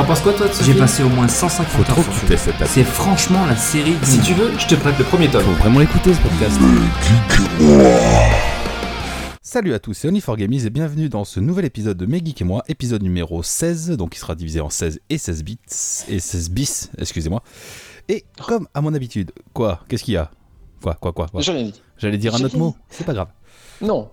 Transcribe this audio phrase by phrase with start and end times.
[0.00, 1.96] T'en penses quoi toi de ce J'ai film passé au moins 150 Faut trop heures
[1.98, 2.28] que sur tu lui.
[2.28, 3.92] testes cette C'est franchement la série.
[3.96, 4.24] du Si moment.
[4.28, 5.42] tu veux, je te prête le premier tome.
[5.42, 6.58] Faut vraiment l'écouter ce podcast.
[9.42, 12.44] Salut à tous, c'est Only4Gamies et bienvenue dans ce nouvel épisode de Mes Geeks et
[12.44, 15.58] moi, épisode numéro 16, donc il sera divisé en 16 et 16 bits,
[16.08, 17.42] et 16 bis, excusez-moi.
[18.08, 20.30] Et comme à mon habitude, quoi Qu'est-ce qu'il y a?
[20.82, 21.42] Quoi, quoi, quoi, quoi?
[21.42, 21.82] J'ai rien dit.
[21.98, 23.28] J'allais dire un autre mot, c'est pas grave.
[23.82, 24.10] Non.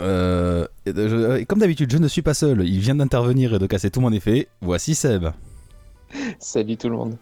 [0.00, 3.90] Euh, je- comme d'habitude, je ne suis pas seul, il vient d'intervenir et de casser
[3.90, 4.48] tout mon effet.
[4.60, 5.26] Voici Seb.
[6.38, 7.16] Salut tout le monde.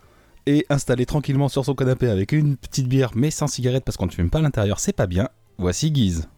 [0.46, 4.06] Et installé tranquillement sur son canapé avec une petite bière mais sans cigarette parce qu'on
[4.06, 5.28] ne fume pas à l'intérieur, c'est pas bien.
[5.59, 6.28] Voici Guise.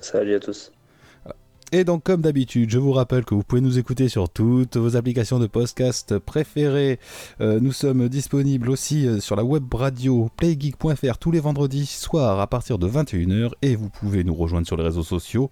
[0.00, 0.72] Salut à tous.
[1.76, 4.94] Et donc, comme d'habitude, je vous rappelle que vous pouvez nous écouter sur toutes vos
[4.94, 7.00] applications de podcast préférées.
[7.40, 12.38] Euh, nous sommes disponibles aussi euh, sur la web radio playgeek.fr tous les vendredis soirs
[12.38, 13.50] à partir de 21h.
[13.60, 15.50] Et vous pouvez nous rejoindre sur les réseaux sociaux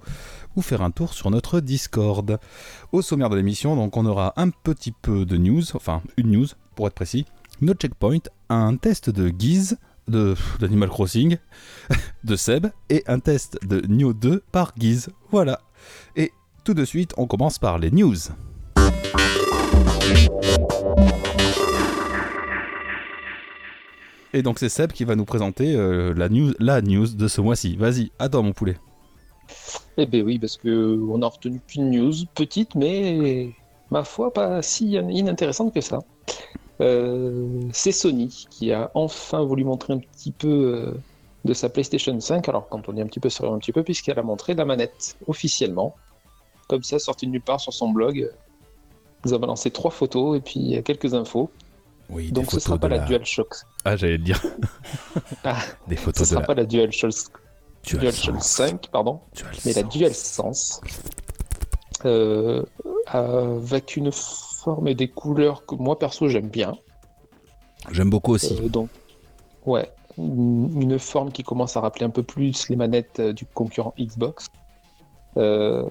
[0.54, 2.38] ou faire un tour sur notre Discord.
[2.92, 6.46] Au sommaire de l'émission, donc, on aura un petit peu de news, enfin, une news
[6.76, 7.26] pour être précis,
[7.60, 9.76] nos checkpoints, un test de Guise
[10.06, 11.38] d'Animal Crossing,
[12.24, 15.08] de Seb, et un test de Nioh 2 par Guise.
[15.32, 15.60] Voilà.
[16.16, 16.32] Et
[16.64, 18.16] tout de suite, on commence par les news.
[24.34, 27.40] Et donc c'est Seb qui va nous présenter euh, la, news, la news de ce
[27.40, 27.76] mois-ci.
[27.76, 28.76] Vas-y, toi mon poulet.
[29.98, 33.50] Eh ben oui, parce que on a retenu qu'une news, petite, mais
[33.90, 35.98] ma foi pas si inintéressante que ça.
[36.80, 40.94] Euh, c'est Sony qui a enfin voulu montrer un petit peu euh,
[41.44, 42.48] de sa PlayStation 5.
[42.48, 44.64] Alors quand on dit un petit peu, c'est un petit peu puisqu'elle a montré la
[44.64, 45.94] manette officiellement,
[46.68, 48.30] comme ça, sortie de nulle part sur son blog.
[49.24, 51.50] Nous avons lancé trois photos et puis quelques infos.
[52.10, 53.54] Oui, Donc ce sera pas la DualShock.
[53.84, 54.40] Ah, j'allais le dire.
[55.44, 57.12] Ah, des Ce photos de sera la pas la DualShock,
[57.84, 58.46] DualShock DualSense.
[58.46, 59.20] 5, pardon.
[59.64, 60.80] mais la DualSense.
[60.80, 60.80] DualSense,
[62.04, 62.62] euh,
[63.06, 66.76] avec une forme et des couleurs que moi perso j'aime bien.
[67.90, 68.58] J'aime beaucoup aussi.
[68.60, 68.88] Euh, donc,
[69.66, 73.94] ouais, une forme qui commence à rappeler un peu plus les manettes euh, du concurrent
[73.98, 74.48] Xbox,
[75.36, 75.84] euh,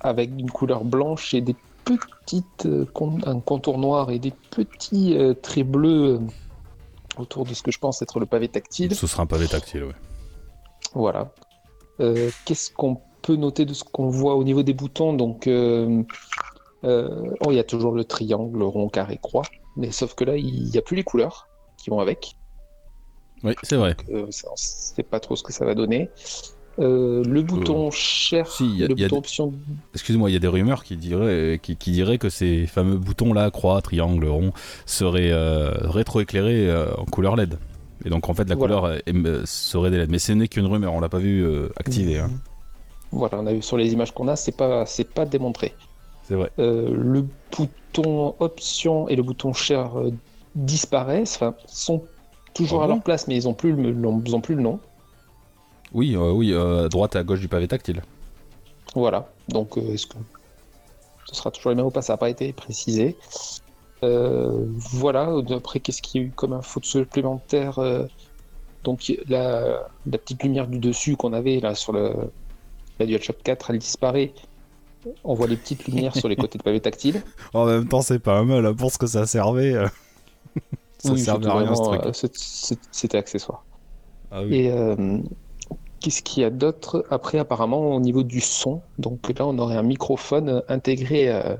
[0.00, 2.86] avec une couleur blanche et des petites euh,
[3.26, 6.20] un contour noir et des petits euh, traits bleus
[7.16, 8.94] autour de ce que je pense être le pavé tactile.
[8.94, 9.94] Ce sera un pavé tactile, ouais.
[10.94, 11.32] Voilà.
[12.00, 15.12] Euh, Qu'est-ce qu'on peut noter de ce qu'on voit au niveau des boutons?
[15.12, 16.04] Donc, oh,
[16.82, 19.42] il y a toujours le triangle, rond, carré, croix.
[19.76, 22.36] Mais sauf que là, il n'y a plus les couleurs qui vont avec.
[23.44, 23.96] Oui, c'est vrai.
[24.10, 26.10] Euh, on ne sait pas trop ce que ça va donner.
[26.80, 29.52] Euh, le bouton cher, si, il y a- le y a bouton des- option.
[29.94, 33.50] Excuse-moi, il y a des rumeurs qui diraient, qui, qui diraient que ces fameux boutons-là,
[33.50, 34.52] croix, triangle, rond,
[34.86, 37.58] seraient euh, rétroéclairés euh, en couleur LED.
[38.04, 38.76] Et donc en fait la Voilà.
[38.76, 40.10] couleur euh, euh, serait des LED.
[40.10, 42.18] Mais ce n'est qu'une rumeur, on l'a pas vu euh, activé.
[42.20, 42.30] hein.
[43.10, 45.74] Voilà, on a vu sur les images qu'on a, c'est pas, c'est pas démontré.
[46.28, 46.50] C'est vrai.
[46.60, 47.24] Euh, le
[47.56, 50.12] bouton option et le bouton cher euh,
[50.54, 52.02] disparaissent, enfin, sont
[52.58, 53.96] toujours Ah à bon leur place, mais ils n'ont plus, le-
[54.26, 54.80] ils ont plus le nom.
[55.92, 58.02] Oui, euh, oui, euh, droite et à gauche du pavé tactile.
[58.94, 59.28] Voilà.
[59.48, 60.16] Donc, euh, est-ce que
[61.26, 62.02] ce sera toujours les mêmes ou pas?
[62.02, 63.16] Ça n'a pas été précisé.
[64.04, 65.30] Euh, voilà.
[65.54, 68.06] Après, qu'est-ce qu'il y a eu comme info supplémentaire Euh,
[68.84, 72.12] Donc, la, la petite lumière du dessus qu'on avait là sur le,
[72.98, 74.32] la DualShock 4, elle disparaît.
[75.24, 77.22] On voit les petites lumières sur les côtés de pavé tactile.
[77.54, 79.74] En même temps, c'est pas mal pour ce que ça servait.
[80.98, 82.06] Ça Oui, servait c'était à rien ce vraiment, truc.
[82.06, 82.12] euh,
[82.92, 83.64] C'était accessoire.
[84.30, 84.56] Ah oui.
[84.56, 85.18] Et euh,
[86.00, 89.76] qu'est-ce qu'il y a d'autre Après, apparemment, au niveau du son, donc là, on aurait
[89.76, 91.56] un microphone intégré euh,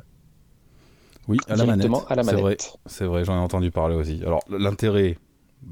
[1.28, 1.90] Oui, à la manette.
[1.90, 2.76] directement à la C'est vrai, manette.
[2.86, 4.22] c'est vrai, j'en ai entendu parler aussi.
[4.24, 5.18] Alors l'intérêt,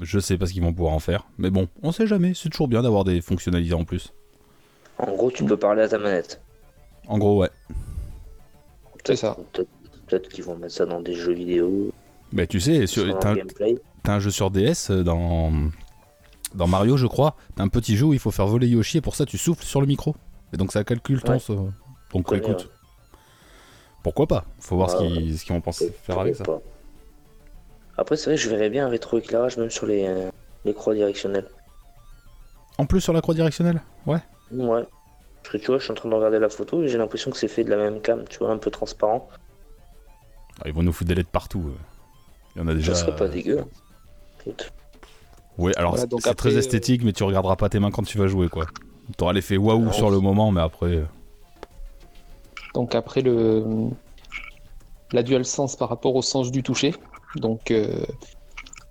[0.01, 2.33] je sais pas ce qu'ils vont pouvoir en faire, mais bon, on sait jamais.
[2.33, 4.13] C'est toujours bien d'avoir des fonctionnalités en plus.
[4.99, 6.41] En gros, tu peux parler à ta manette.
[7.07, 7.49] En gros, ouais.
[9.05, 9.37] C'est ça.
[9.53, 9.69] Peut-être
[10.07, 11.91] peut-être qu'ils vont mettre ça dans des jeux vidéo,
[12.33, 12.85] Mais tu sais,
[14.03, 15.51] t'as un jeu sur DS euh, dans
[16.55, 17.35] dans Mario, je crois.
[17.55, 19.63] T'as un petit jeu où il faut faire voler Yoshi et pour ça tu souffles
[19.65, 20.15] sur le micro.
[20.53, 21.33] Et donc ça calcule ton.
[21.33, 21.39] Ouais.
[21.39, 21.73] son-
[22.13, 23.17] Donc écoute, ouais.
[24.03, 24.45] pourquoi pas?
[24.59, 26.43] Faut voir ce qu'ils ce vont penser faire avec ça.
[26.43, 26.59] Pas.
[27.97, 30.29] Après, c'est vrai, je verrais bien un rétroéclairage même sur les, euh,
[30.65, 31.47] les croix directionnelles.
[32.77, 33.81] En plus sur la croix directionnelle?
[34.05, 34.19] Ouais.
[34.51, 34.83] Ouais.
[35.41, 37.31] Parce que tu vois, je suis en train de regarder la photo et j'ai l'impression
[37.31, 39.27] que c'est fait de la même cam, tu vois, un peu transparent.
[40.61, 41.63] Ah, Ils vont nous foutre des LED partout.
[41.69, 41.77] euh.
[42.57, 42.95] Il y en a déjà.
[42.95, 43.59] Ça serait pas dégueu.
[43.59, 44.51] hein.
[45.59, 48.17] Ouais, alors Voilà, c'est après, très esthétique, mais tu regarderas pas tes mains quand tu
[48.17, 48.65] vas jouer quoi.
[49.15, 50.87] T'auras l'effet waouh sur le moment, mais après.
[50.87, 51.05] euh,
[52.73, 53.63] Donc après le
[55.13, 56.93] la DualSense par rapport au sens du toucher.
[57.35, 58.03] Donc euh,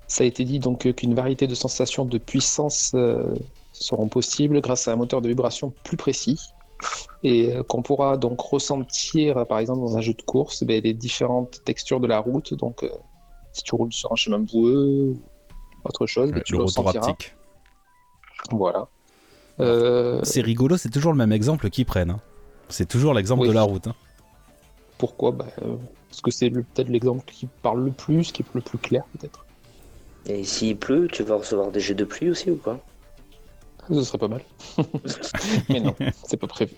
[0.06, 3.34] ça a été dit donc euh, qu'une variété de sensations de puissance euh,
[3.72, 6.40] seront possibles grâce à un moteur de vibration plus précis.
[7.22, 10.94] et euh, qu'on pourra donc ressentir, par exemple, dans un jeu de course, ben, les
[10.94, 12.54] différentes textures de la route.
[12.54, 12.90] Donc, euh,
[13.56, 15.20] si tu roules sur un chemin boueux ou
[15.84, 17.08] autre chose, tu le le retour ressentiras.
[17.10, 17.34] haptique.
[18.50, 18.86] Voilà.
[19.60, 22.10] Euh, C'est rigolo, c'est toujours le même exemple qu'ils prennent.
[22.10, 22.20] hein.
[22.68, 23.48] C'est toujours l'exemple Oui.
[23.48, 23.86] de la route.
[23.86, 23.94] hein.
[24.98, 25.30] pourquoi?
[25.32, 25.76] Ben, euh,
[26.08, 29.44] Parce que c'est peut-être l'exemple qui parle le plus, qui est le plus clair, peut-être.
[30.26, 32.78] Et s'il pleut, tu vas recevoir des jets de pluie aussi ou pas?
[33.88, 34.42] Ce serait pas mal.
[35.68, 35.94] Mais non,
[36.24, 36.74] c'est pas prévu.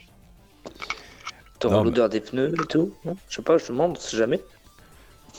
[1.58, 3.16] T'auras mais- l'odeur des pneus et tout non?
[3.28, 4.40] Je sais pas, je te demande, on sait jamais.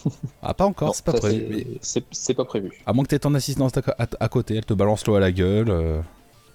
[0.42, 1.78] Ah, pas encore, c'est pas ça, prévu.
[1.82, 2.72] c'est- Mais pas prévu.
[2.86, 5.20] À moins que t'aies ton assistante à, à- à côté, elle te balance l'eau à
[5.20, 5.70] la gueule.
[5.70, 6.02] euh.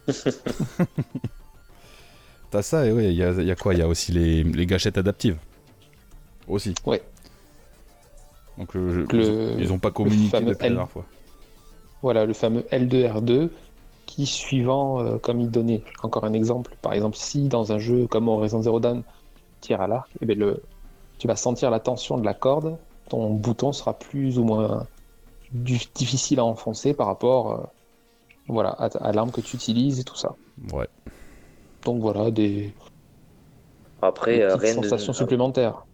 [2.51, 3.75] T'as ça, et ouais, il y a, il y a quoi?
[3.75, 5.39] Il y a aussi les, les gâchettes adaptives.
[6.47, 6.75] Aussi.
[6.87, 7.03] Ouais.
[8.59, 11.05] Donc le- Le- ils, ont, pas communiqué depuis la dernière fois.
[12.03, 13.51] Voilà, le fameux L2R2
[14.07, 18.07] qui, suivant, euh, comme il donnait encore un exemple, par exemple, si dans un jeu
[18.07, 19.03] comme Horizon Zero Dawn,
[19.61, 20.63] tire à l'arc, eh ben, le,
[21.19, 22.77] tu vas sentir la tension de la corde,
[23.09, 24.87] ton bouton sera plus ou moins
[25.53, 27.65] du- difficile à enfoncer par rapport euh,
[28.49, 30.35] voilà, à, à l'arme que tu utilises et tout ça.
[30.73, 30.89] Ouais.
[31.85, 32.75] Donc voilà, des,
[34.03, 35.85] Après, des euh, rien, sensations ne, supplémentaires.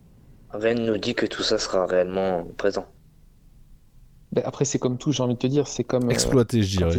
[0.51, 2.87] rien ne nous dit que tout ça sera réellement présent.
[4.33, 6.09] Ben, après, c'est comme tout, j'ai envie de te dire, c'est comme...
[6.09, 6.99] euh, Exploité, je dirais.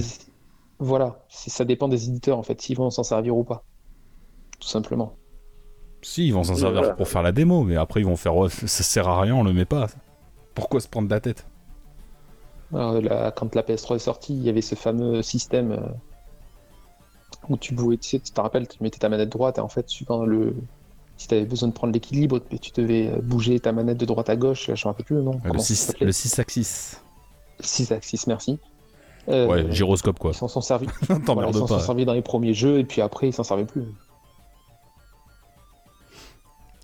[0.80, 3.64] Voilà, ça dépend des éditeurs en fait, s'ils vont s'en servir ou pas.
[4.60, 5.21] Tout simplement.
[6.02, 6.94] Si, ils vont s'en servir voilà.
[6.96, 9.44] pour faire la démo, mais après ils vont faire ouais, ça sert à rien, on
[9.44, 9.88] le met pas.
[10.56, 11.46] Pourquoi se prendre la tête?
[12.74, 15.80] Alors, la- quand la PS3 est sortie, il y avait ce fameux système euh,
[17.50, 19.68] où tu pouvais, tu sais, tu te rappelles, tu mettais ta manette droite et en
[19.68, 20.56] fait, suivant le.
[21.18, 24.30] Si tu avais besoin de prendre l'équilibre, tu devais euh, bouger ta manette de droite
[24.30, 25.34] à gauche, je rappelle plus le nom.
[25.44, 26.98] Le comment ça 6 s'appelait le 6 axis.
[27.60, 28.58] 6 axis, merci.
[29.30, 30.32] Euh, Ouais, gyroscope quoi.
[30.32, 30.88] Ils s'en sont servis.
[31.08, 31.80] T'emmerdes voilà, ils s'en sont pas.
[31.82, 33.84] servis dans les premiers jeux et puis après, ils s'en servaient plus.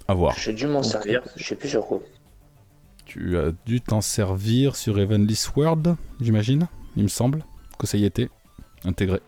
[0.07, 0.35] À voir.
[0.37, 1.99] J'ai dû m'en servir, je sais plus sur quoi.
[3.05, 6.67] Tu as dû t'en servir sur Heavenly Sword, j'imagine.
[6.95, 7.43] Il me semble
[7.77, 8.29] que ça y était
[8.85, 9.19] intégré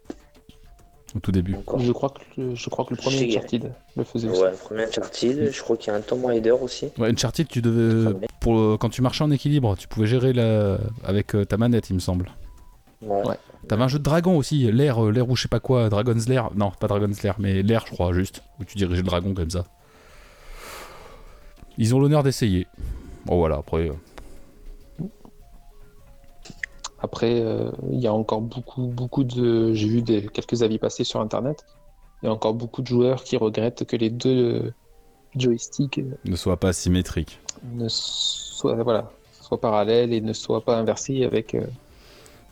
[1.15, 1.55] au tout début.
[1.77, 4.41] Je crois que le, je crois que le premier Uncharted le faisait aussi.
[4.41, 6.87] Ouais, le premier Uncharted, je crois qu'il y a un Tomb Raider aussi.
[6.97, 10.77] Ouais, Uncharted, tu devais pour le- quand tu marchais en équilibre, tu pouvais gérer la...
[11.03, 12.29] avec euh, ta manette, il me semble.
[13.01, 13.25] Ouais.
[13.27, 13.35] Ouais.
[13.67, 16.27] T'avais un jeu de dragon aussi, l'air, euh, l'air ou je sais pas quoi, Dragon's
[16.27, 16.49] Lair.
[16.55, 18.43] Non, pas Dragon's Lair, mais l'air, je crois, juste.
[18.59, 19.65] Où tu dirigeais le dragon comme ça.
[21.79, 22.67] Ils ont l'honneur d'essayer.
[23.25, 23.89] Bon voilà, après.
[23.89, 23.93] euh,
[27.01, 29.73] Après, euh, il y a encore beaucoup, beaucoup de.
[29.73, 31.65] J'ai vu des, quelques avis passer sur Internet.
[32.21, 34.73] Il y a encore beaucoup de joueurs qui regrettent que les deux euh,
[35.37, 37.39] joysticks ne soient pas symétriques.
[37.73, 39.09] ne soient, voilà,
[39.41, 41.55] soient parallèles et ne soient pas inversés avec.
[41.55, 41.65] euh,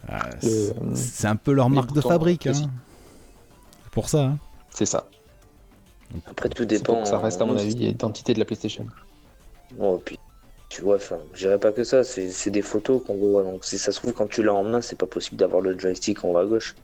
[0.07, 2.47] Ah, c'est un peu leur marque de fabrique.
[2.47, 2.69] Hein.
[3.91, 4.23] pour ça.
[4.27, 4.37] hein.
[4.69, 5.09] c'est ça.
[6.25, 7.03] Après, tout dépend.
[7.03, 8.85] ça reste, à mon avis, l'identité de la PlayStation.
[9.73, 10.17] Bon, puis,
[10.69, 13.43] tu vois, enfin, je dirais pas que ça, c'est des photos qu'on voit.
[13.43, 15.77] Donc, si ça se trouve, quand tu l'as en main, c'est pas possible d'avoir le
[15.77, 16.75] joystick en haut à gauche.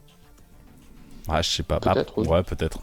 [1.28, 1.80] Ah, je sais pas.
[1.80, 2.28] Peut-être, Ah, oui.
[2.28, 2.78] Ouais, peut-être.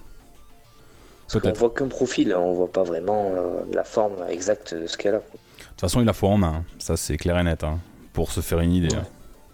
[1.32, 1.58] Peut-être.
[1.60, 5.16] voit qu'un profil, hein, on voit pas vraiment euh, la forme exacte de ce qu'elle
[5.16, 5.20] a.
[5.20, 5.24] De
[5.70, 6.56] toute façon, il la faut en main.
[6.56, 6.66] hein.
[6.78, 7.64] Ça, c'est clair et net.
[7.64, 7.80] hein,
[8.12, 8.94] Pour se faire une idée.
[8.94, 9.06] hein.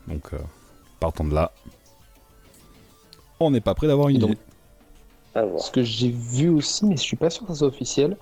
[0.07, 0.37] Donc, euh,
[0.99, 1.51] partons de là.
[3.39, 4.39] On n'est pas prêt d'avoir une donc, idée.
[5.59, 8.17] Ce que j'ai vu aussi, mais je suis pas sûr que ça soit officiel,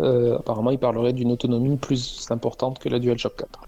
[0.00, 3.60] euh, apparemment, il parlerait d'une autonomie plus importante que la DualShock 4.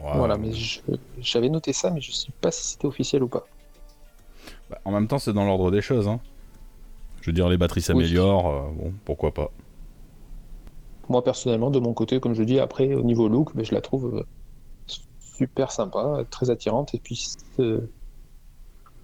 [0.00, 0.10] Ouais.
[0.14, 0.50] Voilà, mais
[1.18, 3.46] j'avais noté ça, mais je sais pas si c'était officiel ou pas.
[4.70, 6.08] Bah, en même temps, c'est dans l'ordre des choses.
[6.08, 6.20] hein.
[7.20, 8.48] Je veux dire, les batteries s'améliorent.
[8.48, 9.50] euh, bon, pourquoi pas.
[11.08, 13.80] Moi, personnellement, de mon côté, comme je dis, après, au niveau look, ben, je la
[13.80, 14.24] trouve euh,
[15.18, 16.94] super sympa, très attirante.
[16.94, 17.26] Et puis,
[17.58, 17.90] de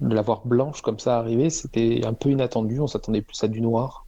[0.00, 2.81] la voir blanche comme ça arriver, c'était un peu inattendu.
[2.81, 4.06] On s'attendait plus à du noir.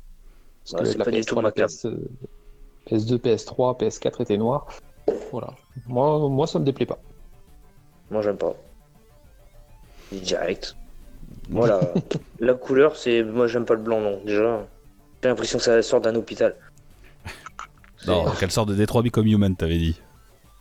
[0.71, 1.67] Parce Ouais, que c'est la pas du tout PS3, la ma.
[1.67, 2.09] PS, euh,
[2.91, 4.67] PS2, PS3, PS4 étaient noirs.
[5.33, 5.55] Voilà.
[5.87, 6.99] Moi, moi, ça me déplaît pas.
[8.11, 8.55] Moi, j'aime pas.
[10.13, 10.75] Direct.
[11.51, 11.81] Voilà.
[12.41, 13.23] la couleur, c'est.
[13.23, 14.21] Moi, j'aime pas le blanc, non.
[14.25, 14.67] Déjà,
[15.23, 16.55] j'ai l'impression que ça sort d'un hôpital.
[18.07, 20.01] Non, qu'elle sort de Detroit Become Human, t'avais dit.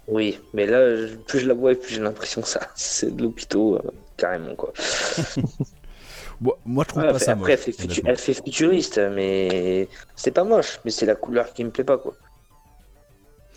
[0.07, 3.59] Oui, mais là, plus je la vois, plus j'ai l'impression que ça, c'est de l'hôpital,
[3.61, 3.79] euh,
[4.15, 4.71] carrément, quoi.
[6.39, 7.75] Moi, moi, je trouve Ouais, pas ça après, elle fait,
[8.05, 12.13] elle futuriste, mais c'est pas moche, mais c'est la couleur qui me plaît pas, quoi.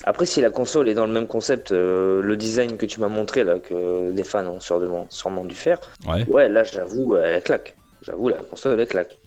[0.04, 3.08] Après, si la console est dans le même concept, euh, le design que tu m'as
[3.08, 6.24] montré, là, que les fans ont sûrement, sûrement dû faire, Ouais.
[6.28, 7.76] ouais, là, j'avoue, euh, elle claque.
[8.00, 9.18] J'avoue, la console, elle claque.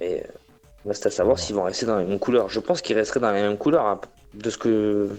[0.00, 0.32] Mais euh,
[0.88, 2.48] reste à savoir s'ils vont rester dans les mêmes couleurs.
[2.48, 4.00] Je pense qu'ils resteraient dans les mêmes couleurs, hein,
[4.34, 5.10] de ce que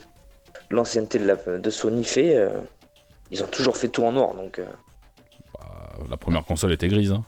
[0.71, 2.35] l'ancienneté de, la- de Sony fait.
[2.35, 2.49] euh,
[3.31, 4.59] ils ont toujours fait tout en noir, donc...
[6.09, 7.11] la première console était grise.
[7.11, 7.23] Hein.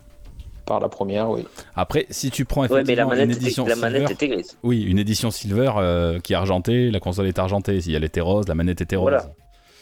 [0.65, 1.45] par la première, oui.
[1.75, 4.13] Après, si tu prends Ouais, mais effectivement la manette, une était, édition la manette silver,
[4.13, 4.57] était grise.
[4.63, 7.79] oui, une édition silver euh, qui est argentée, la console est argentée.
[7.81, 9.11] Si elle était rose, la manette était rose.
[9.11, 9.31] Voilà.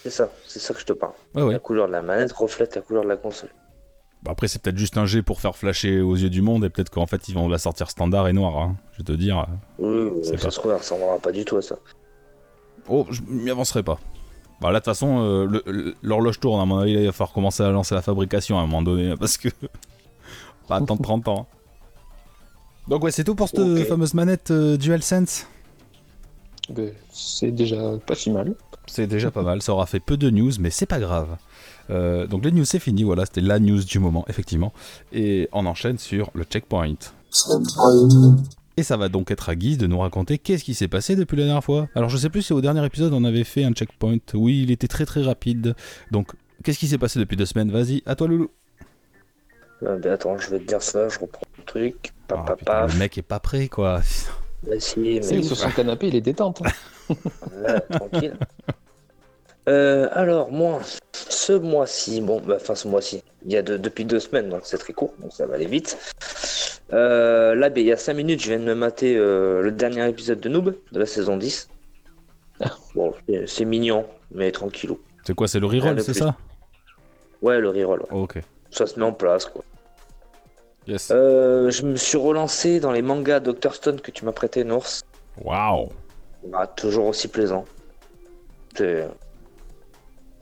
[0.03, 1.13] C'est ça, c'est ça que je te parle.
[1.35, 1.53] Ouais, ouais.
[1.53, 3.49] La couleur de la manette reflète la couleur de la console.
[4.23, 6.69] Bah, Après, c'est peut-être juste un G pour faire flasher aux yeux du monde et
[6.69, 8.57] peut-être qu'en fait ils vont la sortir standard et noir.
[8.57, 8.75] hein.
[8.93, 9.45] Je vais te dire.
[9.79, 11.75] Oui, ça pas- se trouve, ça ressemblera pas du tout à ça.
[12.89, 13.97] Oh, je m'y avancerai pas.
[14.61, 16.61] Bah là, de toute façon, euh, l'horloge tourne.
[16.61, 18.81] À mon avis, là, il va falloir commencer à lancer la fabrication à un moment
[18.81, 19.49] donné parce que.
[20.67, 21.47] pas attendre 30 ans.
[22.87, 25.47] Donc, ouais, c'est tout pour cette fameuse manette euh, DualSense.
[27.11, 28.55] C'est déjà pas si mal.
[28.87, 29.61] C'est déjà pas mal.
[29.61, 31.37] Ça aura fait peu de news, mais c'est pas grave.
[31.89, 33.03] Euh, donc, les news, c'est fini.
[33.03, 34.73] Voilà, c'était la news du moment, effectivement.
[35.11, 36.95] Et on enchaîne sur le checkpoint.
[38.75, 41.37] Et ça va donc être à Guise de nous raconter qu'est-ce qui s'est passé depuis
[41.37, 41.87] la dernière fois.
[41.95, 44.17] Alors je sais plus si au dernier épisode on avait fait un checkpoint.
[44.33, 45.75] Oui, il était très très rapide.
[46.11, 46.31] Donc
[46.63, 47.71] qu'est-ce qui s'est passé depuis deux semaines?
[47.71, 48.49] Vas-y, à toi Loulou.
[49.83, 52.13] Euh, ben attends, je vais te dire ça, je reprends le truc.
[52.29, 54.01] Ah, putain, le mec est pas prêt quoi.
[54.63, 56.63] Bah si, mais C'est sur son canapé, il est détente.
[57.09, 57.79] hein.
[57.91, 58.37] Tranquille.
[59.69, 60.81] Euh, alors, moi,
[61.13, 64.61] ce mois-ci, bon, bah, enfin ce mois-ci, il y a de- depuis deux semaines, donc
[64.65, 65.97] c'est très court, donc ça va aller vite.
[66.91, 69.71] Euh, là, ben, il y a cinq minutes, je viens de me mater euh, le
[69.71, 71.69] dernier épisode de Noob de la saison 10.
[72.93, 73.13] Bon,
[73.47, 74.99] c'est- mignon, mais tranquillou.
[75.25, 76.35] C'est quoi, c'est le reroll, c'est ça?
[77.41, 78.07] Ouais, le reroll, ouais.
[78.11, 78.39] Ok.
[78.69, 79.63] ça se met en place, quoi.
[80.87, 81.07] Yes.
[81.09, 83.73] Je me suis relancé dans les mangas Dr.
[83.73, 84.87] Stone que tu m'as prêté, Nours.
[85.41, 85.89] Waouh.
[86.47, 87.63] Bah, toujours aussi plaisant.
[88.75, 89.07] C'est-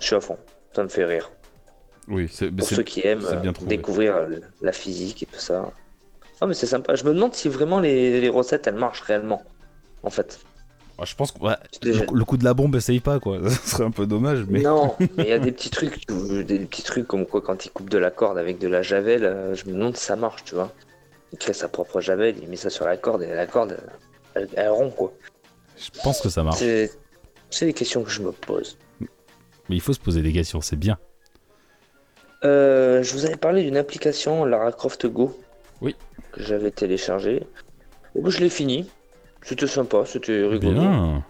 [0.01, 0.37] Je suis à fond,
[0.75, 1.31] ça me fait rire.
[2.09, 4.27] Oui, c'est pour ceux qui aiment bien euh, découvrir euh,
[4.61, 5.71] la physique et tout ça.
[6.41, 6.95] Ah mais c'est sympa.
[6.95, 9.43] Je me demande si vraiment les, les recettes elles marchent réellement.
[10.03, 10.39] En fait.
[10.97, 13.19] Ah, je pense que ouais, C'est déjà- le, le coup de la bombe essaye pas
[13.19, 13.37] quoi.
[13.49, 14.61] Ce serait un peu dommage, mais.
[14.61, 17.69] Non, mais il y a des petits trucs, des petits trucs comme quoi quand il
[17.71, 20.43] coupe de la corde avec de la javel, euh, je me demande si ça marche,
[20.43, 20.71] tu vois.
[21.31, 23.77] Il crée sa propre javel, il met ça sur la corde et la corde
[24.33, 25.13] elle, elle rompt quoi.
[25.77, 26.57] Je pense que ça marche.
[26.57, 26.91] C'est
[27.51, 28.77] c'est des questions que je me pose.
[29.69, 30.97] Mais il faut se poser des questions, c'est bien.
[32.43, 35.37] Euh, je vous avais parlé d'une application Lara Croft Go.
[35.81, 35.95] Oui.
[36.31, 37.43] Que j'avais téléchargée.
[38.15, 38.89] Et bon, je l'ai fini.
[39.43, 40.79] C'était sympa, c'était rigolo.
[40.79, 41.23] Bien.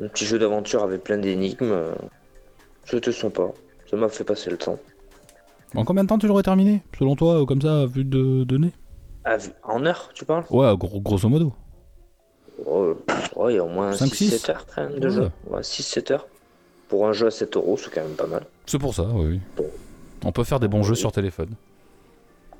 [0.00, 1.70] Un petit jeu d'aventure avec plein d'énigmes.
[1.72, 1.94] euh,
[2.84, 3.48] C'était sympa.
[3.90, 4.78] Ça m'a fait passer le temps.
[5.74, 8.44] En combien de temps tu l'aurais terminé Selon toi, euh, comme ça, à vue de,
[8.44, 8.72] de nez?
[9.24, 10.44] Ah, vu- en heure, tu parles?
[10.50, 11.52] Ouais, gros- grosso modo.
[12.64, 12.94] Oh,
[13.36, 15.14] ouais, il y a au moins Cinq, 6-7 six heures quand même de Ouais.
[15.14, 15.30] jeu.
[15.48, 16.26] Ouais, 6-7 heures.
[16.88, 18.46] Pour un jeu à 7 euros, c'est quand même pas mal.
[18.66, 19.40] C'est pour ça, oui.
[19.56, 19.68] Bon.
[20.24, 21.50] On peut faire des bons jeux sur téléphone.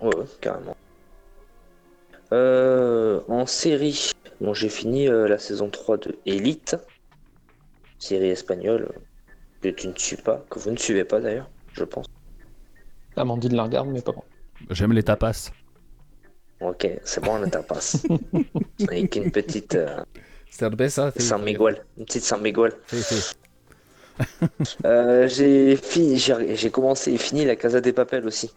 [0.00, 0.76] Ouais, ouais, carrément.
[2.32, 6.76] Euh, en série, bon, j'ai fini euh, la saison 3 de Elite,
[7.98, 8.90] série espagnole
[9.62, 12.06] que tu ne suis pas, que vous ne suivez pas d'ailleurs, je pense.
[13.16, 14.24] Amandine la regarde, mais pas moi.
[14.70, 15.50] J'aime les tapas.
[16.60, 18.06] Ok, c'est bon, on passe.
[18.88, 20.02] Avec une petite euh,
[20.50, 22.72] Cerveza, San Miguel, une petite San Miguel.
[24.84, 28.50] Euh, j'ai fini, j'ai commencé et fini la Casa des Papel aussi.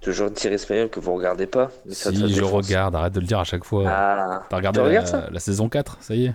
[0.00, 1.70] Toujours une série espagnole que vous regardez pas.
[1.86, 3.84] Mais ça, ça Si, je regarde, arrête de le dire à chaque fois.
[3.88, 6.34] Ah, T'as regardé tu la, regardes ça la saison 4, ça y est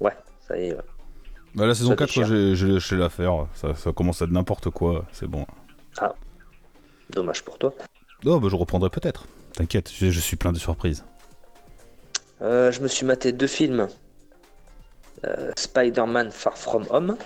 [0.00, 0.12] ouais,
[0.46, 0.72] ça y est.
[0.74, 0.80] ouais.
[1.54, 2.54] bah, La saison Ça 4, déchire.
[2.54, 3.46] j'ai lâché l'affaire.
[3.54, 5.46] Ça, ça commence à être n'importe quoi, c'est bon.
[7.10, 7.72] Dommage pour toi.
[8.24, 9.26] Oh, bah je reprendrai peut-être.
[9.52, 11.04] T'inquiète, je, je suis plein de surprises.
[12.42, 13.88] Euh, je me suis maté deux films.
[15.24, 17.16] Euh, Spider-Man Far From Home.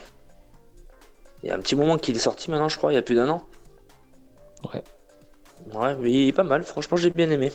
[1.42, 3.02] Il y a un petit moment qu'il est sorti maintenant, je crois, il y a
[3.02, 3.42] plus d'un an.
[4.72, 4.82] Ouais.
[5.74, 7.52] Ouais, mais il est pas mal, franchement, j'ai bien aimé.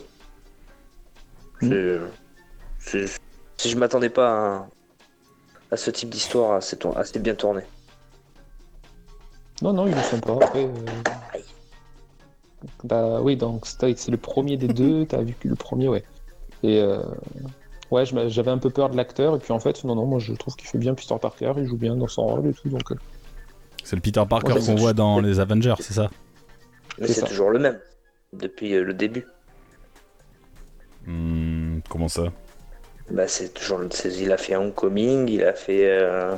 [1.62, 1.70] Mm.
[2.78, 3.20] C'est- c'est-
[3.58, 4.68] Si je m'attendais pas à,
[5.70, 7.62] à ce type d'histoire assez, tour- assez bien tourné.
[9.62, 10.32] Non, non, il est sympa.
[10.40, 10.70] Après, euh,
[12.84, 15.06] Bah oui, donc c'est le premier des deux.
[15.06, 16.04] T'as vu que le premier, ouais.
[16.62, 17.02] Et euh,
[17.90, 19.36] ouais, j'avais un peu peur de l'acteur.
[19.36, 21.54] Et puis en fait, non, non, moi je trouve qu'il fait bien Peter Parker.
[21.56, 22.68] Il joue bien dans son rôle et tout.
[22.68, 22.96] Donc euh,
[23.86, 26.10] C'est le Peter Parker Ouais, qu'on voit dans les Avengers, c'est ça
[26.98, 27.78] Mais C'est toujours le même.
[28.32, 29.24] Depuis euh, le début.
[31.06, 32.24] Hmm, Comment ça?
[33.12, 35.88] Bah, c'est toujours le- c'est- Il a fait Homecoming, il a fait.
[35.88, 36.34] euh,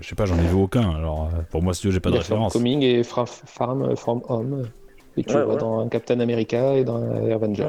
[0.00, 0.96] Je sais pas, j'en ai vu aucun.
[0.96, 2.52] Alors euh, pour moi, si tu veux, j'ai pas de il référence.
[2.54, 4.68] Coming et Farm From Home.
[5.16, 5.60] Et tu Ouais, le vois ouais.
[5.60, 6.96] dans Captain America et dans
[7.30, 7.68] Avenger.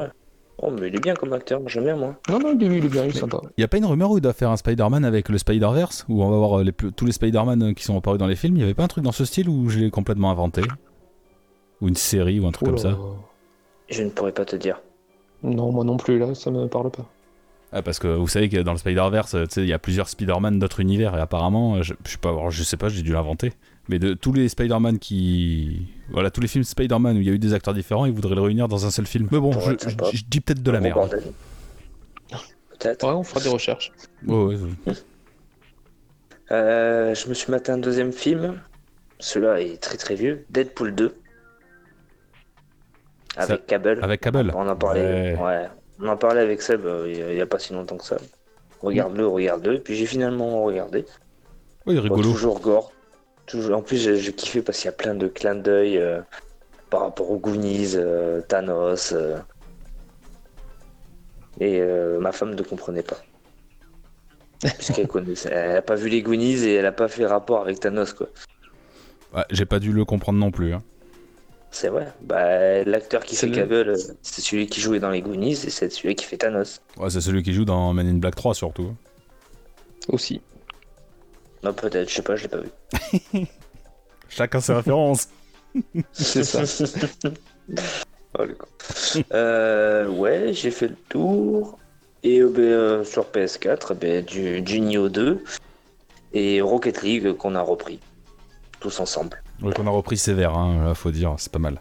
[0.58, 2.14] Oh, mais il est bien comme acteur, j'aime bien moi.
[2.30, 3.40] Non, non, il est, il est bien, il est sympa.
[3.58, 6.22] Y a pas une rumeur où il doit faire un Spider-Man avec le Spider-Verse Où
[6.22, 8.36] on va voir euh, les plus- tous les Spider-Man euh, qui sont apparus dans les
[8.36, 10.62] films Y avait pas un truc dans ce style où je l'ai complètement inventé?
[11.80, 12.96] Ou une série ou un truc comme ça?
[13.90, 14.80] Je ne pourrais pas te dire.
[15.42, 17.04] Non, moi non plus, là, ça me parle pas.
[17.72, 19.78] Ah, parce que vous savez que dans le Spider-Verse, euh, tu sais, il y a
[19.80, 23.02] plusieurs Spider-Man d'autres univers et apparemment, je, je sais pas, alors, je sais pas, j'ai
[23.02, 23.52] dû l'inventer.
[23.88, 25.88] Mais de tous les Spider-Man qui.
[26.10, 28.34] Voilà, tous les films Spider-Man où il y a eu des acteurs différents, ils voudraient
[28.34, 29.28] le réunir dans un seul film.
[29.30, 31.10] Mais bon, je, dis peut-être de la merde.
[32.70, 33.06] Peut-être.
[33.06, 33.92] Ouais, on fera des recherches.
[34.26, 34.56] Ouais, ouais,
[36.50, 38.60] Euh, je me suis maté un deuxième film.
[39.18, 40.44] Celui-là est très très vieux.
[40.50, 41.14] Deadpool 2.
[43.36, 43.98] Avec Cable.
[44.02, 44.52] Avec Cable.
[44.54, 45.34] On en parlait.
[45.34, 45.42] Ouais.
[45.42, 45.68] Ouais.
[46.00, 48.16] On en parlait avec Seb euh, il y a- pas si longtemps que ça.
[48.82, 49.80] Regarde-le, regarde-le.
[49.80, 51.04] Puis j'ai finalement regardé.
[51.86, 52.22] Bon, rigolo.
[52.22, 52.92] toujours gore.
[53.46, 53.76] Toujours...
[53.76, 56.20] En plus, j'ai j'ai kiffé parce qu'il y a plein de clins d'œil euh,
[56.90, 59.12] par rapport aux Goonies, euh, Thanos.
[59.12, 59.38] euh.
[61.60, 63.18] Et euh, ma femme ne comprenait pas.
[64.78, 65.50] Puisqu'elle connaissait.
[65.52, 68.28] Elle a pas vu les Goonies et elle a pas fait rapport avec Thanos, quoi.
[69.34, 70.72] Ouais, J'ai pas dû le comprendre non plus.
[70.74, 70.82] hein.
[71.70, 72.12] C'est vrai.
[72.22, 75.90] Bah, l'acteur qui fait le- Cable, c'est celui qui jouait dans les Goonies et c'est
[75.90, 76.80] celui qui fait Thanos.
[76.96, 78.94] Ouais, c'est celui qui joue dans Man in Black 3 surtout.
[80.08, 80.40] Aussi.
[81.64, 82.70] Non, peut-être, je sais pas, je l'ai pas vu.
[84.28, 85.28] Chacun ses références.
[86.12, 86.62] C'est ça.
[88.36, 88.66] Oh, le con.
[89.32, 91.78] Euh, ouais, j'ai fait le tour.
[92.24, 95.44] Et euh, ben, euh, sur PS4, ben, du, du Nioh 2
[96.32, 98.00] et Rocket League qu'on a repris.
[98.80, 99.40] Tous ensemble.
[99.62, 101.80] Ouais, qu'on a repris sévère, hein, là, faut dire, c'est pas mal.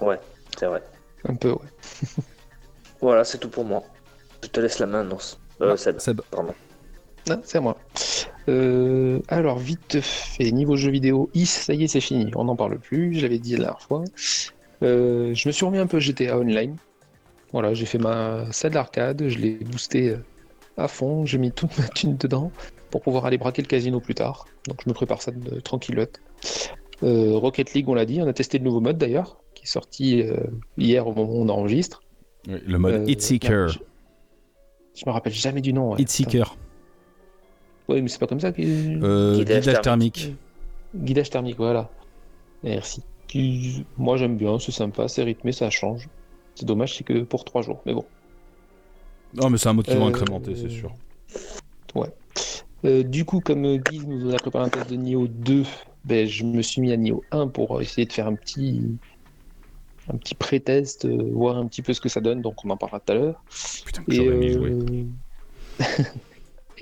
[0.00, 0.20] Ouais,
[0.56, 0.84] c'est vrai.
[1.28, 1.58] Un peu, ouais.
[3.00, 3.82] Voilà, c'est tout pour moi.
[4.44, 5.18] Je te laisse la main, non
[5.62, 6.20] euh, Seb, Seb.
[6.30, 6.54] pardon.
[7.28, 7.76] Ah, c'est à moi.
[8.48, 12.30] Euh, alors, vite fait, niveau jeux vidéo, Is, ça y est, c'est fini.
[12.34, 14.04] On n'en parle plus, je l'avais dit la dernière fois.
[14.82, 16.76] Euh, je me suis remis un peu GTA Online.
[17.52, 20.16] Voilà, j'ai fait ma salle d'arcade, je l'ai boosté euh,
[20.76, 22.52] à fond, j'ai mis toute ma thune dedans
[22.90, 24.46] pour pouvoir aller braquer le casino plus tard.
[24.66, 26.20] Donc je me prépare ça de tranquillote.
[27.02, 29.68] Euh, Rocket League, on l'a dit, on a testé le nouveau mode d'ailleurs, qui est
[29.68, 30.36] sorti euh,
[30.76, 32.00] hier au moment où on enregistre.
[32.46, 33.50] Le mode Euh, Hitseeker.
[33.50, 33.78] merde,
[34.94, 35.92] Je, je me rappelle jamais du nom.
[35.92, 36.00] ouais.
[36.02, 36.56] Hitseeker.
[37.88, 38.60] Ouais, mais c'est pas comme ça que.
[38.62, 40.14] Euh, Guidage guidage thermique.
[40.14, 40.36] thermique.
[40.94, 41.90] Guidage thermique, voilà.
[42.62, 43.02] Merci.
[43.28, 46.08] Qui- Moi j'aime bien, c'est sympa, c'est rythmé, ça change.
[46.54, 48.04] C'est dommage, c'est que pour trois jours, mais bon.
[49.34, 50.92] Non, mais c'est un mode qui va Euh, incrémenter, c'est sûr.
[52.84, 55.64] Euh, du coup, comme Guy nous a préparé un test de Nioh 2,
[56.04, 58.96] ben, je me suis mis à Nioh 1 pour essayer de faire un petit,
[60.12, 62.76] un petit pré-test, euh, voir un petit peu ce que ça donne, donc on en
[62.76, 63.42] parlera tout à l'heure.
[63.84, 64.70] Putain, que Et, j'aurais aimé jouer.
[64.70, 65.84] euh,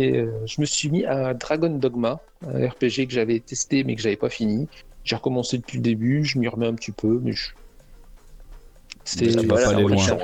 [0.01, 3.97] et euh, je me suis mis à Dragon Dogma, un RPG que j'avais testé mais
[3.97, 4.69] que j'avais pas fini.
[5.05, 7.51] J'ai recommencé depuis le début, je m'y remets un petit peu, mais je...
[9.21, 10.19] Aller loin.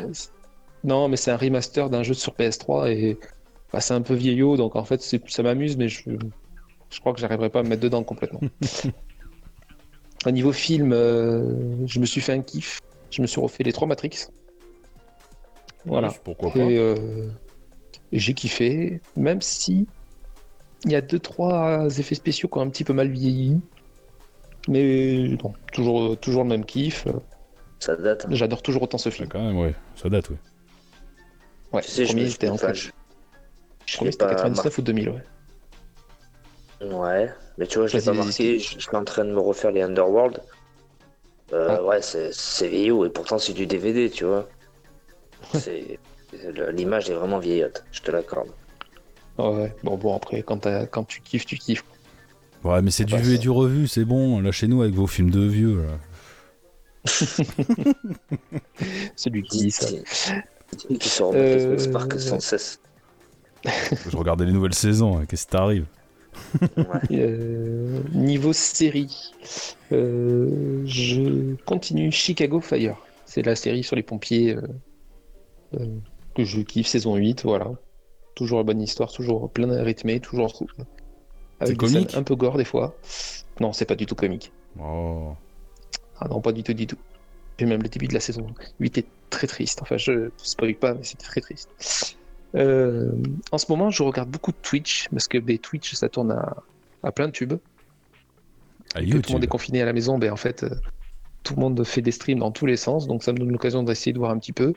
[0.83, 3.19] Non, mais c'est un remaster d'un jeu sur PS3 et
[3.73, 6.11] bah, c'est un peu vieillot, donc en fait ça m'amuse, mais je...
[6.91, 8.41] je crois que j'arriverai pas à me mettre dedans complètement.
[10.27, 12.81] Au niveau film, euh, je me suis fait un kiff.
[13.11, 14.29] Je me suis refait les trois Matrix.
[15.85, 16.13] Voilà.
[16.25, 17.29] Pourquoi pas Et euh,
[18.13, 19.87] j'ai kiffé, même si
[20.85, 23.61] il y a deux trois effets spéciaux qui ont un petit peu mal vieilli.
[24.69, 27.07] Mais bon, toujours, toujours le même kiff.
[27.81, 28.27] Ça date.
[28.27, 28.29] hein.
[28.33, 29.29] J'adore toujours autant ce Ouais, film.
[29.29, 29.75] quand même, ouais.
[29.97, 30.37] Ça date, ouais.
[31.73, 32.75] Ouais, Tu sais, premier c'était en fait.
[32.75, 32.91] je-
[33.87, 35.23] c'était pas 99 ou 2000, ouais.
[36.87, 38.59] Ouais, mais tu vois, je l'ai pas marqué.
[38.59, 40.43] Je suis en train de me refaire les Underworld.
[41.53, 41.83] Euh, Ah.
[41.85, 44.49] Ouais, c'est vieillot et pourtant c'est du DVD, tu vois.
[45.55, 45.99] C'est
[46.73, 48.49] L'image est vraiment vieillotte, je te l'accorde.
[49.39, 51.85] Ouais, bon, bon après, quand, t'as- quand tu kiffes, tu kiffes.
[52.65, 54.41] Ouais, mais c'est du vu et du revu, c'est bon.
[54.41, 55.83] Lâchez-nous avec vos films de vieux.
[55.83, 55.99] là.
[59.17, 59.87] Celui qui dit ça.
[60.99, 62.81] Qui sort Euh, de Spark sans cesse.
[63.65, 65.87] Je regardais les nouvelles saisons, hein, qu'est-ce qui t'arrive?
[66.77, 66.85] Ouais.
[67.13, 69.33] Euh, niveau série,
[69.93, 72.97] euh, je continue Chicago Fire.
[73.27, 74.63] C'est la série sur les pompiers euh,
[75.79, 75.87] euh,
[76.35, 77.71] que je kiffe, saison 8, voilà.
[78.35, 80.51] Toujours la bonne histoire, toujours plein de rythmé, toujours
[81.61, 82.97] avec des comique scènes un peu gore des fois.
[83.61, 84.53] Non, c'est pas du tout comique.
[84.81, 85.33] Oh.
[86.19, 86.99] Ah non, pas du tout, du tout.
[87.59, 88.47] Et même le début de la saison
[88.81, 89.81] 8 est très triste.
[89.83, 92.17] Enfin, je spoil pas, mais c'était très triste.
[92.55, 93.13] Euh,
[93.51, 96.57] en ce moment, je regarde beaucoup de Twitch, parce que ben, Twitch, ça tourne à,
[97.03, 97.55] à plein de tubes.
[98.95, 100.71] À tout le monde est confiné à la maison, ben en fait, euh,
[101.45, 103.83] tout le monde fait des streams dans tous les sens, donc ça me donne l'occasion
[103.83, 104.75] d'essayer de voir un petit peu.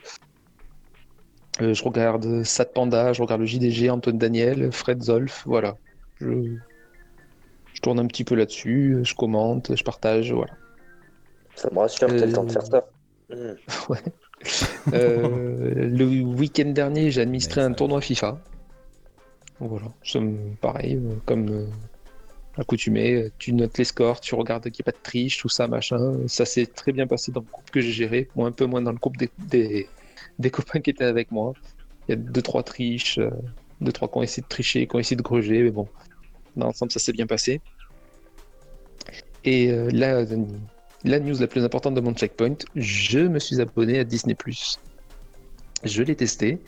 [1.60, 5.76] Euh, je regarde Sat Panda, je regarde le JDG, Antoine Daniel, Fred Zolf, voilà.
[6.20, 6.56] Je,
[7.72, 10.52] je tourne un petit peu là-dessus, je commente, je partage, voilà.
[11.54, 12.86] Ça me rassure, t'as le temps de faire ça.
[13.32, 13.54] Euh,
[14.86, 14.90] Hmm.
[14.94, 18.38] Euh, le week-end dernier, j'ai administré Ouais, un tournoi FIFA.
[19.58, 19.86] Voilà,
[20.60, 21.66] pareil, euh, comme euh,
[22.58, 25.66] accoutumé, tu notes les scores, tu regardes qu'il n'y a pas de triche, tout ça,
[25.66, 26.18] machin.
[26.26, 28.82] Ça s'est très bien passé dans le groupe que j'ai géré, ou un peu moins
[28.82, 29.88] dans le groupe des, des,
[30.38, 31.52] des copains qui étaient avec moi.
[32.08, 33.30] Il y a deux, trois triches, euh,
[33.80, 35.88] deux, trois qui ont essayé de tricher, qui ont essayé de gruger, mais bon,
[36.56, 37.60] dans l'ensemble, ça s'est bien passé.
[39.44, 40.24] Et euh, la,
[41.04, 44.36] la news la plus importante de mon checkpoint, je me suis abonné à Disney+.
[45.84, 46.58] Je l'ai testé.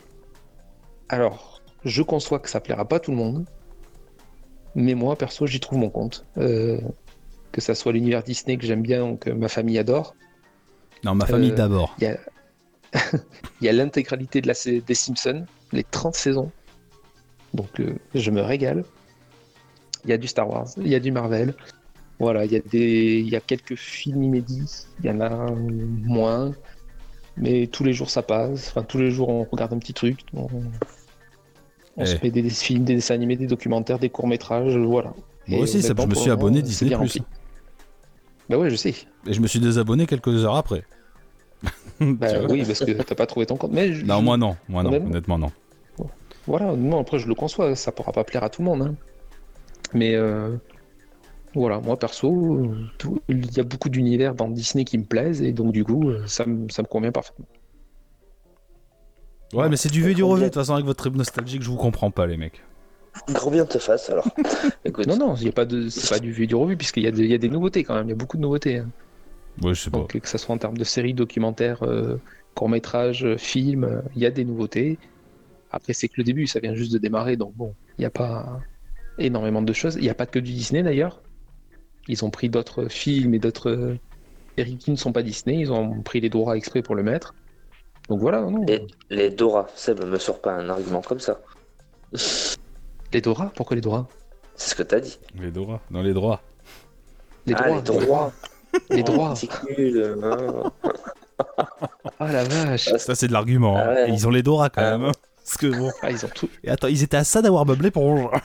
[1.09, 3.45] Alors, je conçois que ça plaira pas à tout le monde,
[4.75, 6.25] mais moi, perso, j'y trouve mon compte.
[6.37, 6.79] Euh,
[7.51, 10.15] que ça soit l'univers Disney que j'aime bien, ou que ma famille adore.
[11.03, 11.95] Non, ma famille Euh, d'abord.
[12.03, 12.17] A,
[13.61, 14.53] il y a l'intégralité de la,
[14.85, 16.51] des Simpsons, les 30 saisons.
[17.53, 18.83] Donc euh, je me régale.
[20.05, 21.53] Il y a du Star Wars, il y a du Marvel.
[22.19, 24.85] Voilà, il y a des, il y a quelques films inédits.
[24.99, 26.51] Il y en a moins,
[27.37, 28.69] mais tous les jours ça passe.
[28.69, 30.19] Enfin tous les jours on regarde un petit truc.
[30.33, 30.47] On,
[31.97, 32.17] on se Eh.
[32.17, 34.75] fait des, des films, des dessins animés, des documentaires, des courts métrages.
[34.77, 35.13] Voilà.
[35.47, 36.95] Moi Et aussi, ça, je me suis abonné Disney+.
[38.49, 38.95] Bah ouais, je sais.
[39.27, 40.83] Et je me suis désabonné quelques heures après.
[42.19, 43.71] Bah oui, parce que t'as pas trouvé ton compte.
[43.71, 45.37] Mais je- Non, moi non, moi non, Honnêtement.
[45.37, 45.51] non.
[46.47, 48.81] Voilà, non, après je le conçois, ça pourra pas plaire à tout le monde.
[48.81, 48.95] hein.
[49.93, 50.55] Mais euh,
[51.53, 55.51] voilà, moi perso, tout- il y a beaucoup d'univers dans Disney qui me plaisent et
[55.51, 57.45] donc du coup, euh, ça me, ça me convient parfaitement.
[59.53, 60.41] Ouais, mais c'est du vu et du revu.
[60.43, 62.61] De toute façon, avec votre trip nostalgique, je vous comprends pas, les mecs.
[63.29, 64.27] Gros bien te fasse alors.
[64.85, 66.77] Écoute, Non, non, il y a pas de, c'est pas du vu et du revu
[66.77, 68.41] puisqu'il y, a de- y a des nouveautés quand même, il y a beaucoup de
[68.43, 68.77] nouveautés.
[68.77, 68.89] hein.
[69.61, 69.99] Ouais, je sais pas.
[69.99, 72.19] Donc que ce soit en termes de séries, documentaires, euh,
[72.55, 74.97] courts-métrages, euh, films, euh, il y a des nouveautés.
[75.71, 78.09] Après, c'est que le début, ça vient juste de démarrer, donc bon, il n'y a
[78.09, 78.59] pas
[79.17, 79.95] énormément de choses.
[79.95, 81.21] Il n'y a pas que du Disney d'ailleurs.
[82.07, 83.97] Ils ont pris d'autres films et d'autres
[84.57, 85.59] séries qui ne sont pas Disney.
[85.59, 87.35] Ils ont pris les droits exprès pour le mettre.
[88.07, 88.65] Donc voilà, non.
[88.65, 91.39] les, les Dora, Seb, me sort pas un argument comme ça.
[93.11, 93.51] Les Dora?
[93.55, 94.07] Pourquoi les Dora?
[94.55, 95.17] C'est ce que t'as dit.
[95.39, 96.41] Les droits, dans les droits.
[97.47, 97.77] Les ah, droits.
[97.77, 98.33] les droits.
[98.89, 99.33] Les droits.
[99.77, 100.71] nul, hein.
[102.19, 102.89] Ah la vache.
[102.97, 103.77] Ça, c'est de l'argument.
[103.77, 103.83] hein.
[103.85, 104.09] Ah ouais.
[104.11, 105.05] Ils ont les Dora quand Ah même.
[105.05, 105.11] hein.
[105.43, 105.91] Parce que bon.
[106.01, 106.49] Ah, ils ont tout.
[106.63, 108.31] Et attends, ils étaient à ça d'avoir meublé pour.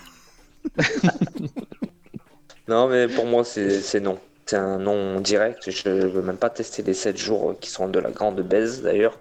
[2.68, 4.18] Non, mais pour moi, c'est c'est non.
[4.46, 5.70] C'est un non direct.
[5.70, 9.18] Je veux même pas tester les 7 jours qui sont de la grande baise d'ailleurs.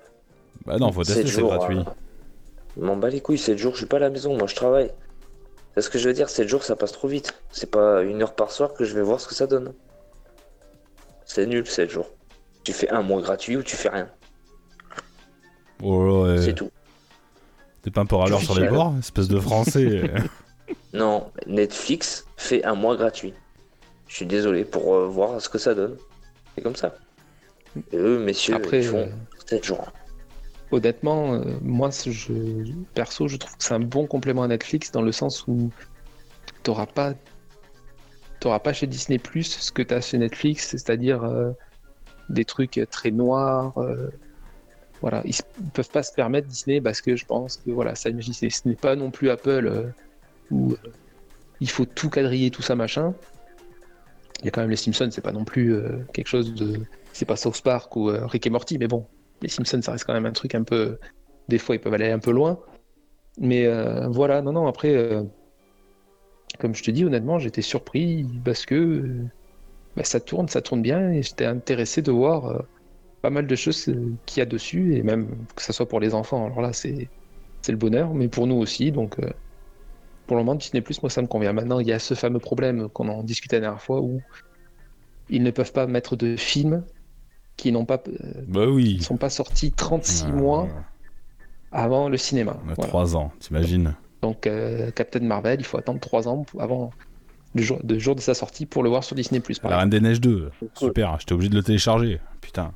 [0.65, 1.79] Bah non, faut tester, 7 c'est jours, gratuit.
[1.79, 1.83] euh,
[2.77, 4.55] Je m'en bats les couilles, 7 jours, je suis pas à la maison, moi je
[4.55, 4.91] travaille.
[5.75, 7.33] C'est ce que je veux dire, 7 jours ça passe trop vite.
[7.51, 9.73] C'est pas une heure par soir que je vais voir ce que ça donne.
[11.33, 12.11] C'est nul 7 jours.
[12.63, 14.07] Tu fais un mois gratuit ou tu fais rien.
[15.81, 16.69] Oh C'est tout.
[17.81, 20.03] T'es pas un peu râleur sur les bords Espèce de français.
[20.93, 23.33] Non, Netflix fait un mois gratuit.
[24.07, 25.97] Je suis désolé pour euh, voir ce que ça donne.
[26.53, 26.93] C'est comme ça.
[27.91, 29.91] Et eux, messieurs, Après, ils font euh, 7 jours.
[30.69, 32.31] Honnêtement, euh, moi, je,
[32.93, 35.71] perso, je trouve que c'est un bon complément à Netflix dans le sens où
[36.61, 37.15] t'auras pas,
[38.43, 41.51] t'auras pas chez Disney Plus ce que t'as chez Netflix, c'est-à-dire euh,
[42.29, 43.77] des trucs très noirs.
[43.77, 44.09] euh,
[44.99, 45.35] voilà, ils,
[45.73, 48.97] peuvent pas se permettre Disney parce que je pense que voilà, ça, ce n'est pas
[48.97, 49.83] non plus Apple euh,
[50.51, 50.77] où euh,
[51.61, 53.13] il faut tout quadriller, tout ça machin.
[54.39, 55.73] Il y a quand même les Simpsons, c'est pas non plus
[56.11, 56.81] quelque chose de,
[57.13, 59.05] c'est pas South Park ou Rick et Morty, mais bon,
[59.41, 60.97] les Simpsons, ça reste quand même un truc un peu.
[61.47, 62.59] Des fois, ils peuvent aller un peu loin.
[63.37, 63.69] Mais
[64.09, 65.23] voilà, non, non, après,
[66.59, 69.31] comme je te dis, honnêtement, j'étais surpris parce que euh,
[69.95, 72.59] bah, ça tourne, ça tourne bien et j'étais intéressé de voir euh,
[73.21, 75.99] pas mal de choses euh, qu'il y a dessus et même que ça soit pour
[75.99, 76.45] les enfants.
[76.47, 77.11] Alors là, c'est
[77.61, 78.91] c'est le bonheur, mais pour nous aussi.
[78.91, 79.31] Donc, euh,
[80.27, 81.53] pour le moment, Disney Plus, moi, ça me convient.
[81.53, 84.21] Maintenant, il y a ce fameux problème qu'on en discutait la dernière fois où
[85.29, 86.85] ils ne peuvent pas mettre de films
[87.57, 88.01] qui n'ont pas
[88.47, 89.01] bah oui.
[89.01, 90.69] sont pas sortis 36 Ah, mois
[91.71, 92.57] avant le cinéma.
[92.63, 92.87] Voilà.
[92.87, 96.91] 3 ans, t'imagines Donc euh, Captain Marvel, il faut attendre 3 ans avant
[97.53, 99.41] le jour, le jour de sa sortie pour le voir sur Disney+.
[99.63, 99.77] La.
[99.79, 100.49] Reine des Neiges 2.
[100.75, 102.21] Super, j'étais obligé de le télécharger.
[102.39, 102.71] Putain.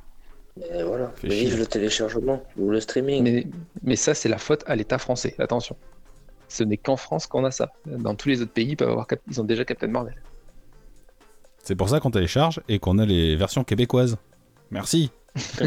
[0.74, 1.10] Et voilà.
[1.16, 3.24] Fais Vive le téléchargement ou le streaming.
[3.24, 3.46] Mais,
[3.82, 5.34] mais ça, c'est la faute à l'État français.
[5.38, 5.74] Attention.
[6.48, 7.72] Ce n'est qu'en France qu'on a ça.
[7.86, 10.20] Dans tous les autres pays, ils, peuvent avoir Cap- ils ont déjà Captain Marvel.
[11.62, 14.18] C'est pour ça qu'on télécharge et qu'on a les versions québécoises.
[14.70, 15.10] Merci.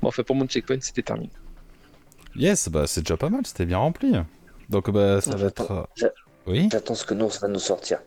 [0.00, 1.30] Bon, enfin, pour mon checkpoint, c'était terminé.
[2.36, 4.12] Yes, bah c'est déjà pas mal, c'était bien rempli.
[4.68, 5.88] Donc bah ça Non, va être...
[6.02, 6.08] euh,
[6.46, 8.00] Oui J'attends ce que Nours va nous sortir.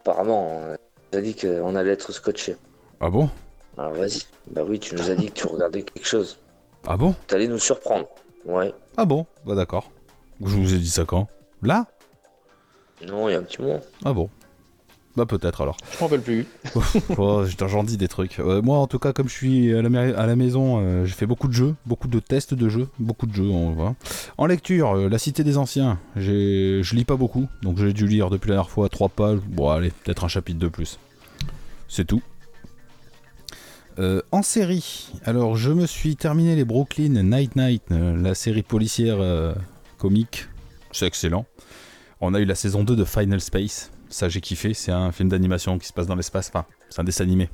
[0.00, 0.76] Apparemment, on
[1.12, 2.56] nous a dit qu'on allait être scotché.
[3.00, 3.30] Ah bon?
[3.78, 4.22] Alors vas-y.
[4.50, 6.38] Bah oui, tu nous as dit que tu regardais quelque chose.
[6.86, 7.14] Ah bon?
[7.26, 8.06] Tu allais nous surprendre.
[8.44, 8.72] Ouais.
[8.96, 9.26] Ah bon?
[9.46, 9.90] Bah d'accord.
[10.40, 11.28] Je vous ai dit ça quand?
[11.62, 11.86] Là?
[13.06, 13.80] Non, il y a un petit moment.
[14.04, 14.28] Ah bon?
[15.16, 15.76] Bah peut-être alors.
[15.92, 16.46] Je m'en rappelle plus.
[17.18, 18.40] Oh, j'en- dis des trucs.
[18.40, 21.04] Euh, moi, en tout cas, comme je suis à la, ma- à la maison, euh,
[21.04, 23.94] j'ai fait beaucoup de jeux, beaucoup de tests de jeux, beaucoup de jeux, on voit.
[24.38, 28.28] En lecture, euh, La Cité des Anciens, je lis pas beaucoup, donc j'ai dû lire
[28.28, 29.38] depuis la dernière fois trois pages.
[29.46, 30.98] Bon, allez, peut-être un chapitre de plus.
[31.88, 32.22] C'est tout.
[34.32, 39.18] En série, alors je me suis terminé les Brooklyn Night Night, la série policière
[39.98, 40.48] comique.
[40.90, 41.46] C'est excellent.
[42.20, 43.92] On a eu la saison 2 de Final Space.
[44.14, 44.74] Ça j'ai kiffé.
[44.74, 46.48] C'est un film d'animation qui se passe dans l'espace.
[46.48, 47.48] Enfin, c'est un dessin animé.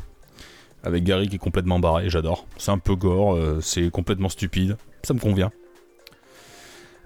[0.83, 2.47] Avec Gary qui est complètement barré, j'adore.
[2.57, 4.77] C'est un peu gore, euh, c'est complètement stupide.
[5.03, 5.51] Ça me convient.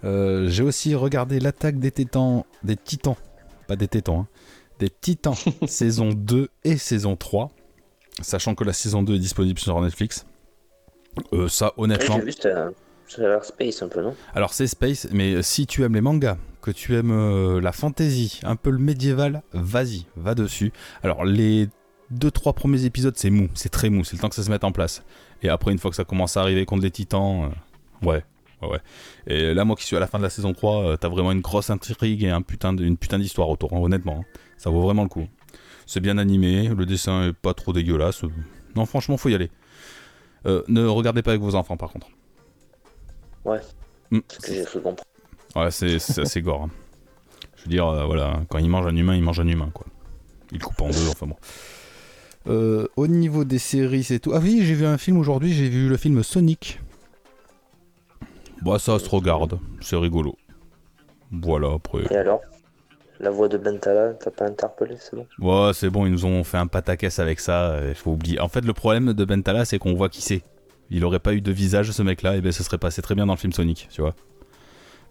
[0.04, 2.44] Euh, j'ai aussi regardé l'attaque des titans.
[2.62, 3.16] Des titans.
[3.66, 4.28] Pas des tétans, hein.
[4.78, 5.34] Des titans,
[5.66, 7.50] saison 2 et saison 3.
[8.20, 10.26] Sachant que la saison 2 est disponible sur Netflix.
[11.32, 12.16] Euh, ça, Ouais, honnêtement.
[12.16, 12.72] J'ai vu, c'était un-
[13.08, 14.14] ça a l'air space un peu, non?
[14.34, 18.40] Alors c'est Space, mais si tu aimes les mangas, que tu aimes euh, la fantasy,
[18.42, 20.72] un peu le médiéval, vas-y, va dessus.
[21.02, 21.68] Alors les
[22.10, 24.50] deux trois premiers épisodes c'est mou, c'est très mou, c'est le temps que ça se
[24.50, 25.04] mette en place.
[25.42, 27.50] Et après une fois que ça commence à arriver contre les titans,
[28.02, 28.24] euh, ouais,
[28.62, 28.78] ouais, ouais.
[29.26, 31.32] Et là moi qui suis à la fin de la saison 3, euh, t'as vraiment
[31.32, 34.20] une grosse intrigue et un putain de- une putain d'histoire autour, hein, honnêtement.
[34.22, 34.38] hein.
[34.56, 35.26] Ça vaut vraiment le coup.
[35.86, 38.22] C'est bien animé, le dessin est pas trop dégueulasse.
[38.74, 39.50] Non franchement faut y aller.
[40.46, 42.08] Euh, ne regardez pas avec vos enfants par contre.
[43.44, 43.60] Ouais.
[44.10, 45.02] Ce que j'ai cru comprendre.
[45.56, 46.64] Ouais, c'est c'est assez gore.
[46.64, 46.70] hein.
[47.56, 49.86] Je veux dire, euh, voilà, quand il mange un humain, il mange un humain, quoi.
[50.52, 51.36] Il coupe en deux, enfin bon.
[52.46, 54.32] Euh, au niveau des séries, c'est tout.
[54.34, 56.80] Ah oui, j'ai vu un film aujourd'hui, j'ai vu le film Sonic.
[58.62, 60.36] Bah, ça se regarde, c'est rigolo.
[61.32, 62.04] Voilà, après.
[62.10, 62.40] Et alors?
[63.20, 65.26] La voix de Bentala, t'as pas interpellé, c'est bon?
[65.38, 68.40] Ouais, c'est bon, ils nous ont fait un pataquès avec ça, il faut oublier.
[68.40, 70.42] En fait, le problème de Bentala, c'est qu'on voit qui c'est.
[70.90, 73.24] Il aurait pas eu de visage, ce mec-là, et ben, ce serait passé très bien
[73.24, 74.14] dans le film Sonic, tu vois.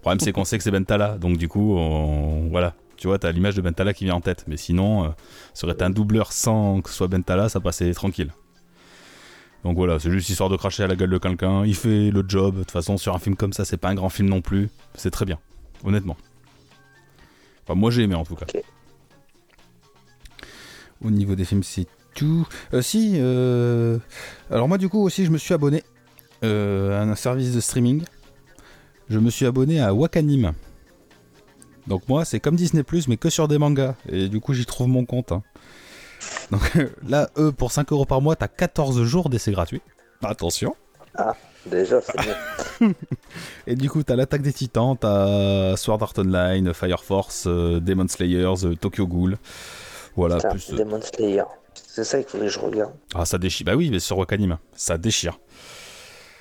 [0.04, 2.74] Le problème, c'est qu'on sait que c'est Bentala, donc du coup, on- voilà.
[2.98, 5.08] Tu vois, t'as l'image de Bentala qui vient en tête, mais sinon, euh,
[5.54, 8.32] ça aurait été un doubleur sans que ce soit Bentala, ça passait tranquille.
[9.64, 11.64] Donc voilà, c'est juste histoire de cracher à la gueule de quelqu'un.
[11.66, 12.56] Il fait le job.
[12.56, 14.70] De toute façon, sur un film comme ça, c'est pas un grand film non plus.
[14.94, 15.40] C'est très bien,
[15.86, 16.18] honnêtement.
[17.66, 18.46] Enfin, moi j'ai aimé en tout cas.
[21.02, 22.46] Au niveau des films, c'est tout.
[22.74, 24.00] Euh, si, euh,
[24.52, 25.82] alors moi du coup aussi, je me suis abonné
[26.44, 28.04] euh, à un service de streaming.
[29.10, 30.54] Je me suis abonné à Wakanim.
[31.88, 33.96] Donc moi, c'est comme Disney Plus, mais que sur des mangas.
[34.10, 35.32] Et du coup, j'y trouve mon compte.
[35.32, 35.44] hein.
[36.52, 36.62] Donc
[37.08, 39.82] là, eux, pour 5 euros par mois, t'as 14 jours d'essai gratuit.
[40.24, 40.76] Attention.
[41.66, 42.92] Déjà, c'est bien.
[43.68, 48.08] Et du coup, t'as l'attaque des titans, t'as Sword Art Online, Fire Force, euh, Demon
[48.08, 49.38] Slayers, euh, Tokyo Ghoul.
[50.16, 50.72] Voilà, Putain, plus.
[50.74, 51.44] euh, Demon Slayer.
[51.74, 52.92] C'est ça qu'il faudrait que je regarde.
[53.16, 53.66] Ah, ça déchire.
[53.66, 55.40] Bah oui, mais sur Wakanim, ça déchire.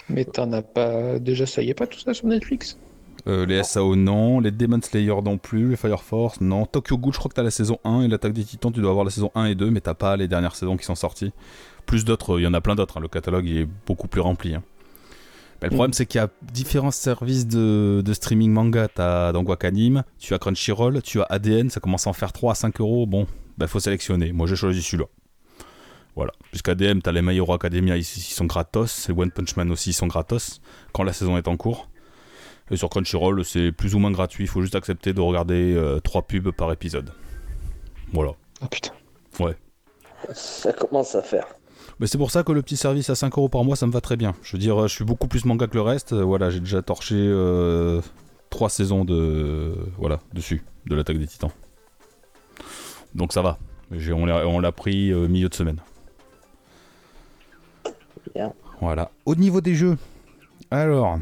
[0.08, 1.18] Mais t'en as pas.
[1.18, 2.78] Déjà, ça y est pas tout ça sur Netflix?
[3.28, 4.40] Euh, les SAO, non.
[4.40, 5.70] Les Demon Slayer non plus.
[5.70, 6.66] Les Fire Force, non.
[6.66, 8.90] Tokyo Ghoul, je crois que t'as la saison 1 et l'attaque des titans, tu dois
[8.90, 11.32] avoir la saison 1 et 2, mais t'as pas les dernières saisons qui sont sorties.
[11.86, 12.98] Plus d'autres, il y en a plein d'autres.
[12.98, 13.00] hein.
[13.00, 14.54] Le catalogue est beaucoup plus rempli.
[14.54, 14.62] hein.
[15.62, 18.88] Le problème, c'est qu'il y a différents services de, de streaming manga.
[18.88, 22.50] T'as donc Wakanim, tu as Crunchyroll, tu as ADN, ça commence à en faire 3
[22.52, 23.06] à 5 euros.
[23.06, 24.32] Bon, bah faut sélectionner.
[24.32, 25.04] Moi, j'ai choisi celui-là.
[26.14, 26.33] Voilà.
[26.51, 29.09] Puisqu'ADM, t'as les My Hero Academia, ils, ils sont gratos.
[29.09, 30.61] Les One Punch Man aussi, ils sont gratos.
[30.92, 31.88] Quand la saison est en cours.
[32.70, 34.44] Et sur Crunchyroll, c'est plus ou moins gratuit.
[34.44, 37.12] Il faut juste accepter de regarder 3 pubs par épisode.
[38.12, 38.33] Voilà.
[38.61, 38.92] Ah putain.
[40.33, 41.46] Ça commence à faire.
[41.98, 43.92] Mais c'est pour ça que le petit service à 5 euros par mois, ça me
[43.92, 44.35] va très bien.
[44.42, 46.12] Je veux dire, je suis beaucoup plus manga que le reste.
[46.12, 47.14] Euh, Voilà, j'ai déjà torché
[48.51, 51.51] 3 saisons de voilà dessus, de l'attaque des titans.
[53.14, 53.59] Donc ça va.
[53.90, 55.81] J'ai- On l'a on l'a pris euh, milieu de semaine.
[58.81, 59.11] Voilà.
[59.27, 59.97] Au niveau des jeux,
[60.71, 61.18] alors,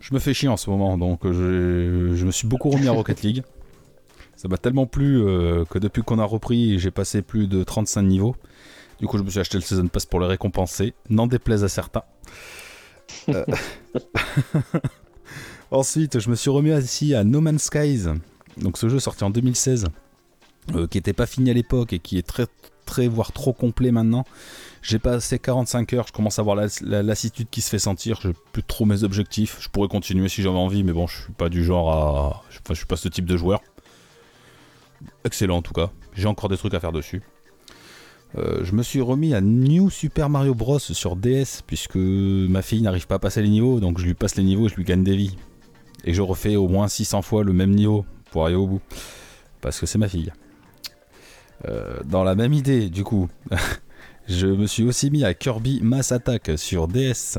[0.00, 2.92] je me fais chier en ce moment, donc euh, je, me suis beaucoup remis à
[2.92, 3.42] Rocket League.
[4.36, 8.02] Ça m'a tellement plu euh, que depuis qu'on a repris, j'ai passé plus de 35
[8.02, 8.36] niveaux.
[9.00, 11.68] Du coup, je me suis acheté le Season Pass pour le récompenser, n'en déplaise à
[11.68, 12.04] certains.
[13.28, 13.44] Euh,
[15.72, 18.04] Ensuite, je me suis remis aussi à No Man's Skies.
[18.58, 19.86] Donc ce jeu sorti en 2016,
[20.74, 22.46] euh, qui n'était pas fini à l'époque et qui est très,
[22.84, 24.24] très, voire trop complet maintenant.
[24.82, 28.18] J'ai passé 45 heures, je commence à avoir la, la lassitude qui se fait sentir,
[28.20, 29.58] j'ai plus trop mes objectifs.
[29.60, 32.42] Je pourrais continuer si j'avais envie, mais bon, je suis pas du genre à.
[32.48, 33.60] Enfin, je suis pas ce type de joueur.
[35.24, 35.90] Excellent en tout cas.
[36.14, 37.22] J'ai encore des trucs à faire dessus.
[38.38, 42.82] Euh, je me suis remis à New Super Mario Bros sur DS puisque ma fille
[42.82, 44.84] n'arrive pas à passer les niveaux, donc je lui passe les niveaux et je lui
[44.84, 45.36] gagne des vies.
[46.04, 48.80] Et je refais au moins 600 fois le même niveau pour aller au bout.
[49.60, 50.32] Parce que c'est ma fille.
[51.68, 53.28] Euh, dans la même idée, du coup,
[54.28, 57.38] je me suis aussi mis à Kirby Mass Attack sur DS.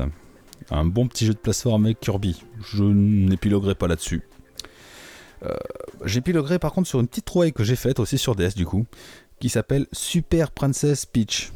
[0.70, 2.42] Un bon petit jeu de plateforme avec Kirby.
[2.60, 4.22] Je n'épiloguerai pas là-dessus.
[5.44, 5.54] Euh,
[6.04, 8.86] J'épiloguerai par contre sur une petite trouvaille que j'ai faite aussi sur DS du coup,
[9.40, 11.52] qui s'appelle Super Princess Peach.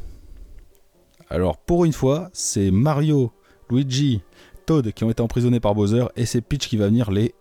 [1.29, 3.31] Alors pour une fois, c'est Mario,
[3.69, 4.21] Luigi,
[4.65, 7.33] Toad qui ont été emprisonnés par Bowser et c'est Peach qui va venir les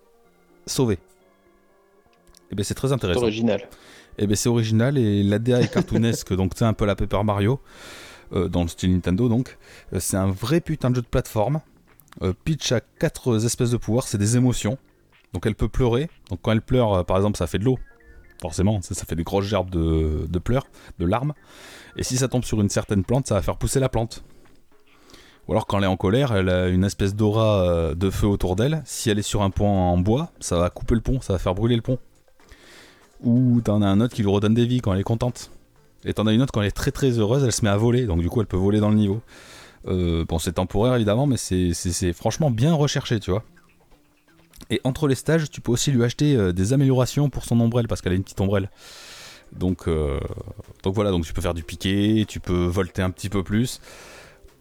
[0.66, 0.98] sauver.
[2.50, 3.20] Et bien c'est très intéressant.
[4.18, 7.60] Et ben c'est original et l'ADA est cartoonesque, donc c'est un peu la Paper Mario,
[8.32, 9.56] euh, dans le style Nintendo donc.
[9.92, 11.60] Euh, c'est un vrai putain de jeu de plateforme.
[12.22, 14.76] Euh, Peach a quatre espèces de pouvoirs, c'est des émotions.
[15.32, 17.78] Donc elle peut pleurer, donc quand elle pleure par exemple ça fait de l'eau.
[18.42, 20.66] forcément, ça, ça fait des grosses gerbes de, de pleurs,
[20.98, 21.34] de larmes.
[21.96, 24.24] Et si ça tombe sur une certaine plante, ça va faire pousser la plante.
[25.46, 28.56] Ou alors quand elle est en colère, elle a une espèce d'aura de feu autour
[28.56, 28.82] d'elle.
[28.84, 31.38] Si elle est sur un pont en bois, ça va couper le pont, ça va
[31.38, 31.98] faire brûler le pont.
[33.22, 35.50] Ou t'en as un autre qui lui redonne des vies quand elle est contente.
[36.04, 37.76] Et t'en as une autre quand elle est très très heureuse, elle se met à
[37.76, 39.20] voler, donc du coup elle peut voler dans le niveau.
[39.88, 43.42] Euh, bon, c'est temporaire évidemment, mais c'est- franchement bien recherché, tu vois.
[44.70, 47.88] Et entre les stages, tu peux aussi lui acheter euh, des améliorations pour son ombrelle,
[47.88, 48.70] parce qu'elle a une petite ombrelle.
[49.52, 50.20] Donc, euh,
[50.82, 53.80] donc voilà, donc tu peux faire du piqué, tu peux volter un petit peu plus.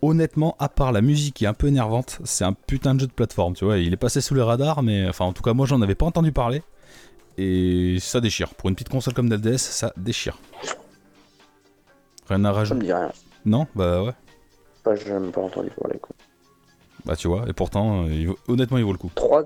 [0.02, 3.08] Honnêtement, à part la musique qui est un peu énervante, c'est un putain de jeu
[3.08, 3.80] de plateforme, tu vois.
[3.80, 6.06] Il est passé sous les radars, mais enfin, en tout cas, moi j'en avais pas
[6.06, 6.62] entendu parler.
[7.38, 8.54] Et ça déchire.
[8.56, 10.38] Pour une petite console comme la DS, ça déchire.
[12.30, 12.80] Rien à Ça me rajouter.
[12.86, 13.12] dit rien.
[13.45, 13.67] Non?
[13.76, 14.12] Bah ouais.
[14.84, 16.00] Pas, j'ai même pas entendu parler.
[16.00, 16.15] Quoi.
[17.06, 19.12] Bah tu vois, et pourtant, euh, il vaut- honnêtement, il vaut le coup.
[19.15, 19.43] 3...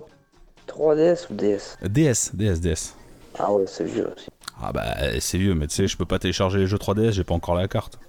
[0.67, 2.95] 3DS ou DS DS, DS, DS.
[3.37, 4.29] Ah ouais, c'est vieux aussi.
[4.61, 7.23] Ah bah c'est vieux, mais tu sais, je peux pas télécharger les jeux 3DS, j'ai
[7.23, 7.99] pas encore la carte.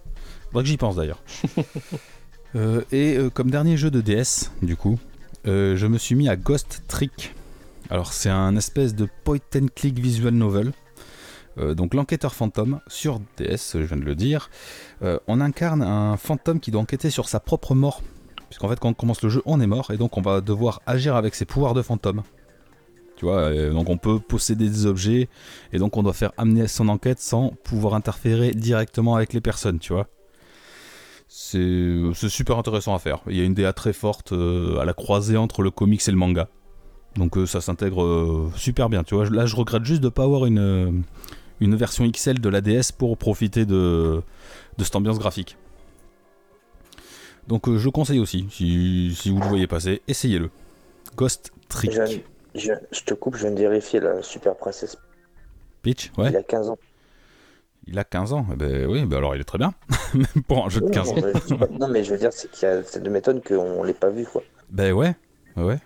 [0.46, 1.22] Faudrait que j'y pense d'ailleurs.
[2.54, 4.98] Euh, et euh, comme dernier jeu de DS, du coup,
[5.46, 7.34] euh, je me suis mis à Ghost Trick.
[7.92, 10.72] Alors c'est un espèce de point and click visual novel.
[11.58, 14.48] Euh, donc l'enquêteur fantôme sur DS, je viens de le dire.
[15.02, 18.00] Euh, on incarne un fantôme qui doit enquêter sur sa propre mort.
[18.48, 20.80] Puisqu'en fait quand on commence le jeu, on est mort et donc on va devoir
[20.86, 22.22] agir avec ses pouvoirs de fantôme.
[23.16, 25.28] Tu vois, euh, donc on peut posséder des objets
[25.74, 29.80] et donc on doit faire amener son enquête sans pouvoir interférer directement avec les personnes,
[29.80, 30.08] tu vois.
[31.28, 33.20] C'est super intéressant à faire.
[33.26, 36.16] Il y a une DA très forte à la croisée entre le comics et le
[36.16, 36.48] manga.
[37.16, 39.28] Donc euh, ça s'intègre euh, super bien, tu vois.
[39.28, 40.90] Là je regrette juste de pas avoir une, euh,
[41.60, 44.22] une version XL de la DS pour profiter de,
[44.78, 45.56] de cette ambiance graphique.
[47.48, 50.50] Donc euh, je conseille aussi, si, si vous le voyez passer, essayez-le.
[51.16, 51.92] Ghost Trick.
[51.92, 52.18] Je,
[52.54, 54.96] je, je te coupe, je viens de vérifier la Super Princesse.
[55.82, 56.30] Pitch, ouais.
[56.30, 56.78] Il a 15 ans.
[57.86, 58.46] Il a 15 ans.
[58.52, 59.74] Eh ben oui, ben alors il est très bien.
[60.14, 61.16] Même pour un jeu de 15 ans.
[61.78, 62.82] non, mais je veux dire, c'est qu'il y a...
[62.84, 64.42] ça m'étonne qu'on l'ait pas vu, quoi.
[64.70, 65.14] Ben ouais,
[65.56, 65.78] ouais,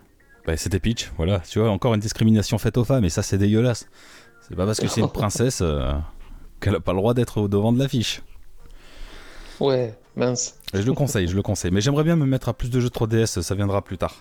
[0.46, 1.40] Ben c'était Peach, voilà.
[1.40, 3.88] Tu vois, encore une discrimination faite aux femmes, et ça c'est dégueulasse.
[4.48, 5.92] C'est pas parce que c'est une princesse euh,
[6.60, 8.22] qu'elle a pas le droit d'être au devant de l'affiche.
[9.58, 10.58] Ouais, mince.
[10.74, 11.70] Et Je le conseille, je le conseille.
[11.72, 14.14] Mais j'aimerais bien me mettre à plus de jeux 3DS, ça viendra plus tard.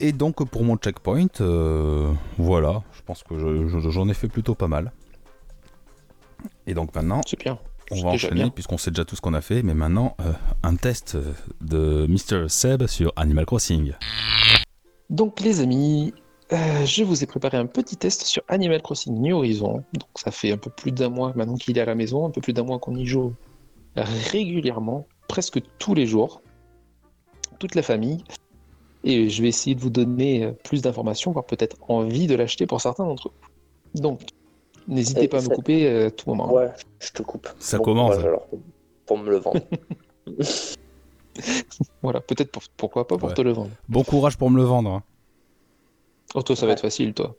[0.00, 4.28] Et donc pour mon checkpoint, euh, voilà, je pense que je- je- j'en ai fait
[4.28, 4.92] plutôt pas mal.
[6.66, 7.58] Et donc maintenant, bien.
[7.90, 10.74] on va enchaîner puisqu'on sait déjà tout ce qu'on a fait, mais maintenant euh, un
[10.76, 11.16] test
[11.60, 12.48] de Mr.
[12.48, 13.92] Seb sur Animal Crossing.
[15.10, 16.14] Donc les amis,
[16.52, 19.84] euh, je vous ai préparé un petit test sur Animal Crossing New Horizon.
[19.92, 22.30] Donc ça fait un peu plus d'un mois maintenant qu'il est à la maison, un
[22.30, 23.34] peu plus d'un mois qu'on y joue
[23.96, 26.40] régulièrement, presque tous les jours,
[27.58, 28.24] toute la famille.
[29.04, 32.66] Et je vais essayer de vous donner euh, plus d'informations, voire peut-être envie de l'acheter
[32.66, 34.00] pour certains d'entre vous.
[34.00, 34.20] Donc,
[34.86, 36.52] n'hésitez Et pas à me couper euh, à tout moment.
[36.52, 37.48] Ouais, je te coupe.
[37.58, 38.16] Ça Bon commence.
[38.16, 38.46] alors,
[39.04, 39.60] pour me le vendre.
[42.02, 43.34] Voilà, peut-être pour- pourquoi pas pour Ouais.
[43.34, 43.70] te le vendre.
[43.88, 44.90] Bon courage pour me le vendre.
[44.90, 45.02] hein.
[46.34, 47.34] Oh, toi, ça va être facile, toi.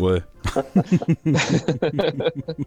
[0.00, 0.20] Ouais.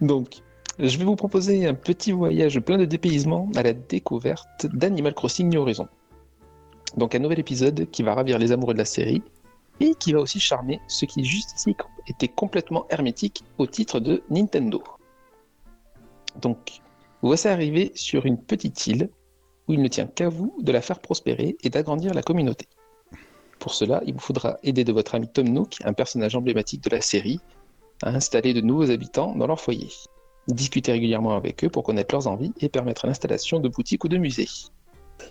[0.00, 0.36] Donc,
[0.78, 5.48] je vais vous proposer un petit voyage plein de dépaysement à la découverte d'Animal Crossing
[5.48, 5.88] New Horizon.
[6.96, 9.22] Donc, un nouvel épisode qui va ravir les amoureux de la série
[9.80, 11.76] et qui va aussi charmer ceux qui jusqu'ici
[12.06, 14.82] étaient complètement hermétiques au titre de Nintendo.
[16.40, 16.80] Donc,
[17.26, 19.10] vous voici arrivé sur une petite île
[19.66, 22.68] où il ne tient qu'à vous de la faire prospérer et d'agrandir la communauté.
[23.58, 26.90] Pour cela, il vous faudra aider de votre ami Tom Nook, un personnage emblématique de
[26.90, 27.40] la série,
[28.04, 29.88] à installer de nouveaux habitants dans leur foyer.
[30.46, 34.18] Discuter régulièrement avec eux pour connaître leurs envies et permettre l'installation de boutiques ou de
[34.18, 34.48] musées.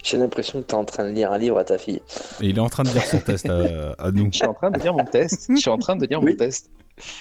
[0.04, 2.02] J'ai l'impression que t'es en train de lire un livre à ta fille.
[2.42, 4.28] Et il est en train de dire son test à, à nous.
[4.34, 5.46] Je suis en train de lire mon test.
[5.50, 6.32] Je suis en train de lire Oui.
[6.32, 6.70] mon test.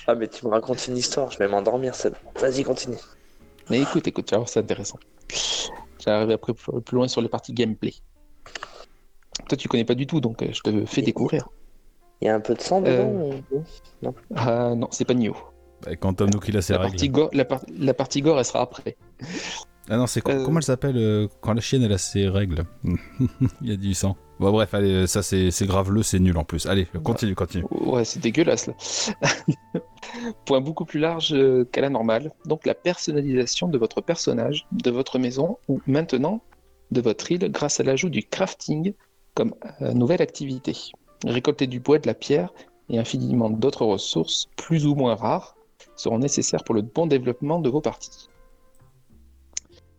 [0.09, 1.95] Ah, mais tu me racontes une histoire, je vais m'endormir.
[2.41, 2.97] Vas-y, continue.
[3.70, 4.98] Mais écoute, écoute, tu vas voir, c'est intéressant.
[6.05, 7.94] J'arrive après plus loin sur les parties gameplay.
[9.48, 11.48] Toi, tu connais pas du tout, donc euh, je te fais découvrir.
[12.20, 13.37] Il y a un peu de sang Euh, dedans
[14.03, 15.37] ou- Ah non, c'est pas Nioh.
[15.83, 16.92] Bah, Quand Tom Nook il a ses La règles.
[16.92, 18.96] partie, gore, la, par- la partie gore, elle sera après.
[19.90, 20.44] Ah non, c'est quoi- Euh.
[20.44, 22.64] comment elle s'appelle euh, quand la chienne elle a ses règles?
[23.62, 24.16] Il y a du sang.
[24.41, 26.66] Bon bref, allez, ça c'est graveleux, c'est nul en plus.
[26.66, 27.64] Allez, continue, continue.
[27.70, 28.74] Ouais, c'est dégueulasse là.
[30.47, 32.32] Point beaucoup plus large euh, qu'à la normale.
[32.47, 36.41] Donc la personnalisation de votre personnage, de votre maison ou maintenant
[36.91, 38.95] de votre île grâce à l'ajout du crafting
[39.35, 40.76] comme euh, nouvelle activité.
[41.26, 42.53] Récolter du bois, de la pierre
[42.89, 45.57] et infiniment d'autres ressources plus ou moins rares
[45.97, 48.28] seront nécessaires pour le bon développement de vos parties.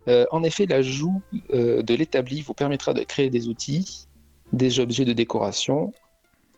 [0.08, 1.22] Euh, en effet, l'ajout
[1.54, 4.08] euh, de l'établi vous permettra de créer des outils,
[4.54, 5.92] des objets de décoration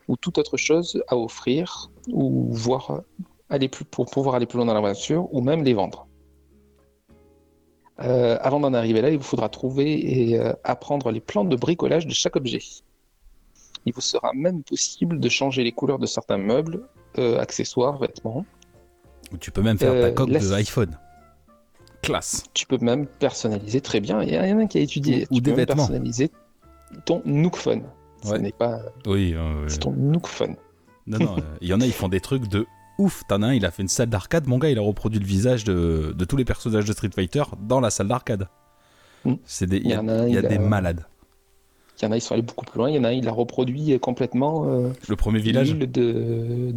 [0.08, 3.02] ou toute autre chose à offrir ou voir
[3.50, 6.08] aller plus pour pouvoir aller plus loin dans l'aventure ou même les vendre.
[8.00, 12.06] Euh, avant d'en arriver là, il vous faudra trouver et apprendre les plans de bricolage
[12.06, 12.62] de chaque objet.
[13.86, 18.46] Il vous sera même possible de changer les couleurs de certains meubles, accessoires, vêtements.
[19.34, 20.98] Ou tu peux même faire ta coque de iPhone.
[22.02, 22.44] Classe.
[22.54, 24.22] Tu peux même personnaliser très bien.
[24.24, 25.28] Il y en a un qui a étudié.
[25.32, 25.76] Ou- ou tu des peux même vêtements.
[25.76, 26.32] personnaliser
[27.06, 27.84] ton Nook Phone.
[28.24, 28.40] Ce Ouais.
[28.40, 28.80] n'est pas.
[29.06, 30.56] Oui, euh, C'est ton Nook Phone.
[31.06, 32.66] non, non, euh, il y en a, ils font des trucs de
[32.98, 33.24] ouf.
[33.28, 34.48] T'en as un, il a fait une salle d'arcade.
[34.48, 37.44] Mon gars, il a reproduit le visage de, de tous les personnages de Street Fighter
[37.62, 38.48] dans la salle d'arcade.
[39.26, 39.34] Mm.
[39.46, 40.60] C'est des, il y a, y en a un, il y a il a- des
[40.60, 41.06] malades.
[42.02, 42.90] Il y en a, ils sont allés beaucoup plus loin.
[42.90, 46.74] Il y en a un, il a reproduit complètement euh, Le premier village, de.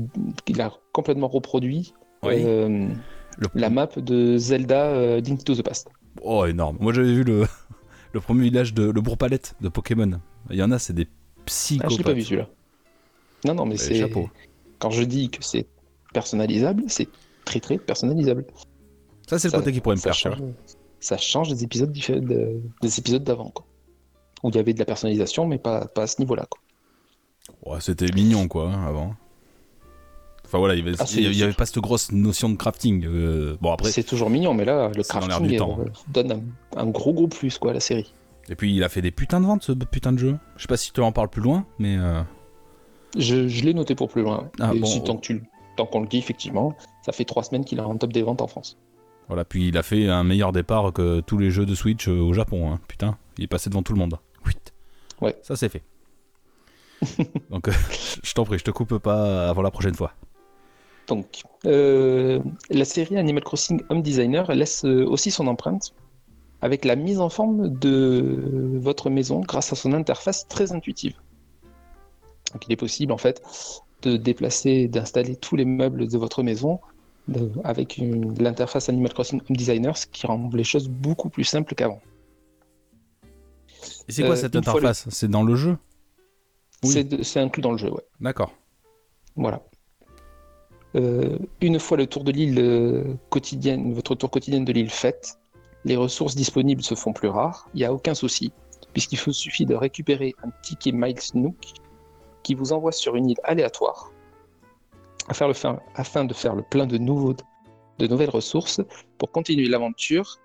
[0.49, 1.93] Il a complètement reproduit
[2.23, 2.35] oui.
[2.45, 2.89] euh,
[3.41, 5.89] Le- la map de Zelda euh, Link to the Past.
[6.23, 6.77] Oh, énorme.
[6.81, 7.47] Moi, j'avais vu le,
[8.13, 10.21] le premier village de le Bourg-Palette de Pokémon.
[10.51, 11.93] Il y en a, c'est des Ah, psychopathes.
[11.93, 12.49] je l'ai pas vu celui-là.
[13.47, 13.95] Non, non, mais c'est.
[13.95, 14.29] chapeau.
[14.79, 15.67] Quand je dis que c'est
[16.13, 17.09] personnalisable, c'est
[17.45, 18.45] très très personnalisable.
[19.27, 20.13] Ça, c'est le côté qui pourrait me faire.
[20.15, 20.39] change,
[21.01, 23.65] ça change des épisodes diffé- de- des épisodes d'avant, quoi.
[24.43, 26.61] Où il y avait de la personnalisation, mais pas, pas à ce niveau-là, quoi.
[27.75, 29.15] Ouais, c'était mignon, quoi, hein, avant.
[30.51, 32.57] Enfin voilà, il y avait, Ah, c'est- il y avait pas cette grosse notion de
[32.57, 33.05] crafting.
[33.07, 35.79] euh, bon, après, C'est toujours mignon, mais là, le crafting du euh, temps.
[36.09, 36.33] donne
[36.77, 38.13] un, un gros gros plus, quoi, à la série.
[38.49, 40.37] Et puis il a fait des putains de ventes ce putain de jeu.
[40.57, 42.21] Je sais pas si tu en parles plus loin, mais euh,
[43.17, 44.51] Je, je l'ai noté pour plus loin.
[44.59, 44.87] Ah, bon.
[44.87, 45.43] si, tant que tu le-
[45.77, 46.75] tant qu'on le dit, effectivement,
[47.07, 48.77] ça fait trois semaines qu'il est en top des ventes en France.
[49.29, 49.45] voilà.
[49.45, 52.73] Puis il a fait un meilleur départ que tous les jeux de Switch au Japon.
[52.73, 52.81] hein.
[52.89, 54.17] Putain, il est passé devant tout le monde.
[54.47, 54.53] Oui.
[55.21, 55.37] Ouais.
[55.43, 55.83] Ça c'est fait.
[57.51, 57.73] Donc euh,
[58.23, 60.13] je t'en prie, je te coupe pas avant la prochaine fois.
[61.11, 62.39] Donc, euh,
[62.71, 65.93] la série Animal Crossing Home Designer laisse euh, aussi son empreinte
[66.61, 71.17] avec la mise en forme de votre maison grâce à son interface très intuitive.
[72.53, 73.43] Donc, il est possible en fait
[74.03, 76.79] de déplacer, d'installer tous les meubles de votre maison
[77.27, 78.01] de- avec
[78.39, 82.01] l'interface Animal Crossing Home Designer, ce qui rend les choses beaucoup plus simples qu'avant.
[84.09, 85.09] Et c'est quoi Euh, cette le- interface?
[85.11, 85.77] C'est dans le jeu?
[86.85, 87.05] Oui.
[87.25, 88.05] C'est inclus dans le jeu, ouais.
[88.21, 88.53] D'accord.
[89.35, 89.61] Voilà.
[90.97, 95.39] Euh, une fois le tour de l'île euh, quotidienne, votre tour quotidien de l'île fait,
[95.85, 97.69] les ressources disponibles se font plus rares.
[97.75, 98.53] Il n'y a aucun souci,
[98.93, 101.57] puisqu'il faut- suffit de récupérer un ticket Miles Nook
[102.43, 104.11] qui vous envoie sur une île aléatoire
[105.29, 105.49] afin,
[106.25, 108.81] de faire le plein de, de nouvelles ressources
[109.17, 110.39] pour continuer l'aventure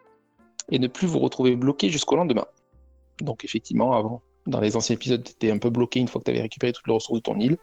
[0.70, 2.46] et ne plus vous retrouver bloqué jusqu'au lendemain.
[3.20, 6.26] Donc effectivement, avant, dans les anciens épisodes, tu étais un peu bloqué une fois que
[6.26, 7.58] tu avais récupéré toutes les ressources de ton île.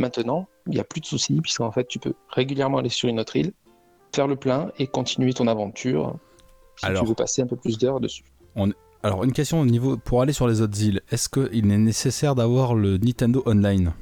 [0.00, 3.20] Maintenant, il n'y a plus de soucis, puisqu'en fait, tu peux régulièrement aller sur une
[3.20, 3.52] autre île,
[4.14, 6.16] faire le plein et continuer ton aventure
[6.76, 7.02] si Alors.
[7.02, 8.24] tu veux passer un peu plus d'heures dessus.
[9.02, 11.00] Alors une question au niveau pour aller sur les autres îles.
[11.10, 13.92] Est-ce qu'il est nécessaire d'avoir le Nintendo Online?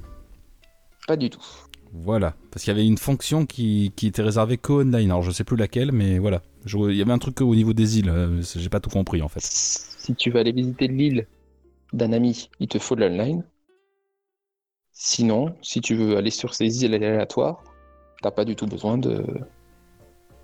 [1.06, 1.44] Pas du tout.
[1.92, 5.10] Voilà, parce qu'il y avait une fonction qui, qui était réservée qu'au online.
[5.10, 6.42] Alors je sais plus laquelle, mais voilà.
[6.64, 8.10] Je- il y avait un truc au niveau des îles.
[8.10, 9.40] euh, J'ai pas tout compris en fait.
[9.42, 11.26] Si tu veux aller visiter l'île
[11.92, 13.44] d'un ami, il te faut de l'online.
[15.00, 17.62] Sinon, si tu veux aller sur ces îles aléatoires,
[18.20, 19.24] t'as pas du tout besoin de,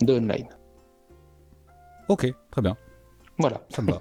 [0.01, 0.49] de online.
[2.09, 2.77] Ok, très bien,
[3.37, 3.61] Voilà.
[3.69, 3.99] ça me va.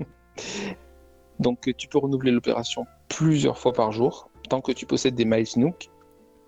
[1.40, 5.48] Donc tu peux renouveler l'opération plusieurs fois par jour, tant que tu possèdes des Miles
[5.56, 5.90] Nook.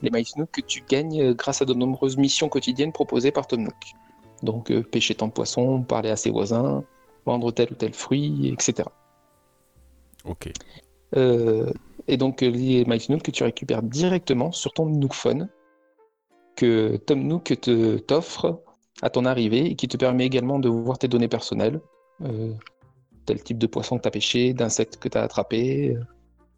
[0.03, 3.47] Les Miles Nook que tu gagnes euh, grâce à de nombreuses missions quotidiennes proposées par
[3.47, 3.93] Tom Nook.
[4.43, 6.83] Donc euh, pêcher tant de poissons, parler à ses voisins,
[7.25, 8.87] vendre tel ou tel fruit, etc.
[10.25, 10.51] ok.
[11.15, 11.71] Euh,
[12.07, 15.49] et donc euh, les Miles Nook que tu récupères directement sur ton Nook Phone,
[16.55, 18.61] que Tom Nook te t'offre
[19.01, 21.81] à ton arrivée et qui te permet également de voir tes données personnelles,
[22.21, 22.53] euh,
[23.25, 26.01] tel type de poisson que tu as pêché, d'insectes que tu as attrapé, euh,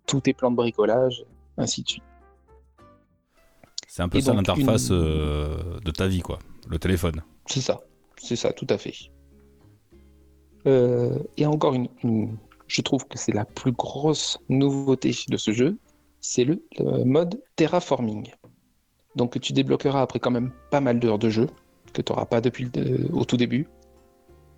[0.06, 1.24] tous tes plans de bricolage,
[1.58, 2.04] ainsi de suite.
[3.88, 6.40] C'est un peu Et ça l'interface une- euh, de ta vie, quoi.
[6.68, 7.24] Le téléphone.
[7.48, 7.80] C'est ça,
[8.18, 8.94] c'est ça, tout à fait.
[11.38, 12.38] Et encore une, une-
[12.68, 15.78] je trouve que c'est la plus grosse nouveauté de ce jeu,
[16.22, 18.32] c'est le, le mode terraforming.
[19.16, 21.48] Donc tu débloqueras après quand même pas mal d'heures de jeu
[21.94, 23.68] que tu n'auras pas depuis le- au tout début,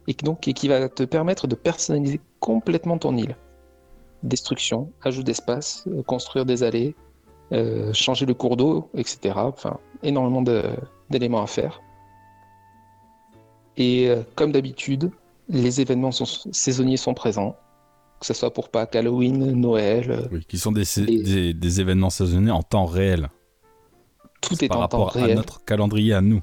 [0.08, 3.36] et donc et qui va te permettre de personnaliser complètement ton île.
[4.24, 6.96] Destruction, ajout d'espace, euh, construire des allées,
[7.54, 9.34] euh, changer le cours d'eau, etc.
[9.38, 10.44] Enfin, énormément
[11.10, 11.82] d'éléments à faire.
[13.78, 15.12] Et euh, comme d'habitude,
[15.48, 17.56] les événements sont- saisonniers sont présents,
[18.20, 21.82] que ce soit pour Pâques, Halloween, Noël, euh, Oui, qui sont des, Et- des, des
[21.82, 23.30] événements saisonniers en temps réel.
[24.42, 25.38] tout est par en temps rapport à réel.
[25.38, 26.42] notre calendrier à nous.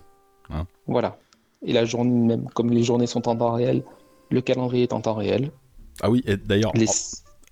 [0.87, 1.18] Voilà.
[1.64, 3.83] Et la journée, même comme les journées sont en temps réel,
[4.31, 5.51] le calendrier est en temps réel.
[6.03, 6.87] Ah oui, et d'ailleurs, Les...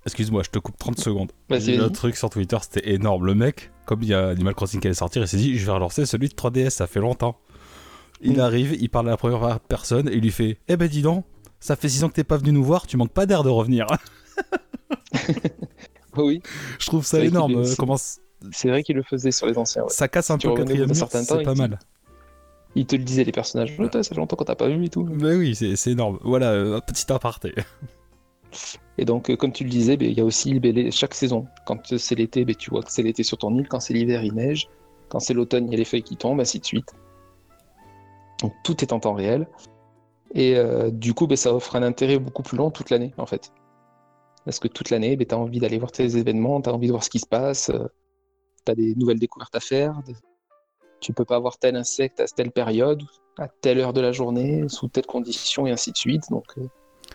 [0.06, 1.32] Excuse-moi, je te coupe 30 secondes.
[1.48, 1.90] Vas-y.
[1.92, 3.24] truc sur Twitter, c'était énorme.
[3.24, 5.64] Le mec, comme il y a Animal Crossing qui allait sortir, il s'est dit je
[5.64, 7.38] vais relancer celui de 3DS, ça fait longtemps.
[8.20, 8.40] Il Mm.
[8.40, 11.24] arrive, il parle à la première personne et il lui fait Eh ben dis donc,
[11.64, 13.48] ça fait 6 ans que t'es pas venu nous voir, tu manques pas d'air de
[13.48, 13.86] revenir.
[16.16, 16.42] Oui,
[16.78, 17.56] je trouve ça énorme.
[17.56, 18.20] euh, c'est- Comment c-
[18.52, 19.82] c'est vrai qu'il le faisait sur les anciens.
[19.82, 19.88] ouais.
[19.90, 21.78] ça casse un Tu peu au quatrième mur, c'est pas il- mal.
[22.76, 23.74] Il te le disait, les personnages.
[23.80, 25.04] Oh, ça fait longtemps qu'on t'a pas vu et tout.
[25.04, 26.18] Mais oui, c'est énorme.
[26.22, 27.52] Voilà, euh, un petit aparté.
[28.98, 31.14] Et donc, euh, comme tu le disais, ben, il y a aussi ben, les- chaque
[31.14, 31.46] saison.
[31.66, 33.66] Quand c'est l'été, ben, tu vois que c'est l'été sur ton île.
[33.68, 34.68] Quand c'est l'hiver, il neige.
[35.08, 36.92] Quand c'est l'automne, il y a les feuilles qui tombent, ainsi de suite.
[38.40, 39.48] Donc, tout est en temps réel.
[40.34, 43.26] Et euh, du coup, ben, ça offre un intérêt beaucoup plus long toute l'année, en
[43.26, 43.52] fait.
[44.44, 46.88] Parce que toute l'année, ben, tu as envie d'aller voir tes événements, tu as envie
[46.88, 47.70] de voir ce qui se passe,
[48.66, 50.02] tu as des nouvelles découvertes à faire.
[50.06, 50.14] de-
[51.00, 53.02] Tu peux pas avoir tel insecte à telle période,
[53.38, 56.22] à telle heure de la journée, sous telle condition, et ainsi de suite.
[56.30, 56.66] Donc, euh,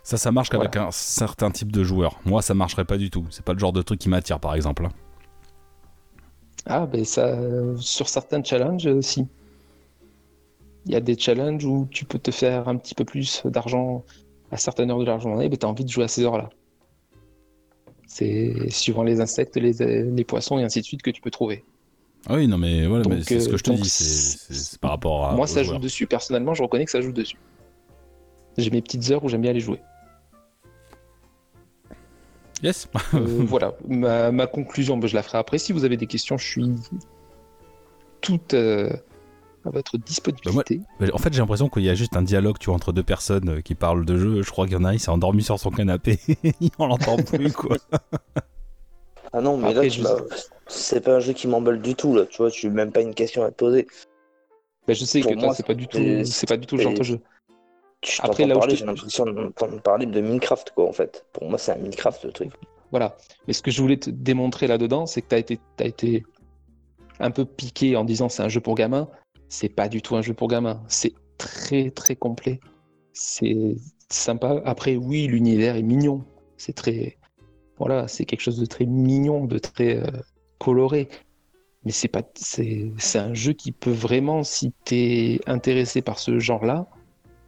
[0.03, 2.20] Ça, ça marche qu'avec un certain type de joueur.
[2.26, 3.26] Moi, ça marcherait pas du tout.
[3.32, 4.86] C'est pas le genre de truc qui m'attire, par exemple.
[4.86, 4.91] hein.
[6.65, 9.28] Ah, ben ça, euh, sur certains challenges, euh, si.
[10.86, 14.04] Il y a des challenges où tu peux te faire un petit peu plus d'argent
[14.52, 16.50] à certaines heures de la journée, ben tu as envie de jouer à ces heures-là.
[18.08, 21.64] C'est suivant les insectes, les, les poissons et ainsi de suite que tu peux trouver.
[22.28, 23.90] Ah oui, non, mais voilà, mais c'est ce que euh, je te donc, dis.
[23.90, 25.36] C'est par rapport à.
[25.36, 26.08] Moi, ça joue dessus.
[26.08, 27.38] Personnellement, je reconnais que ça joue dessus.
[28.58, 29.80] J'ai mes petites heures où j'aime bien aller jouer.
[32.62, 32.90] Yes.
[33.14, 35.58] Euh, voilà, ma, ma conclusion, ben, je la ferai après.
[35.60, 36.72] Si vous avez des questions, je suis
[38.20, 38.90] tout euh,
[39.66, 40.82] à votre disponibilité.
[40.99, 43.03] Mais En fait, j'ai l'impression qu'il y a juste un dialogue tu vois, entre deux
[43.03, 44.41] personnes euh, qui parlent de jeu.
[44.41, 46.18] Je crois qu'il y en a un, il s'est endormi sur son canapé.
[46.62, 47.78] il en entend plus, quoi.
[49.32, 50.16] Ah non, mais Après, là, je- tu m'as-
[50.68, 52.26] c'est pas un jeu qui m'emballe du tout, là.
[52.26, 53.86] Tu vois, tu même pas une question à te poser.
[54.88, 56.78] Ben, je sais Pour que toi, moi, c'est pas du tout, c'est- pas du tout
[56.78, 57.20] le genre de jeu.
[58.01, 60.93] Tu Après, là où parler, je te- j'ai l'impression d'entendre parler de Minecraft, quoi, en
[60.93, 61.26] fait.
[61.32, 62.51] Pour moi, c'est un Minecraft, le truc.
[62.89, 63.18] Voilà.
[63.45, 66.24] Mais ce que je voulais te démontrer là-dedans, c'est que tu as été, t'as été
[67.20, 69.10] un peu piqué en disant c'est un jeu pour gamins.
[69.50, 70.82] C'est pas du tout un jeu pour gamins.
[70.88, 72.60] C'est très très complet.
[73.14, 73.76] C'est
[74.10, 74.62] sympa.
[74.66, 76.24] Après, oui, l'univers est mignon.
[76.58, 77.18] C'est très.
[77.78, 80.06] Voilà, c'est quelque chose de très mignon, de très euh,
[80.60, 81.08] coloré.
[81.86, 82.22] Mais c'est pas.
[82.36, 86.88] C'est un jeu qui peut vraiment, si tu es intéressé par ce genre-là,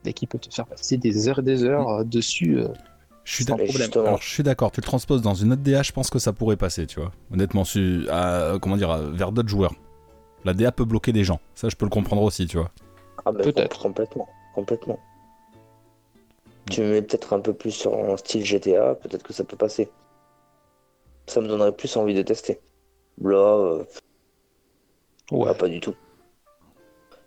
[0.05, 2.57] et qui peut te faire passer des heures et des heures euh, dessus.
[2.59, 2.69] euh,
[3.25, 3.65] Je suis d'accord.
[4.07, 4.71] Alors, je suis d'accord.
[4.71, 7.11] Tu le transposes dans une autre DA, je pense que ça pourrait passer, tu vois.
[7.31, 9.75] Honnêtement, su- à- comment dire, à- vers d'autres joueurs.
[10.45, 11.39] La DA peut bloquer des gens.
[11.55, 12.71] Ça, je peux le comprendre aussi, tu vois.
[13.25, 13.79] ah, ben, Peut-être.
[13.79, 14.27] Complètement.
[14.55, 14.99] Complètement.
[16.69, 19.57] Tu me mets peut-être un peu plus sur un style GTA, peut-être que ça peut
[19.57, 19.89] passer.
[21.27, 22.59] Ça me donnerait plus envie de tester.
[23.21, 23.83] Là, euh,
[25.31, 25.49] ouais.
[25.49, 25.95] ah, pas du tout.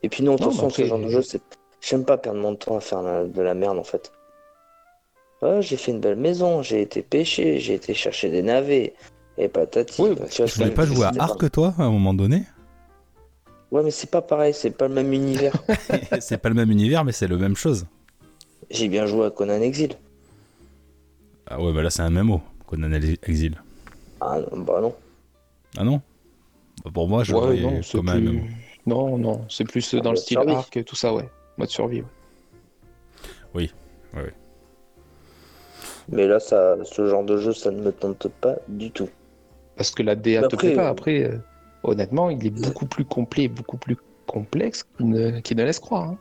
[0.03, 1.43] Et puis non, façon, ce genre de jeu, c'est...
[1.81, 4.11] J'aime pas perdre mon temps à faire la- de la merde, en fait.
[5.43, 8.95] Ah, j'ai fait une belle maison, j'ai été pêcher, j'ai été chercher des navets,
[9.37, 10.01] et patati.
[10.01, 12.45] Oui, bah, bah, tu vois, voulais pas jouer à Arc, toi, à un moment donné?
[13.75, 15.53] Ouais, mais c'est pas pareil, c'est pas le même univers.
[16.20, 17.87] C'est pas le même univers, mais c'est la même chose.
[18.70, 19.97] J'ai bien joué à Conan Exil.
[21.49, 23.61] Ah ouais, bah là, c'est un MMO, Conan Exil.
[24.20, 24.95] Ah non, bah non.
[25.77, 26.01] Ah non?
[26.85, 28.43] Bah, Pour moi, je Ouais, voyais non, comme un plus- MMO.
[28.87, 30.53] Non, non, c'est plus Ah, dans le style survie.
[30.55, 31.29] arc et tout ça, ouais.
[31.59, 32.05] Mode survie.
[33.55, 33.70] ouais.
[36.09, 39.09] Mais là, ça, ce genre de jeu, ça ne me tente pas du tout.
[39.75, 40.87] Parce que la DA te Après, plaît pas.
[40.87, 41.39] euh, Après, euh,
[41.85, 46.11] honnêtement, il est beaucoup plus complet, beaucoup plus complexe qu'il ne, qu'il ne laisse croire.
[46.11, 46.18] hein.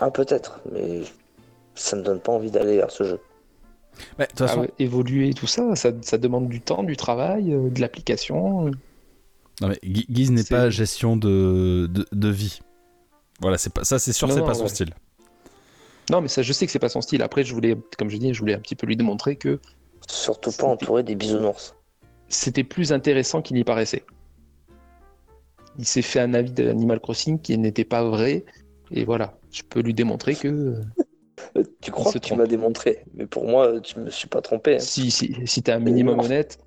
[0.00, 1.02] Ah, peut-être, mais
[1.74, 3.20] ça me donne pas envie d'aller vers ce jeu.
[4.18, 7.52] Bah, de toute Ah façon, évoluer, tout ça, ça, ça demande du temps, du travail,
[7.52, 8.70] euh, de l'application.
[9.60, 12.60] non, mais Gu- Guise n'est pas gestion de, de, de vie.
[13.40, 14.68] Voilà, c'est pas, ça, c'est sûr, Non, c'est pas son ouais.
[14.68, 14.94] style.
[16.10, 17.22] Non, mais ça, je sais que c'est pas son style.
[17.22, 19.58] Après, je voulais, comme je dis, je voulais un petit peu lui démontrer que
[20.08, 21.74] Surtout pas entouré des bisounours.
[22.30, 24.04] C'était plus intéressant qu'il n'y paraissait.
[25.78, 28.44] Il s'est fait un avis d'Animal Crossing qui n'était pas vrai.
[28.90, 33.26] Et voilà, je peux lui démontrer que euh, Tu crois que tu m'as démontré, mais
[33.26, 34.76] pour moi, tu me suis pas trompé.
[34.76, 34.78] hein.
[34.80, 36.24] si, si, si tu es un minimum non.
[36.24, 36.58] honnête,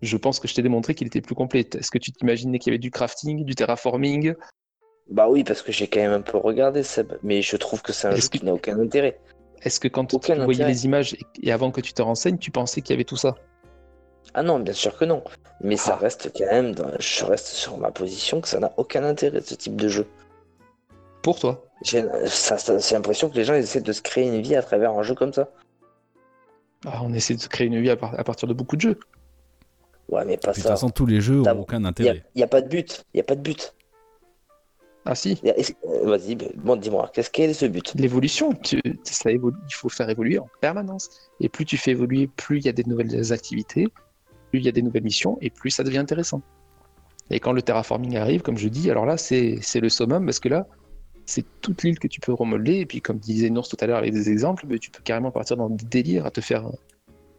[0.00, 1.68] je pense que je t'ai démontré qu'il était plus complet.
[1.74, 4.34] Est-ce que tu t'imaginais qu'il y avait du crafting, du terraforming?
[5.10, 7.92] Bah oui, parce que j'ai quand même un peu regardé, Seb, mais je trouve que
[7.92, 9.20] c'est un jeu que- qui n'a aucun intérêt.
[9.62, 12.50] Est-ce que quand Aucun tu voyais les images et avant que tu te renseignes, tu
[12.50, 13.36] pensais qu'il y avait tout ça?
[14.34, 15.22] Ah non, bien sûr que non.
[15.60, 16.02] Mais ça Ah.
[16.02, 19.54] reste quand même, dans- je reste sur ma position que ça n'a aucun intérêt, ce
[19.54, 20.06] type de jeu.
[21.22, 24.40] Pour toi J'ai ça, ça- l'impression que les gens ils essaient de se créer une
[24.42, 25.48] vie à travers un jeu comme ça.
[26.86, 28.80] Ah, On essaie de se créer une vie à, par- à partir de beaucoup de
[28.80, 28.98] jeux.
[30.08, 30.70] Ouais, mais pas Puis, de toute ça.
[30.70, 32.24] façon, tous les jeux T'as- ont aucun Il n'y a, intérêt.
[32.34, 33.04] y a pas de but.
[33.14, 33.72] Il y a pas de but.
[35.04, 35.52] Ah si, euh,
[36.04, 37.92] Vas-y, bon, dis-moi, qu'est-ce quel est ce but?
[37.96, 41.08] L'évolution, tu- ça évolue, il faut faire évoluer en permanence.
[41.40, 43.88] Et plus tu fais évoluer, plus il y a des nouvelles activités,
[44.52, 46.42] plus il y a des nouvelles missions, et plus ça devient intéressant.
[47.30, 50.50] Et quand le terraforming arrive, comme je dis, alors là, c'est le summum, parce que
[50.50, 50.66] là,
[51.24, 53.96] c'est toute l'île que tu peux remodeler, et puis comme disait Nours tout à l'heure
[53.96, 56.70] avec des exemples, mais tu peux carrément partir dans des délires à te faire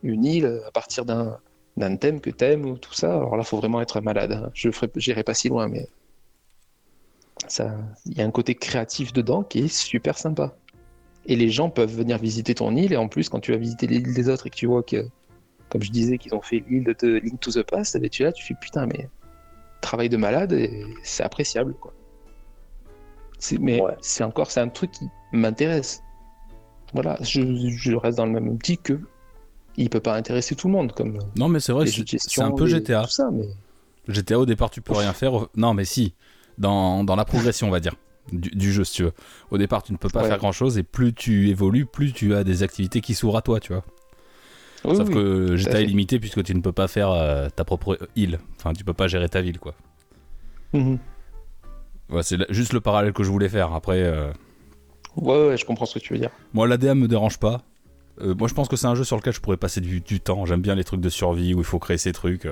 [0.02, 3.16] une île à partir d'un thème que t'aimes ou tout ça.
[3.16, 4.32] Alors là, faut vraiment être malade.
[4.32, 4.50] hein.
[4.56, 5.88] Je j'irai pas si loin, mais
[7.48, 10.56] ça, il y a un côté créatif dedans qui est super sympa.
[11.26, 13.86] Et les gens peuvent venir visiter ton île, et en plus, quand tu vas visiter
[13.86, 15.06] l'île des autres et que tu vois que,
[15.74, 18.22] comme je disais, qu'ils ont fait l'île de Link to the Past, eh ben, tu
[18.22, 19.10] es là, tu fais putain, mais
[19.82, 21.92] travail de malade, et c'est appréciable, quoi.
[23.40, 23.98] C'est, mais Ouais.
[24.00, 26.02] c'est encore, c'est un truc qui m'intéresse.
[26.94, 27.42] Voilà, je,
[27.76, 29.00] je reste dans le même optique que
[29.76, 32.52] il peut pas intéresser tout le monde, comme Non, mais c'est vrai, c'est de un
[32.52, 33.04] peu GTA.
[33.06, 33.48] tout ça, mais
[34.08, 35.48] GTA, au départ, tu peux rien faire.
[35.56, 36.14] Non, mais si.
[36.60, 37.96] Dans, dans la progression, on va dire,
[38.32, 39.14] du, du jeu, si tu veux.
[39.50, 40.28] Au départ, tu ne peux pas Ouais.
[40.28, 43.42] faire grand chose, et plus tu évolues, plus tu as des activités qui s'ouvrent à
[43.42, 43.84] toi, tu vois.
[44.86, 45.14] Oui, Sauf oui.
[45.14, 48.40] que GTA est limité puisque tu ne peux pas faire euh, ta propre île.
[48.58, 49.74] Enfin, tu peux pas gérer ta ville, quoi.
[50.74, 51.00] Mhm.
[52.10, 53.74] Ouais, c'est juste le parallèle que je voulais faire.
[53.74, 54.32] Après, euh,
[55.16, 56.32] Ouais, ouais, je comprends ce que tu veux dire.
[56.54, 57.62] moi, l'ADM me dérange pas.
[58.22, 60.20] Euh, moi, je pense que c'est un jeu sur lequel je pourrais passer du, du
[60.20, 60.46] temps.
[60.46, 62.48] J'aime bien les trucs de survie où il faut créer ces trucs.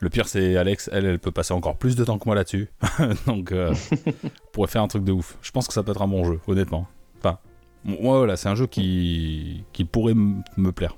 [0.00, 0.88] Le pire, c'est Alex.
[0.92, 2.68] Elle, elle peut passer encore plus de temps que moi là-dessus.
[3.26, 3.74] Donc, euh,
[4.06, 5.36] on pourrait faire un truc de ouf.
[5.42, 6.86] Je pense que ça peut être un bon jeu, honnêtement.
[7.18, 7.38] Enfin,
[7.84, 10.96] moi, voilà, c'est un jeu qui, qui pourrait me plaire.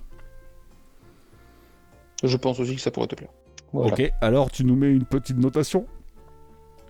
[2.22, 3.30] Je pense aussi que ça pourrait te plaire.
[3.72, 3.92] Voilà.
[3.92, 5.86] Ok, alors tu nous mets une petite notation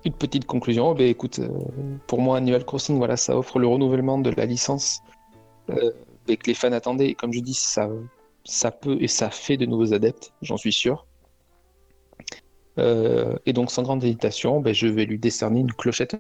[0.05, 1.49] Une petite conclusion, ben écoute, euh,
[2.07, 5.03] pour moi, Animal Crossing, voilà, ça offre le renouvellement de la licence
[5.71, 5.93] euh,
[6.27, 7.09] ben, que les fans attendaient.
[7.09, 7.89] Et comme je dis, ça,
[8.45, 11.07] ça peut et ça fait de nouveaux adeptes, j'en suis sûr.
[12.79, 16.17] Euh, et donc, sans grande hésitation, ben, je vais lui décerner une clochette.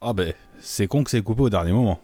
[0.00, 1.98] Ah ben, c'est con que c'est coupé au dernier moment.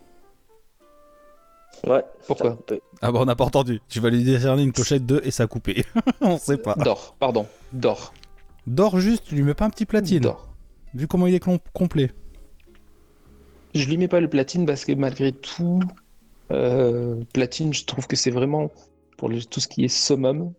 [1.86, 2.02] Ouais.
[2.26, 2.58] Pourquoi
[3.00, 3.80] Ah bah on n'a pas entendu.
[3.88, 5.84] Tu vas lui décerner une clochette 2 et ça a coupé.
[6.20, 6.74] on sait pas.
[6.76, 8.12] D'or, pardon, d'or.
[8.66, 10.20] D'or juste, tu lui mets pas un petit platine.
[10.20, 10.48] D'or.
[10.94, 12.10] Vu comment il est complet.
[13.74, 15.80] Je lui mets pas le platine parce que malgré tout,
[16.50, 18.70] euh, platine, je trouve que c'est vraiment
[19.16, 20.52] pour le- tout ce qui est summum,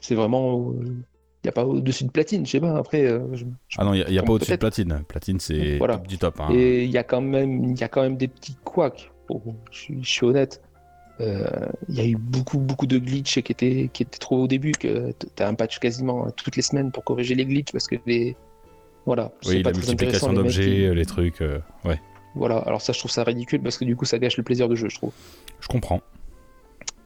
[0.00, 1.02] c'est vraiment, il
[1.44, 2.76] n'y a pas au-dessus de platine, je sais pas.
[2.76, 5.02] Après, euh, je- je- Ah non, il n'y a, pas au-dessus de platine.
[5.06, 5.98] Platine c'est Voilà.
[5.98, 6.40] top du top.
[6.40, 6.48] hein.
[6.52, 9.10] et il y a quand même, il y a quand même des petits couacs.
[9.70, 10.62] Je, suis- je suis honnête.
[11.20, 11.46] Euh,
[11.88, 14.72] Il y a eu beaucoup, beaucoup de glitches qui étaient, qui étaient trop au début.
[14.72, 17.96] Que tu as un patch quasiment toutes les semaines pour corriger les glitches parce que
[18.06, 18.36] les,
[19.06, 21.42] voilà, Oui, pas la multiplication les d'objets, qui- euh, les trucs.
[21.42, 22.00] euh, ouais,
[22.34, 22.58] Voilà.
[22.58, 24.74] Alors ça, je trouve ça ridicule parce que du coup, ça gâche le plaisir de
[24.76, 25.12] jeu, je trouve.
[25.60, 26.00] je comprends.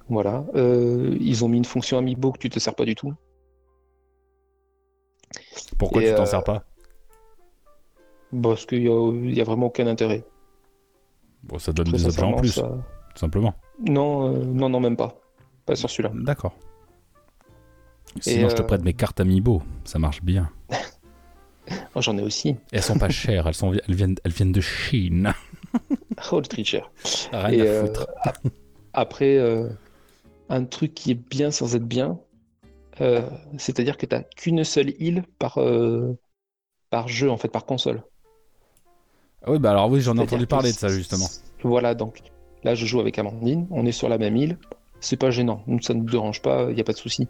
[0.09, 0.45] Voilà.
[0.55, 3.13] Euh, ils ont mis une fonction amiibo que tu te sers pas du tout.
[5.79, 6.65] Pourquoi Et, tu t'en euh, sers pas?
[8.43, 10.25] Parce qu'il y a, il y a vraiment aucun intérêt.
[11.47, 12.63] Bon, ça donne des objets en plus, ça-
[13.15, 13.55] tout simplement.
[13.81, 15.21] Non, euh, non, non, même pas.
[15.67, 16.11] Pas sur celui-là.
[16.15, 16.55] D'accord.
[18.21, 19.63] Sinon, je te euh, prête mes cartes Amiibo.
[19.85, 20.51] Ça marche bien.
[21.97, 22.57] Oh, J'en ai aussi.
[22.73, 23.47] Elles sont pas chères.
[23.47, 25.33] Elles, sont, elles, viennent, elles viennent de Chine.
[26.31, 26.83] Oh, le tricher.
[27.33, 28.07] Rien Et, à foutre.
[28.23, 28.39] ap-
[28.93, 29.71] après, euh,
[30.51, 32.19] un truc qui est bien sans être bien,
[33.57, 35.59] c'est-à-dire que tu n'as qu'une seule île par,
[36.91, 38.03] par jeu, en fait, par console.
[39.47, 41.27] Ah oui, bah alors oui, j'en ai entendu parler de ça, justement.
[41.63, 42.21] Voilà, donc
[42.63, 44.59] là, je joue avec Amandine, on est sur la même île.
[45.01, 47.29] C'est pas gênant, ça ne nous dérange pas, il n'y a pas de souci.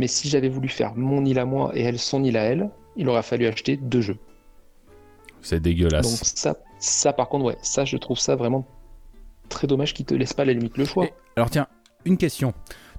[0.00, 2.70] Mais si j'avais voulu faire mon île à moi et elle son île à elle,
[2.96, 4.18] il aurait fallu acheter deux jeux.
[5.42, 6.34] C'est Donc dégueulasse.
[6.34, 8.66] ça, ça par contre, ouais, ça je trouve ça vraiment
[9.48, 11.04] très dommage qu'ils te laissent pas à la limite le choix.
[11.06, 11.68] Et- Alors tiens,
[12.04, 12.52] une question.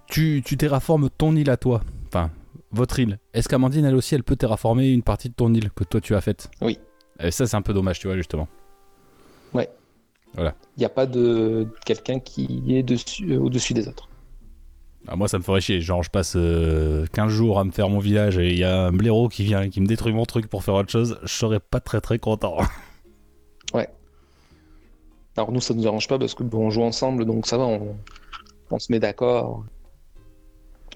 [0.07, 1.81] Tu, tu terraformes ton île à toi.
[2.07, 2.31] Enfin,
[2.71, 3.19] votre île.
[3.33, 6.15] Est-ce qu'Amandine, elle aussi, elle peut terraformer une partie de ton île que toi tu
[6.15, 6.49] as faite?
[6.61, 6.79] Oui.
[7.23, 8.47] Et ça, c'est un peu dommage, tu vois, justement.
[10.37, 14.07] Il n'y a pas de quelqu'un qui est dessus, euh, au-dessus des autres.
[15.07, 15.81] Ah, moi, ça me ferait chier.
[15.81, 18.85] Genre, je passe euh, 15 jours à me faire mon village et il y a
[18.85, 21.19] un blaireau qui vient et qui me détruit mon truc pour faire autre chose.
[21.23, 22.57] Je serais pas très très content.
[25.37, 27.63] Alors nous, ça nous arrange pas parce que bon, on joue ensemble, donc ça va,
[27.63, 27.95] on,
[28.69, 29.63] on se met d'accord,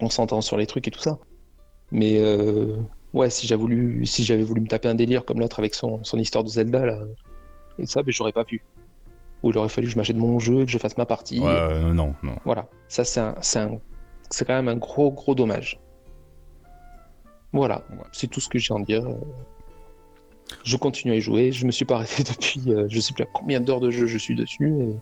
[0.02, 1.18] on s'entend sur les trucs et tout ça.
[1.92, 2.76] Mais euh,
[3.16, 6.04] ouais, si j'avais voulu, si j'avais voulu me taper un délire comme l'autre avec son,
[6.04, 7.00] son histoire de Zelda là,
[7.80, 8.64] et ça, ben, j'aurais pas pu.
[9.44, 11.40] Ou il aurait fallu que je m'achète mon jeu, que je fasse ma partie.
[11.40, 12.36] Ouais, euh, non, non.
[12.46, 13.80] Voilà, ça c'est un, c'est un-
[14.30, 15.80] c'est quand même un gros gros dommage.
[17.54, 18.04] Voilà, Ouais.
[18.12, 19.04] c'est tout ce que j'ai à en dire.
[20.64, 23.24] Je continue à y jouer, je me suis pas arrêté depuis, euh, je sais plus
[23.24, 24.96] à combien d'heures de jeu je suis dessus, et,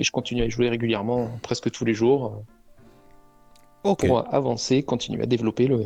[0.00, 2.42] et je continue à y jouer régulièrement, presque tous les jours.
[3.84, 4.06] Ok.
[4.06, 5.84] pour avancer, continuer à développer le,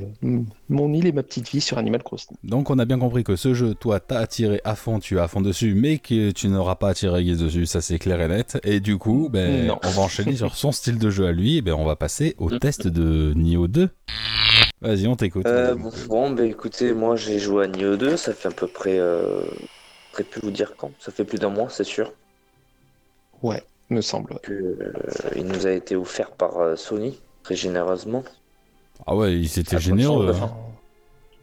[0.69, 2.37] mon île et ma petite vie sur Animal Crossing.
[2.45, 5.21] Donc on a bien compris que ce jeu, toi, t'as attiré à fond, tu es
[5.21, 8.29] à fond dessus, mais que tu n'auras pas attiré Guise dessus, ça c'est clair et
[8.29, 8.59] net.
[8.65, 9.79] Et du coup, ben, Non.
[9.85, 12.35] on va enchaîner sur son style de jeu à lui, et ben, on va passer
[12.39, 12.59] au Mm.
[12.59, 13.89] test de Nioh 2.
[14.83, 15.47] Vas-y, on t'écoute.
[15.47, 18.67] Euh, bon, bon, bah écoutez, moi j'ai joué à Nioh 2, ça fait à peu
[18.67, 18.99] près.
[18.99, 19.41] Euh...
[20.19, 22.11] Je plus vous dire quand, ça fait plus d'un mois, c'est sûr.
[23.43, 24.33] Ouais, me semble.
[24.33, 24.39] ouais.
[24.43, 24.93] Que, euh,
[25.37, 28.25] il nous a été offert par euh, Sony, très généreusement.
[29.07, 30.35] Ah ouais, il s'était ça généreux.
[30.43, 30.51] hein.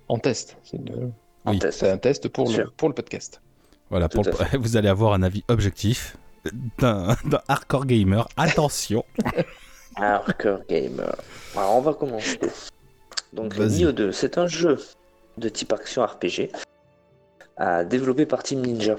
[0.09, 0.57] En, test.
[0.73, 1.13] Une-
[1.45, 1.59] Oui.
[1.59, 1.79] test.
[1.79, 3.41] c'est un test pour le, pour le podcast.
[3.89, 4.25] Voilà, pour-
[4.59, 6.17] vous allez avoir un avis objectif
[6.79, 7.15] d'un
[7.47, 8.27] hardcore gamer.
[8.35, 9.05] Attention.
[9.95, 11.15] Hardcore Gamer.
[11.55, 12.39] Alors on va commencer.
[13.31, 13.57] Donc.
[13.57, 14.77] Nioh 2, c'est un jeu
[15.37, 16.49] de type action RPG
[17.57, 18.95] à développé par Team Ninja.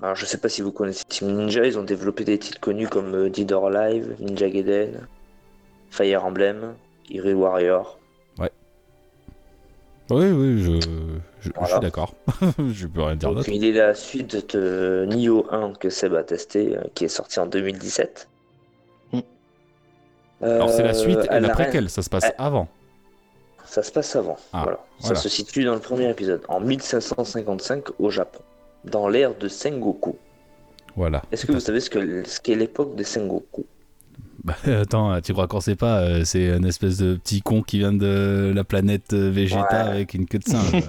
[0.00, 2.88] Alors je sais pas si vous connaissez Team Ninja, ils ont développé des titres connus
[2.88, 5.06] comme euh, Dead or Alive, Ninja Gaiden,
[5.92, 6.74] Fire Emblem,
[7.10, 7.98] Hyrule Warrior.
[10.10, 10.88] Oui, oui, je, je,
[11.40, 11.68] je Voilà.
[11.68, 12.12] suis d'accord.
[12.58, 13.48] je peux rien dire Donc d'autre.
[13.48, 17.40] il est la suite de Nioh 1 que Seb a testé, euh, qui est sorti
[17.40, 18.28] en 2017.
[19.12, 19.20] Mm.
[20.42, 22.68] Alors c'est la Euh, suite et la préquelle, ça se passe avant.
[23.64, 24.36] Ça se passe avant.
[24.52, 24.80] Ah, voilà.
[25.00, 25.14] voilà.
[25.14, 28.40] Ça se situe dans le premier épisode, en 1555 au Japon,
[28.84, 30.16] dans l'ère de Sengoku.
[30.96, 31.22] Voilà.
[31.32, 33.64] Est-ce que vous savez ce que ce qu'est l'époque de Sengoku?
[34.44, 37.78] Bah, attends, tu crois qu'on sait pas euh, C'est un espèce de petit con qui
[37.78, 39.90] vient de la planète euh, Vegeta Ouais.
[39.90, 40.82] avec une queue de singe.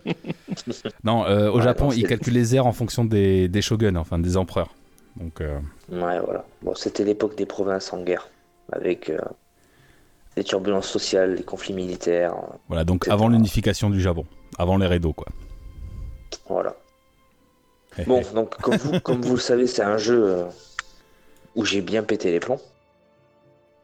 [1.04, 3.96] non, euh, au Ouais, Japon, non, ils calculent les airs en fonction des, des shoguns,
[3.96, 4.74] enfin des empereurs.
[5.16, 5.58] Donc, euh,
[5.90, 6.44] Ouais, voilà.
[6.62, 8.28] Bon, c'était l'époque des provinces en guerre,
[8.70, 9.18] avec euh,
[10.36, 12.34] les turbulences sociales, les conflits militaires.
[12.68, 14.26] voilà, donc avant l'unification du Japon,
[14.58, 15.26] avant les Edo, quoi.
[16.48, 16.74] Voilà.
[18.06, 20.44] Bon, donc comme vous, comme vous le savez, c'est un jeu
[21.56, 22.60] où j'ai bien pété les plombs.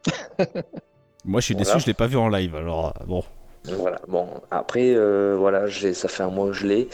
[1.25, 1.73] Moi, je suis Voilà.
[1.73, 2.55] déçu, je l'ai pas vu en live.
[2.55, 3.23] Alors, euh, bon,
[3.65, 3.99] Voilà.
[4.07, 6.87] Bon, après, euh, voilà, ça fait un mois que je l'ai.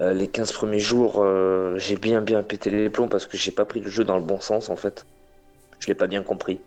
[0.00, 3.50] Euh, les 15 premiers jours, euh, j'ai bien bien pété les plombs parce que j'ai
[3.50, 5.04] pas pris le jeu dans le bon sens en fait.
[5.78, 6.60] Je l'ai pas bien compris.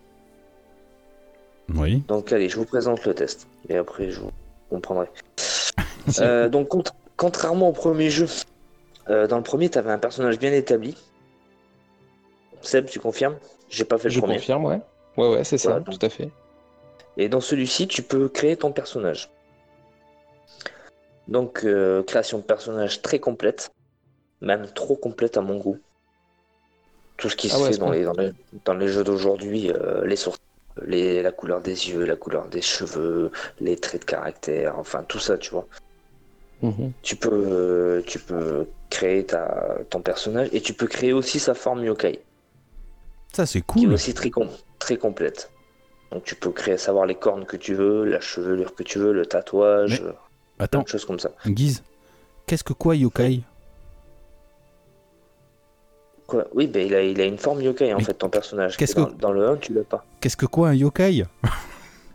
[1.74, 2.02] oui.
[2.08, 3.46] Donc allez, je vous présente le test.
[3.68, 4.30] Et après, je vous
[4.70, 5.08] comprendrez.
[6.18, 6.84] Euh, donc, cont-
[7.16, 8.26] contrairement au premier jeu,
[9.08, 10.94] euh, dans le premier, tu avais un personnage bien établi.
[12.60, 13.36] Seb, tu confirmes?
[13.70, 14.34] J'ai pas fait le Je premier.
[14.34, 14.80] confirme, ouais.
[15.16, 16.30] Ouais, ouais, c'est ça, Voilà, donc- tout à fait.
[17.16, 19.30] Et dans celui-ci, tu peux créer ton personnage.
[21.28, 23.70] Donc, euh, création de personnage très complète,
[24.40, 25.78] même trop complète à mon goût.
[27.16, 28.32] Tout ce qui se Ah ouais, fait dans les, dans, les,
[28.64, 30.40] dans les jeux d'aujourd'hui, euh, les sourcils,
[30.84, 35.20] les, la couleur des yeux, la couleur des cheveux, les traits de caractère, enfin tout
[35.20, 35.66] ça, tu vois.
[36.62, 36.92] Mhm.
[37.02, 41.54] Tu peux, euh, tu peux créer ta, ton personnage et tu peux créer aussi sa
[41.54, 42.20] forme yokai,
[43.32, 43.92] Ça, c'est qui est cool.
[43.92, 44.48] aussi très, com-
[44.84, 45.50] très complète.
[46.12, 49.12] Donc tu peux créer, savoir les cornes que tu veux, la chevelure que tu veux,
[49.12, 50.12] le tatouage, Mais- euh,
[50.58, 51.30] plein Attends, de choses comme ça.
[51.46, 51.82] Guise,
[52.46, 53.40] qu'est-ce que quoi, yokai?
[56.26, 56.44] Quoi?
[56.54, 58.76] Oui, ben il, a, il a une forme yokai en Mais fait, ton personnage.
[58.76, 60.04] qu'est-ce dans, que- dans le 1, tu l'as pas.
[60.20, 61.24] Qu'est-ce que quoi, un yokai?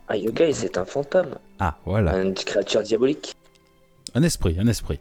[0.08, 2.20] Un yokai, c'est un fantôme, Ah, voilà.
[2.22, 3.36] une créature diabolique,
[4.14, 4.98] Un esprit, un esprit.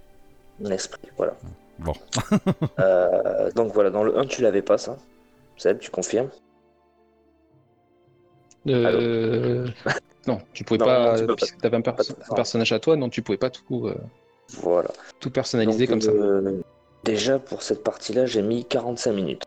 [0.63, 1.33] un esprit, voilà.
[1.79, 1.93] Bon.
[2.79, 4.97] Euh, donc voilà, dans le 1, tu l'avais pas ça.
[5.57, 6.29] Seb, tu confirmes?
[8.67, 9.67] Euh,
[10.27, 11.67] non, tu pouvais Non, pas, non, tu pas.
[11.67, 11.95] avais un, Pas
[12.35, 13.95] personnage à toi, non, tu pouvais pas tout, euh,
[14.49, 14.89] Voilà.
[15.19, 16.11] tout personnaliser Donc, comme ça.
[16.11, 16.61] euh,
[17.03, 19.43] déjà, pour cette partie-là, j'ai mis 45 minutes.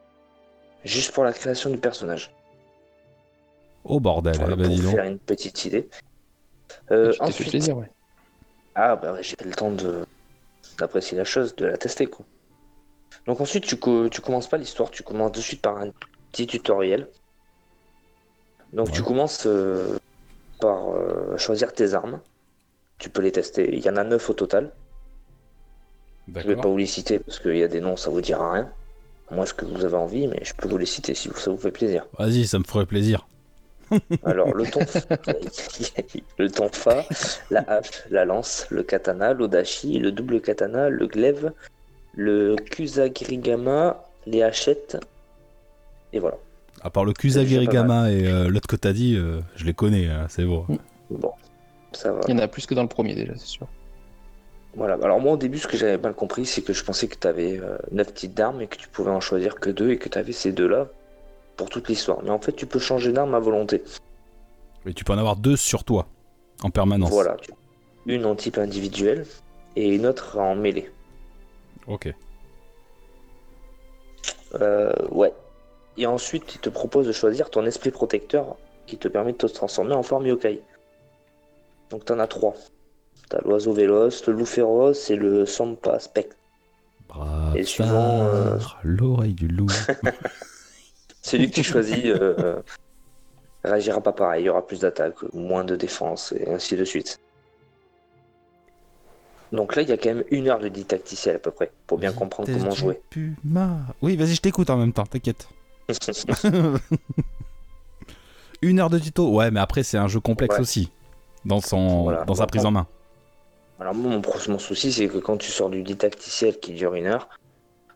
[0.85, 2.31] Juste pour la création du personnage.
[3.85, 4.95] Oh bordel, Voilà, ben, pour dis donc.
[4.97, 5.89] faire une petite idée.
[6.91, 7.91] Euh, tu t'es fait ensuite, plaisir, ouais.
[8.75, 10.05] Ah bah ouais, j'ai le temps de
[10.79, 12.25] d'apprécier la chose, de la tester quoi.
[13.27, 15.91] Donc ensuite tu, co- tu commences pas l'histoire, tu commences de suite par un
[16.33, 17.09] petit tutoriel.
[18.73, 19.99] Donc tu commences euh,
[20.61, 22.21] par euh, choisir tes armes.
[22.99, 23.75] Tu peux les tester.
[23.75, 24.71] Il y en a 9 au total.
[26.35, 28.53] Je vais pas vous les citer parce qu'il y a des noms, ça vous dira
[28.53, 28.71] rien.
[29.31, 31.57] Moi ce que vous avez envie, mais je peux vous les citer si ça vous
[31.57, 32.07] fait plaisir.
[32.19, 33.27] Vas-y, ça me ferait plaisir.
[34.25, 34.81] Alors le ton,
[36.39, 37.05] le tonfa,
[37.51, 41.53] la hache, la lance, le katana, l'odashi, le double katana, le glaive,
[42.15, 44.97] le kusagirigama, les hachettes,
[46.13, 46.39] et voilà.
[46.85, 50.27] À part le Kusagirigama et euh, l'autre que t'as dit, euh, je les connais, hein,
[50.29, 50.67] c'est bon.
[51.11, 51.33] Bon,
[51.93, 52.21] ça va.
[52.27, 53.69] Il y en a plus que dans le premier déjà, c'est sûr.
[54.75, 54.95] Voilà.
[55.03, 57.27] Alors moi au début, ce que j'avais mal compris, c'est que je pensais que tu
[57.27, 57.61] avais
[57.93, 60.33] 9 types d'armes et que tu pouvais en choisir que deux et que tu avais
[60.33, 60.89] ces deux-là
[61.57, 62.19] pour toute l'histoire.
[62.25, 63.83] Mais en fait, tu peux changer d'arme à volonté.
[64.85, 66.09] Mais tu peux en avoir deux sur toi,
[66.63, 67.11] en permanence.
[67.11, 67.37] Voilà.
[67.41, 67.53] tu-
[68.07, 69.27] Une en type individuel
[69.77, 70.91] et une autre en mêlée.
[71.87, 72.13] Ok.
[74.61, 75.33] Euh, ouais.
[75.97, 79.47] Et ensuite, il te propose de choisir ton esprit protecteur qui te permet de te
[79.47, 80.63] transformer en forme yokai.
[81.91, 82.55] Donc t'en as trois.
[83.29, 86.37] T'as l'oiseau véloce, le loup féroce et le sampa spectre.
[87.09, 89.69] Brave Et suivant, euh, l'oreille du loup.
[91.23, 92.63] Celui que tu choisis euh, euh,
[93.63, 97.21] réagira pas pareil, il y aura plus d'attaque, moins de défense et ainsi de suite.
[99.53, 101.99] Donc là, il y a quand même une heure de didacticiel à peu près pour
[101.99, 103.01] bien comprendre comment jouer.
[103.11, 103.81] Puma.
[104.01, 105.47] Oui, vas-y, je t'écoute en même temps, t'inquiète.
[108.63, 109.29] Une heure de tuto.
[109.35, 110.61] Ouais, mais après, c'est un jeu complexe Ouais.
[110.61, 110.91] aussi.
[111.45, 112.25] Dans, son, Voilà.
[112.25, 112.87] dans sa prise en main.
[113.81, 114.23] Alors moi, mon,
[114.53, 117.29] mon souci, c'est que quand tu sors du didacticiel qui dure une heure,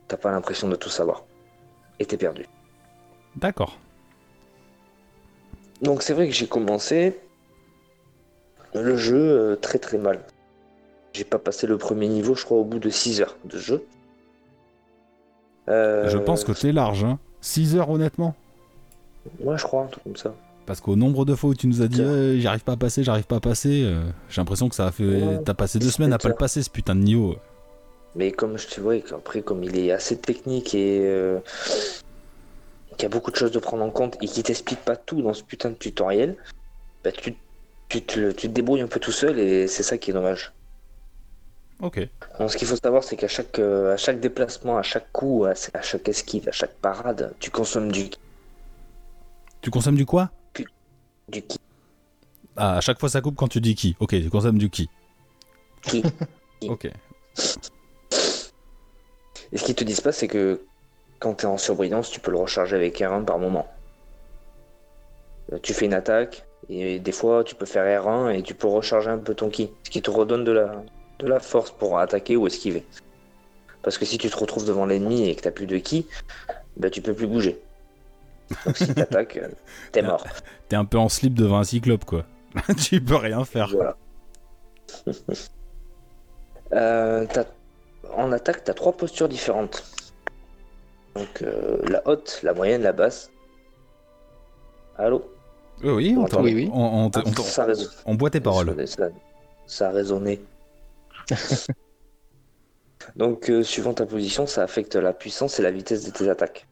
[0.09, 1.23] t'as pas l'impression de tout savoir.
[2.01, 2.47] Et t'es perdu.
[3.37, 3.79] D'accord.
[5.83, 7.17] Donc c'est vrai que j'ai commencé
[8.75, 10.25] le jeu euh, très très mal.
[11.13, 13.87] J'ai pas passé le premier niveau, je crois, au bout de 6 heures de jeu.
[15.69, 17.19] Euh, Je pense que t'es large, hein.
[17.47, 18.35] 6 heures, honnêtement.
[19.41, 20.35] Ouais, je crois, un truc comme ça.
[20.67, 22.03] Parce qu'au nombre de fois où tu nous as dit.
[22.03, 24.91] Euh, j'arrive pas à passer, j'arrive pas à passer, euh, j'ai l'impression que ça a
[24.91, 25.05] fait.
[25.05, 25.41] Ouais.
[25.45, 27.37] T'as passé deux semaines à pas le passer ce putain de niveau.
[28.17, 31.39] Mais comme je te vois, après, comme il est assez technique et euh,
[32.97, 35.23] qu'il y a beaucoup de choses de prendre en compte et qu'il t'explique pas tout
[35.23, 36.37] dans ce putain de tutoriel,
[37.05, 37.37] bah, tu,
[37.89, 40.53] tu, te, tu te débrouilles un peu tout seul et c'est ça qui est dommage.
[41.83, 42.01] Ok.
[42.39, 45.45] Donc, ce qu'il faut savoir, c'est qu'à chaque, euh, à chaque déplacement, à chaque coup,
[45.45, 48.09] à, à chaque esquive, à chaque parade, tu consommes du,
[49.61, 50.31] Tu consommes du quoi?
[51.29, 51.59] Du ki.
[52.57, 53.97] Ah, à chaque fois ça coupe quand tu dis qui.
[54.01, 54.89] Ok, tu consommes du qui.
[55.83, 56.03] Ki.
[56.69, 56.87] Ok.
[59.53, 60.63] Et ce qu'ils te disent pas, c'est que
[61.19, 63.67] quand tu es en surbrillance, tu peux le recharger avec R1 par moment.
[65.53, 68.69] Euh, Tu fais une attaque, et des fois tu peux faire R1 et tu peux
[68.69, 69.71] recharger un peu ton ki.
[69.85, 70.83] Ce qui te redonne de la,
[71.19, 72.85] de la force pour attaquer ou esquiver.
[73.83, 76.07] Parce que si tu te retrouves devant l'ennemi et que t'as plus de ki,
[76.77, 77.61] bah, tu peux plus bouger.
[78.65, 79.41] Donc si t'attaques,
[79.93, 80.25] t'es mort.
[80.69, 82.25] T'es un peu en slip devant un cyclope, quoi.
[82.77, 83.69] tu peux rien faire.
[83.73, 83.97] Voilà.
[86.73, 87.47] Euh, t'as-
[88.17, 89.85] en attaque, tu as trois postures différentes.
[91.15, 93.31] Donc euh, la haute, la moyenne, la basse.
[94.99, 95.31] Allô?
[95.85, 96.71] Oui, oui, on, oui, oui.
[96.73, 97.67] on- on te- Ah,
[98.07, 98.75] on boit tes paroles.
[98.87, 99.09] Ça,
[99.67, 100.41] ça a résonné.
[103.17, 106.67] Donc euh, suivant ta position, ça affecte la puissance et la vitesse de tes attaques.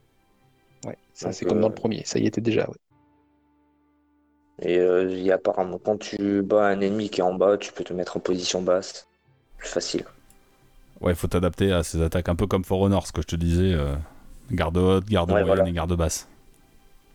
[0.86, 2.68] Ouais, ça c'est comme dans le premier, ça y était déjà.
[2.68, 2.76] ouais.
[4.62, 7.56] Et euh, il y a apparemment, quand tu bats un ennemi qui est en bas,
[7.58, 9.08] tu peux te mettre en position basse.
[9.58, 10.04] Plus facile.
[11.00, 13.26] Ouais, il faut t'adapter à ces attaques un peu comme For Honor, ce que je
[13.26, 13.72] te disais.
[13.72, 13.94] euh,
[14.50, 15.68] garde haute, garde Ouais, moyenne voilà.
[15.68, 16.28] et garde basse.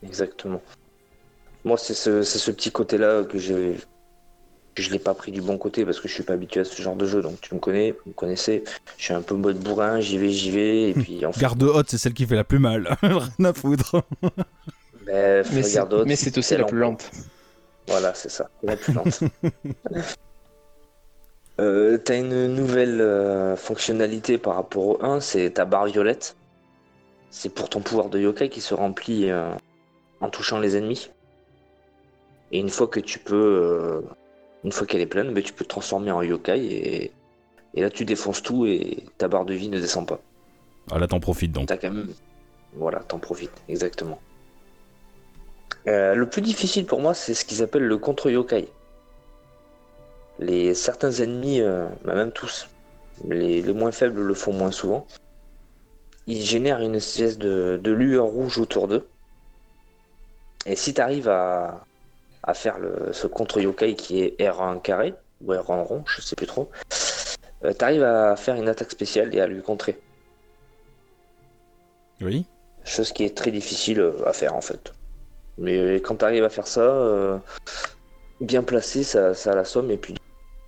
[0.01, 0.61] Exactement.
[1.63, 3.77] Moi, c'est ce, c'est ce petit côté-là que j'ai.
[4.75, 6.81] Je l'ai pas pris du bon côté parce que je suis pas habitué à ce
[6.81, 7.21] genre de jeu.
[7.21, 8.63] Donc tu me connais, vous me connaissez.
[8.97, 10.89] Je suis un peu mode bourrin, j'y vais, j'y vais.
[10.89, 12.97] Et puis en fait, Garde haute, c'est celle qui fait la plus mal.
[13.01, 14.03] Rien à foutre.
[15.05, 17.11] ben, Mais c'est mais aussi la plus lente.
[17.87, 19.19] Voilà, c'est ça, la plus lente.
[21.59, 26.35] euh, T'as une nouvelle euh, fonctionnalité par rapport au 1, c'est ta barre violette.
[27.31, 29.49] C'est pour ton pouvoir de yokai qui se remplit euh,
[30.21, 31.09] en touchant les ennemis.
[32.51, 34.01] Et une fois que tu peux, euh,
[34.63, 37.11] une fois qu'elle est pleine, ben, tu peux te transformer en yokai et,
[37.73, 40.19] et là tu défonces tout et ta barre de vie ne descend pas.
[40.91, 41.67] Ah, là, t'en profites donc.
[41.67, 42.09] T'as quand même.
[42.73, 44.19] Voilà, t'en profites, exactement.
[45.87, 48.67] Euh, le plus difficile pour moi, c'est ce qu'ils appellent le contre-yokai.
[50.39, 52.67] Les, certains ennemis, euh, bah, même tous,
[53.27, 55.05] les, les moins faibles le font moins souvent.
[56.27, 59.07] Ils génèrent une espèce de, de lueur rouge autour d'eux.
[60.65, 61.85] Et si tu arrives à,
[62.43, 65.13] à faire le, ce contre-yokai qui est R1 carré,
[65.43, 66.69] ou R1 rond, je sais plus trop,
[67.61, 69.99] tu arrives à faire une attaque spéciale et à lui contrer.
[72.21, 72.45] Oui.
[72.83, 74.93] Chose qui est très difficile euh, à faire en fait.
[75.57, 77.37] Mais quand tu arrives à faire ça, euh,
[78.41, 80.19] bien placé, ça, ça l'assomme et puis tu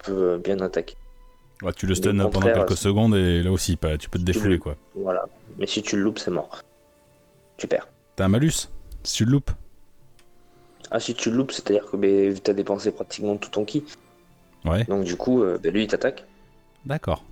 [0.05, 0.95] peux euh, bien attaquer.
[1.61, 4.19] Ouais, tu le Mais stun au pendant quelques secondes et là aussi, pas- tu peux
[4.19, 4.75] te défouler, quoi.
[4.95, 5.25] Voilà.
[5.57, 6.61] Mais si tu le loupes, c'est mort.
[7.57, 7.87] Tu perds.
[8.15, 8.69] T'as un malus
[9.03, 9.51] si tu le loupes
[10.91, 13.83] Ah, si tu le loupes, c'est-à-dire que ben, tu as dépensé pratiquement tout ton ki.
[14.65, 14.83] Ouais.
[14.85, 16.25] Donc du coup, euh, ben, lui, il t'attaque.
[16.85, 17.23] D'accord.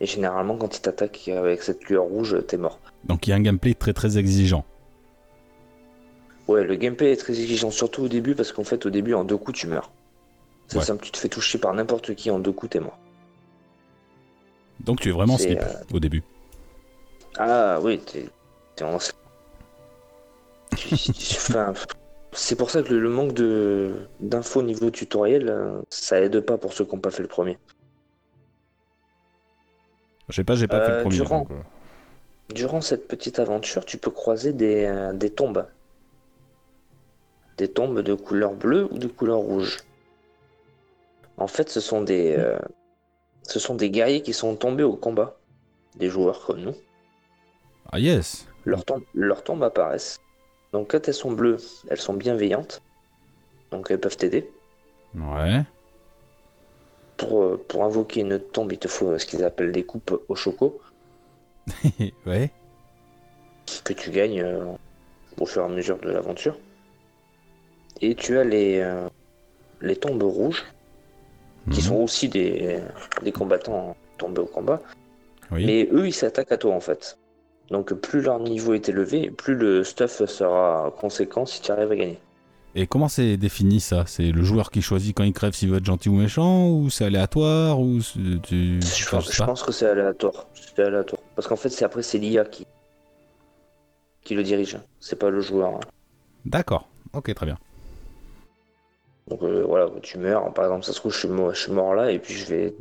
[0.00, 2.80] Et généralement, quand il t'attaque avec cette lueur rouge, t'es mort.
[3.04, 4.64] Donc il y a un gameplay très très exigeant.
[6.48, 9.22] Ouais, le gameplay est très exigeant, surtout au début, parce qu'en fait, au début, en
[9.22, 9.92] deux coups, tu meurs.
[10.66, 10.84] C'est Ouais.
[10.84, 12.98] simple, tu te fais toucher par n'importe qui, en deux coups, t'es mort.
[14.80, 16.24] Donc tu es vraiment slip euh, au début.
[17.38, 18.00] Ah oui,
[18.74, 19.16] t'es en slip.
[20.72, 21.72] Enfin,
[22.32, 26.58] c'est pour ça que le, le manque de d'infos niveau tutoriel, euh, ça aide pas
[26.58, 27.58] pour ceux qui n'ont pas fait le premier.
[30.28, 31.16] Je sais pas, j'ai pas fait le Euh, premier.
[31.16, 31.38] durant.
[31.40, 31.54] donc, euh,
[32.54, 35.66] Durant cette petite aventure, tu peux croiser des, euh, des tombes.
[37.58, 39.78] des tombes de couleur bleue ou de couleur rouge.
[41.36, 42.36] En fait, ce sont des,
[43.42, 45.38] ce sont des guerriers qui sont tombés au combat,
[45.96, 46.74] des joueurs comme nous.
[47.92, 50.18] Ah yes Leurs tombes, leurs tombes apparaissent.
[50.72, 51.58] Donc quand elles sont bleues,
[51.88, 52.82] elles sont bienveillantes.
[53.70, 54.50] Donc elles peuvent t'aider.
[55.14, 55.62] Ouais.
[57.16, 60.20] Pour, euh, pour invoquer une tombe, il te faut euh, ce qu'ils appellent des coupes
[60.28, 60.80] au choco,
[62.26, 62.50] ouais.
[63.84, 64.64] que tu gagnes euh,
[65.38, 66.58] au fur et à mesure de l'aventure.
[68.00, 69.08] Et tu as les, euh,
[69.80, 70.64] les tombes rouges,
[71.70, 71.86] qui Mhm.
[71.86, 72.80] sont aussi des,
[73.22, 74.82] des combattants tombés au combat.
[75.52, 75.64] Oui.
[75.66, 77.18] Mais eux, ils s'attaquent à toi en fait.
[77.72, 81.96] Donc plus leur niveau est élevé, plus le stuff sera conséquent si tu arrives à
[81.96, 82.18] gagner.
[82.74, 84.04] Et comment c'est défini ça?
[84.06, 86.90] C'est le joueur qui choisit quand il crève s'il veut être gentil ou méchant Ou
[86.90, 88.00] c'est aléatoire Ou
[88.42, 88.80] tu...
[88.80, 90.46] Je pense, je pense que c'est aléatoire.
[90.54, 91.20] C'est aléatoire.
[91.34, 92.66] Parce qu'en fait, c'est après c'est l'IA qui
[94.22, 94.78] qui le dirige.
[95.00, 95.80] C'est pas le joueur.
[96.44, 96.88] D'accord.
[97.14, 97.58] Ok, très bien.
[99.28, 100.52] Donc euh, voilà, tu meurs.
[100.52, 102.46] Par exemple, ça se trouve, je suis mort, je suis mort là, et puis je
[102.46, 102.74] vais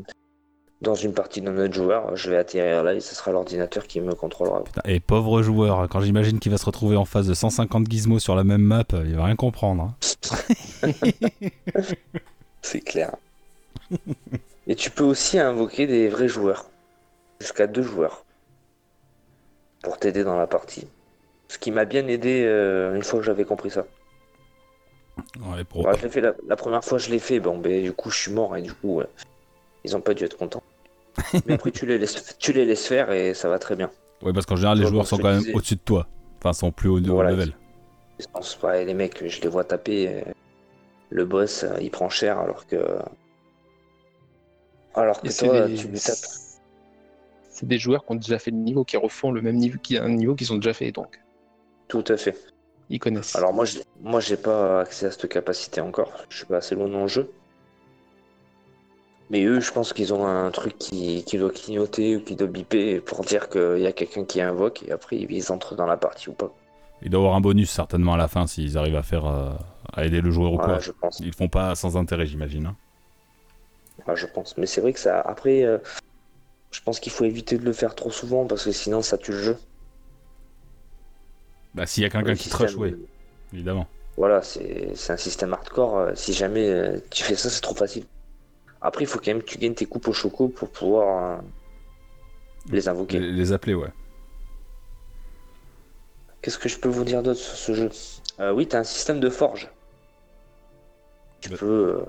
[0.82, 4.02] dans une partie d'un autre joueur, je vais atterrir là, et ce sera l'ordinateur qui
[4.02, 4.64] me contrôlera.
[4.64, 8.20] Putain, Et pauvre joueur, quand j'imagine qu'il va se retrouver en face de 150 gizmos
[8.24, 9.84] sur la même map, il va rien comprendre.
[9.84, 9.96] hein.
[12.64, 13.16] C'est clair.
[14.68, 16.66] et tu peux aussi invoquer des vrais joueurs,
[17.40, 18.26] jusqu'à deux joueurs,
[19.84, 20.88] pour t'aider dans la partie.
[21.48, 23.86] Ce qui m'a bien aidé euh, une fois que j'avais compris ça.
[25.46, 25.92] Ouais, pour...
[25.94, 27.40] Je fait la, la première fois, je l'ai fait.
[27.40, 29.08] Bon, ben, du coup, je suis mort et du coup, ouais,
[29.84, 30.64] ils ont pas dû être contents.
[31.46, 33.90] Mais après, tu les laisses, tu les laisses faire et ça va très bien.
[34.22, 36.08] Ouais, parce qu'en général, les joueurs sont quand même au-dessus de toi.
[36.40, 37.32] Enfin, sont plus haut de Voilà.
[37.32, 37.54] level.
[38.20, 40.08] Je pense pas, et les mecs, je les vois taper.
[40.08, 40.22] euh,
[41.10, 42.78] Le boss, euh, il prend cher alors que.
[44.94, 45.76] Alors que Et toi, des...
[45.76, 46.16] tu lui tapes.
[47.50, 49.98] c'est des joueurs qui ont déjà fait le niveau, qui refont le même niveau, qui
[49.98, 51.20] un niveau qu'ils ont déjà fait, donc
[51.88, 52.38] Tout à fait.
[52.90, 53.36] ils connaissent.
[53.36, 56.12] Alors moi, j'ai- moi, j'ai pas accès à cette capacité encore.
[56.30, 57.32] Je suis pas assez loin dans le jeu.
[59.32, 62.48] Mais eux, je pense qu'ils ont un truc qui, qui doit clignoter ou qui doit
[62.48, 65.96] biper pour dire qu'il y a quelqu'un qui invoque et après ils entrent dans la
[65.98, 66.54] partie ou pas.
[67.02, 69.54] Il doit y avoir un bonus certainement à la fin s'ils arrivent à faire euh,
[69.94, 70.80] à aider le joueur ou Voilà, quoi.
[70.82, 71.20] je pense.
[71.22, 72.66] Ils font pas sans intérêt, j'imagine.
[72.68, 72.76] hein.
[74.06, 74.58] Ouais, je pense.
[74.58, 75.22] Mais c'est vrai que ça.
[75.22, 75.78] Après, euh,
[76.72, 79.32] je pense qu'il faut éviter de le faire trop souvent parce que sinon ça tue
[79.32, 79.58] le jeu.
[81.74, 82.96] Bah, s'il y a quelqu'un qui système- oui,
[83.54, 83.88] évidemment.
[84.18, 85.98] Voilà, c'est un système hardcore.
[85.98, 88.04] euh, Si jamais euh, tu fais ça, c'est trop facile.
[88.82, 91.42] Après, il faut quand même que tu gagnes tes coupes au choco pour pouvoir euh,
[92.72, 93.20] les invoquer.
[93.20, 93.90] Les, les appeler, ouais.
[96.42, 97.90] Qu'est-ce que je peux vous dire d'autre sur ce jeu?
[98.40, 99.70] Euh, Oui, tu as un système de forge.
[101.42, 101.58] Tu Bah.
[101.60, 101.66] peux.
[102.00, 102.06] euh,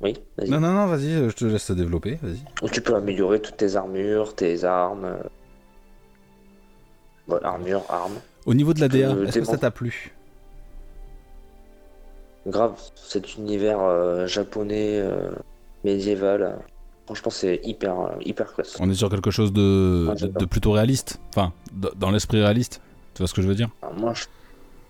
[0.00, 0.48] Oui, vas-y.
[0.50, 2.42] Non, non, non, vas-y, je te laisse te développer, vas-y.
[2.62, 5.18] Où tu peux améliorer toutes tes armures, tes armes.
[7.28, 8.18] Bon, armure, armes.
[8.46, 10.14] Au niveau de la DA, est-ce que ça t'a plu?
[12.46, 15.30] Grave, cet univers euh, japonais euh,
[15.84, 16.42] médiéval.
[16.42, 16.52] euh,
[17.06, 17.94] Franchement, c'est hyper,
[18.24, 18.76] hyper classe.
[18.80, 21.52] On est sur quelque chose de, Ouais, de, plutôt réaliste Enfin,
[21.96, 22.80] dans l'esprit réaliste
[23.14, 23.68] Tu vois ce que je veux dire?
[23.82, 24.24] Ah, moi, je-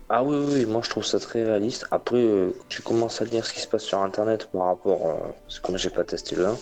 [0.09, 1.85] ah oui, oui, oui, moi je trouve ça très réaliste.
[1.91, 5.05] Après, euh, tu commences à lire ce qui se passe sur internet par rapport.
[5.05, 6.57] euh, parce que comme j'ai pas testé le 1,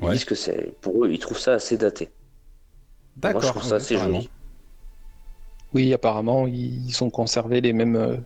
[0.00, 0.12] ils Ouais.
[0.14, 0.72] disent que c'est.
[0.80, 2.10] Pour eux, ils trouvent ça assez daté.
[3.22, 4.30] Moi, je trouve ça assez joli.
[5.74, 8.24] Oui, apparemment, ils ont conservé les mêmes.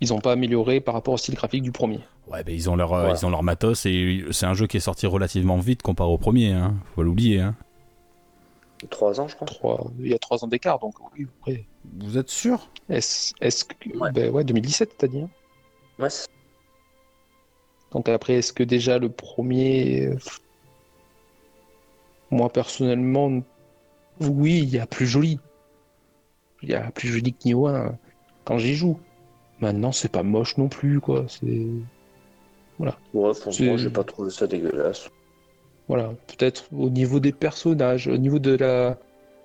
[0.00, 2.00] Ils n'ont pas amélioré par rapport au style graphique du premier.
[2.28, 3.18] Ouais, ben ils ont leur, euh, Voilà.
[3.18, 6.16] ils ont leur matos et c'est un jeu qui est sorti relativement vite comparé au
[6.18, 6.74] premier, hein.
[6.94, 7.40] faut l'oublier.
[7.40, 7.54] Hein.
[8.88, 9.46] 3 ans, je crois.
[9.46, 9.90] Trois...
[9.98, 11.66] Il y a trois ans d'écart, donc oui, après.
[11.98, 12.70] Vous êtes sûr?
[12.88, 13.98] Est-ce est-ce que.
[13.98, 14.10] Ouais.
[14.10, 15.20] Ben ouais, 2017, t'as dit.
[15.20, 15.28] hein
[15.98, 16.08] Ouais,
[17.92, 20.06] Donc après, est-ce que déjà le premier.
[20.06, 20.16] euh,
[22.30, 23.42] Moi, personnellement,
[24.20, 25.38] oui, il y a plus joli.
[26.62, 27.98] Il y a plus joli que Nioh 1
[28.44, 28.98] quand j'y joue.
[29.60, 31.26] Maintenant, c'est pas moche non plus, quoi.
[31.28, 31.66] C'est.
[33.14, 35.10] ouais, franchement, j'ai pas trouvé ça dégueulasse.
[35.88, 38.96] Voilà, peut-être au niveau des personnages, au niveau de la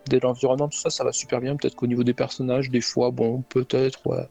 [0.09, 1.55] de l'environnement, tout ça, ça va super bien.
[1.55, 4.27] Peut-être qu'au niveau des personnages, des fois, bon, peut-être, ouais.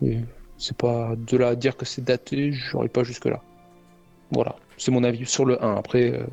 [0.00, 0.18] Mais
[0.58, 3.40] c'est pas de là à dire que c'est daté, j'aurais pas jusque là.
[4.32, 5.76] Voilà, c'est mon avis sur le 1.
[5.76, 6.26] Après, euh,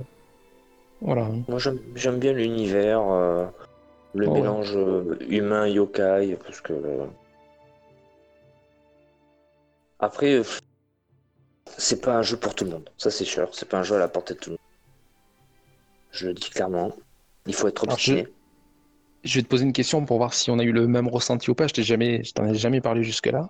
[1.01, 1.29] voilà.
[1.47, 1.59] Moi,
[1.95, 3.45] j'aime bien l'univers, euh,
[4.15, 6.73] le Ah mélange euh, humain-yokai, parce que.
[6.73, 7.05] euh,
[10.03, 10.43] Après, euh,
[11.77, 13.49] c'est pas un jeu pour tout le monde, ça c'est sûr.
[13.53, 14.65] C'est pas un jeu à la portée de tout le monde.
[16.11, 16.91] Je le dis clairement.
[17.45, 18.27] Il faut être obstiné.
[19.23, 21.49] Je vais te poser une question pour voir si on a eu le même ressenti
[21.49, 21.67] ou pas.
[21.67, 23.49] Je t'ai jamais, je t'en ai jamais parlé jusque-là.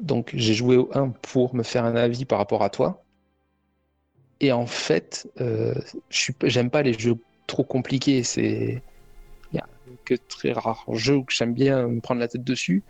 [0.00, 3.04] Donc, j'ai joué au 1 pour me faire un avis par rapport à toi.
[4.40, 5.74] Et en fait, euh,
[6.44, 7.16] j'aime pas les jeux
[7.46, 8.22] trop compliqués.
[8.22, 8.82] C'est,
[9.52, 9.66] il y a
[10.06, 12.82] que très rares jeux que j'aime bien me prendre la tête dessus.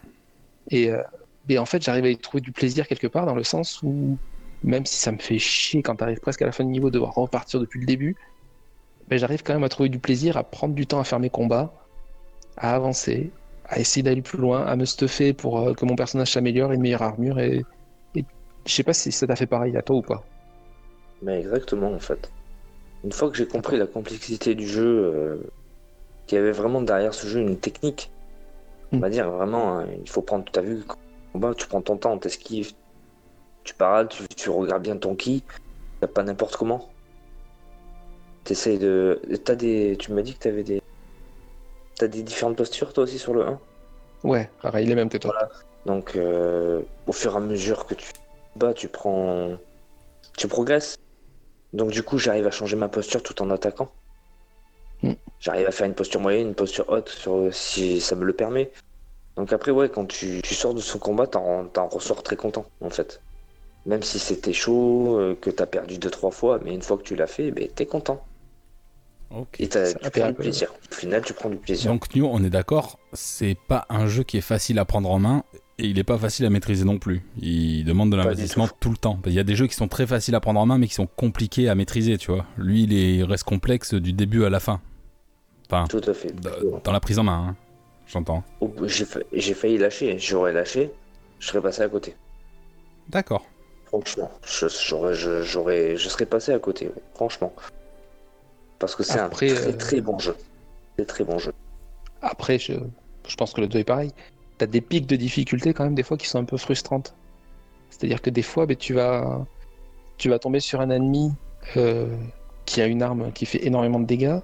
[0.71, 1.03] Et, euh,
[1.49, 4.19] et en fait, j'arrive à y trouver du plaisir quelque part dans le sens où,
[4.63, 6.89] même si ça me fait chier quand tu arrives presque à la fin du niveau
[6.91, 8.17] de devoir repartir depuis le début,
[9.09, 11.31] ben, j'arrive quand même à trouver du plaisir, à prendre du temps à faire mes
[11.31, 11.75] combats,
[12.57, 13.33] à avancer,
[13.65, 16.81] à essayer d'aller plus loin, à me stuffer pour euh, que mon personnage s'améliore, une
[16.83, 17.39] meilleure armure.
[17.41, 17.65] Et,
[18.15, 18.27] et
[18.67, 20.25] je sais pas si ça t'a fait pareil à toi ou pas.
[21.23, 22.33] Mais exactement, en fait.
[23.05, 24.85] Une fois que j'ai compris la complexité du jeu,
[25.15, 25.43] euh,
[26.27, 28.13] qu'il y avait vraiment derrière ce jeu une technique,
[28.93, 29.01] on Mm.
[29.01, 30.85] va dire vraiment, hein, il faut prendre, tu as vu,
[31.39, 32.73] combat, tu prends ton temps, t'esquives,
[33.63, 35.45] tu parades, tu, tu regardes bien ton ki,
[36.01, 36.89] t'as pas n'importe comment.
[38.45, 39.21] T'essayes de.
[39.45, 39.97] T'as des.
[39.99, 40.83] Tu m'as dit que t'avais des.
[41.97, 43.61] T'as des différentes postures toi aussi sur le 1
[44.25, 45.35] Ouais, pareil, les mêmes que toi.
[45.87, 48.11] Donc, euh, au fur et à mesure que tu
[48.57, 49.57] bats, tu prends.
[50.37, 50.97] Tu progresses.
[51.73, 53.91] Donc, du coup, j'arrive à changer ma posture tout en attaquant.
[55.03, 55.13] Mm.
[55.41, 57.53] J'arrive à faire une posture moyenne, une posture haute, sur...
[57.53, 58.73] si ça me le permet.
[59.39, 62.67] Donc, après, ouais, quand tu, tu sors de ce combat, t'en t'en ressors très content,
[62.81, 63.23] en fait.
[63.87, 67.05] Même si c'était chaud, euh, que t'as perdu deux, trois fois, mais une fois que
[67.05, 68.23] tu l'as fait, ben, t'es content.
[69.59, 70.73] Et t'as- tu prends du plaisir.
[70.91, 71.91] Au final, tu prends du plaisir.
[71.93, 75.19] Donc Nioh, on est d'accord, c'est pas un jeu qui est facile à prendre en
[75.19, 75.45] main
[75.79, 77.23] et il est pas facile à maîtriser non plus.
[77.41, 78.75] Il demande de l'investissement tout.
[78.81, 78.91] tout.
[78.91, 79.19] le temps.
[79.27, 80.95] Il y a des jeux qui sont très faciles à prendre en main mais qui
[80.95, 82.47] sont compliqués à maîtriser, tu vois.
[82.57, 84.81] Lui, il, est- il reste complexe du début à la fin.
[85.71, 86.33] Enfin, Tout à fait.
[86.35, 86.49] d-
[86.83, 87.57] dans la prise en main, hein,
[88.09, 88.43] j'entends.
[88.85, 90.19] J'ai fa- j'ai failli lâcher.
[90.19, 90.91] J'aurais lâché,
[91.39, 92.15] je serais passé à côté.
[93.09, 93.47] D'accord.
[93.87, 97.53] Franchement, je, j'aurais, je, je serais passé à côté, franchement.
[98.79, 100.37] Parce que c'est un très euh, très bon jeu.
[100.97, 101.53] Très très bon jeu.
[102.21, 102.75] Après, je,
[103.27, 104.11] je pense que le 2 est pareil.
[104.59, 107.15] T'as des pics de difficulté quand même des fois qui sont un peu frustrantes.
[107.91, 109.47] C'est-à-dire que des fois, ben, tu, vas,
[110.19, 111.33] tu vas tomber sur un ennemi
[111.77, 112.15] euh,
[112.67, 114.41] qui a une arme qui fait énormément de dégâts,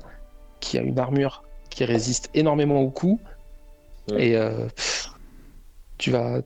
[0.61, 3.21] qui a une armure qui résiste énormément aux coups.
[4.09, 4.29] Ouais.
[4.29, 4.69] Et euh,
[5.99, 6.41] tu vas.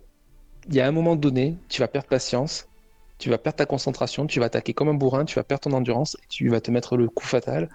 [0.68, 2.68] Il y a un moment donné, tu vas perdre patience,
[3.18, 5.72] tu vas perdre ta concentration, tu vas attaquer comme un bourrin, tu vas perdre ton
[5.72, 7.68] endurance, et tu vas te mettre le coup fatal,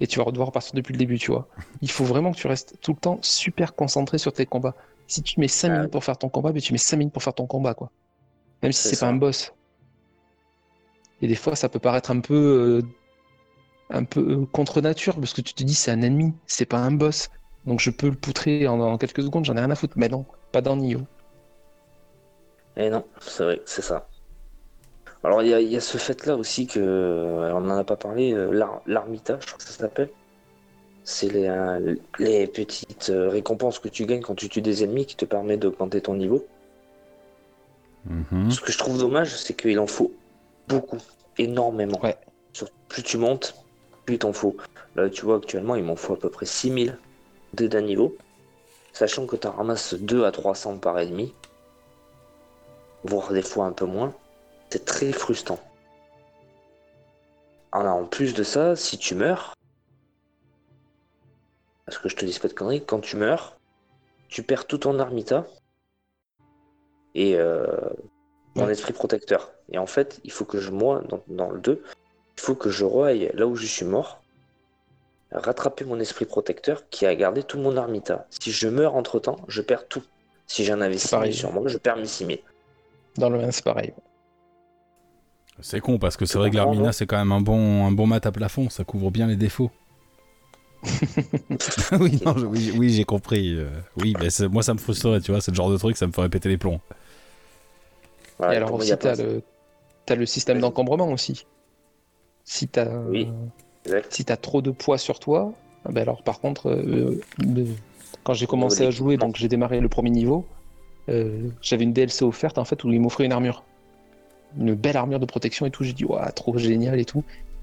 [0.00, 1.48] et tu vas devoir repartir depuis le début, tu vois.
[1.82, 4.74] Il faut vraiment que tu restes tout le temps super concentré sur tes combats.
[5.06, 7.14] Si tu mets 5 Ah minutes pour faire ton combat, mais tu mets 5 minutes
[7.14, 7.90] pour faire ton combat, quoi.
[8.62, 9.52] Même si C'est pas un boss.
[11.22, 12.82] Et des fois, ça peut paraître un peu, euh,
[13.90, 16.78] un peu euh, contre nature, parce que tu te dis c'est un ennemi, c'est pas
[16.78, 17.28] un boss.
[17.66, 19.94] Donc je peux le poutrer en, en quelques secondes, j'en ai rien à foutre.
[19.96, 21.02] Mais non, pas dans Nioh.
[22.76, 24.08] Et non, c'est vrai, c'est ça.
[25.24, 27.84] Alors il y a, il y a ce fait-là aussi que, euh, on n'en a
[27.84, 30.10] pas parlé, euh, l'ar- l'armitage, je crois que ça s'appelle.
[31.02, 35.16] C'est les, euh, les petites récompenses que tu gagnes quand tu tues des ennemis qui
[35.16, 36.46] te permettent d'augmenter ton niveau.
[38.04, 38.50] Mhm.
[38.50, 40.12] Ce que je trouve dommage, c'est qu'il en faut
[40.68, 40.98] beaucoup,
[41.38, 42.00] énormément.
[42.02, 42.16] Ouais.
[42.88, 43.54] Plus tu montes,
[44.04, 44.56] plus il t'en faut.
[44.94, 46.98] Là, tu vois, actuellement, il m'en faut à peu près 6000
[47.64, 48.16] d'un niveau.
[48.92, 51.34] Sachant que tu en ramasses 2 à 300 par ennemi,
[53.04, 54.14] voire des fois un peu moins.
[54.70, 55.60] C'est très frustrant.
[57.72, 59.54] Alors, en plus de ça, si tu meurs,
[61.84, 63.56] parce que je te dis pas de conneries, quand tu meurs,
[64.28, 65.46] tu perds tout ton armita
[67.14, 67.66] et euh,
[68.54, 68.72] mon Ouais.
[68.72, 69.50] esprit protecteur.
[69.70, 71.82] Et en fait, il faut que je, moi, dans, dans le 2,
[72.38, 74.22] il faut que je reaille là où je suis mort,
[75.32, 78.26] rattraper mon esprit protecteur qui a gardé tout mon armita.
[78.30, 80.02] Si je meurs entre temps, je perds tout.
[80.46, 81.34] Si j'en avais C'est 6000 pareil.
[81.34, 82.38] sur moi, je perds mes 6000.
[83.16, 83.92] Dans le 1, c'est pareil.
[85.60, 88.06] C'est con parce que c'est vrai que l'Armina c'est quand même un bon, un bon
[88.06, 89.70] mat à plafond, ça couvre bien les défauts.
[91.98, 93.54] oui, non, je- oui, oui, j'ai compris.
[93.56, 95.96] euh, oui, mais c'est- moi ça me frustrerait, tu vois, c'est le genre de truc,
[95.96, 96.80] ça me ferait péter les plombs.
[98.38, 99.42] Voilà, et alors aussi, t'as le,
[100.14, 101.46] le système d'encombrement aussi.
[102.44, 103.28] Si t'as Oui.
[104.10, 105.52] Si t'as trop de poids sur toi,
[105.84, 107.66] ah ben alors par contre, euh, le-
[108.24, 110.46] quand j'ai commencé à jouer, donc j'ai démarré le premier niveau,
[111.08, 113.64] euh, j'avais une DLC offerte en fait où il m'offrait une armure.
[114.58, 115.84] Une belle armure de protection et tout.
[115.84, 117.22] J'ai dit, waouh, trop génial et tout.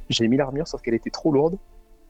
[0.10, 1.58] J'ai mis l'armure sauf qu'elle était trop lourde.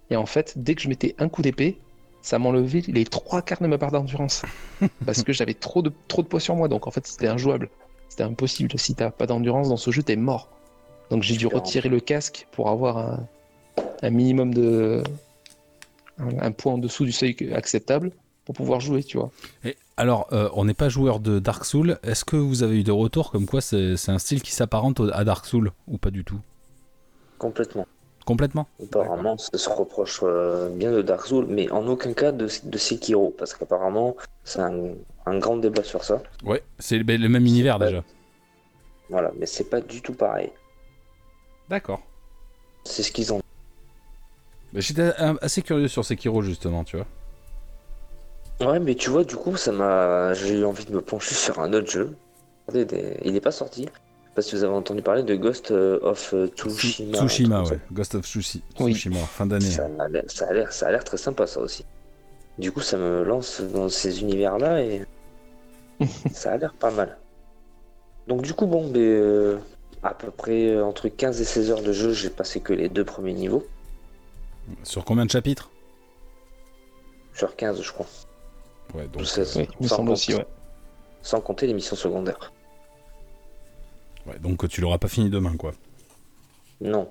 [0.10, 1.80] Et en fait, dès que je mettais un coup d'épée,
[2.22, 4.44] ça m'enlevait les trois quarts de ma barre d'endurance.
[5.06, 6.68] parce que j'avais trop de, trop de poids sur moi.
[6.68, 7.69] Donc en fait, c'était injouable.
[8.10, 8.77] C'était impossible.
[8.77, 10.49] Si t'as pas d'endurance dans ce jeu, t'es mort.
[11.10, 13.27] Donc j'ai dû retirer le casque pour avoir un,
[14.01, 15.03] un minimum de.
[16.19, 18.11] Un, un poids en dessous du seuil acceptable
[18.45, 19.31] pour pouvoir jouer, tu vois.
[19.65, 22.83] Et alors, euh, on n'est pas joueur de Dark Souls, est-ce que vous avez eu
[22.83, 25.97] des retours comme quoi c'est c'est un style qui s'apparente au- à Dark Souls ou
[25.97, 26.39] pas du tout?
[27.39, 27.87] Complètement.
[28.25, 28.67] Complètement?
[28.81, 32.77] Apparemment, ça se reproche euh, bien de Dark Souls, mais en aucun cas de, de
[32.77, 34.93] Sekiro, parce qu'apparemment, c'est un,
[35.25, 36.21] un grand débat sur ça.
[36.43, 38.03] Ouais, c'est le, le même univers déjà.
[39.09, 40.51] Voilà, mais c'est pas du tout pareil.
[41.69, 42.01] D'accord.
[42.85, 43.41] C'est ce qu'ils ont.
[44.73, 47.05] Bah, J'étais euh, assez curieux sur Sekiro justement, tu vois.
[48.71, 50.33] Ouais, mais tu vois, du coup, ça m'a.
[50.33, 52.15] J'ai eu envie de me pencher sur un autre jeu.
[52.73, 53.87] Il n'est pas sorti.
[54.35, 57.17] Parce que vous avez entendu parler de Ghost of Tsushima.
[57.19, 57.79] Tsushima, truc ouais.
[57.91, 58.93] Ghost of Tsushi- Oui.
[58.93, 59.65] Tsushima, fin d'année.
[59.65, 59.85] Ça
[60.47, 61.85] a l'air- très sympa ça aussi.
[62.57, 65.05] Du coup, ça me lance dans ces univers-là et
[66.33, 67.17] ça a l'air pas mal.
[68.27, 69.57] Donc du coup, bon, ben, euh,
[70.01, 72.89] à peu près euh, entre 15 et 16 heures de jeu, j'ai passé que les
[72.89, 73.65] deux premiers niveaux
[74.84, 75.69] Sur combien de chapitres
[77.35, 78.06] sur 15, je crois.
[78.94, 79.23] Ouais, donc.
[79.23, 80.45] Ou 16, Oui, il me sans, semble compter- aussi, ouais.
[81.23, 82.53] sans compter les missions secondaires.
[84.27, 85.72] Ouais, donc tu l'auras pas fini demain, quoi.
[86.80, 87.10] Non,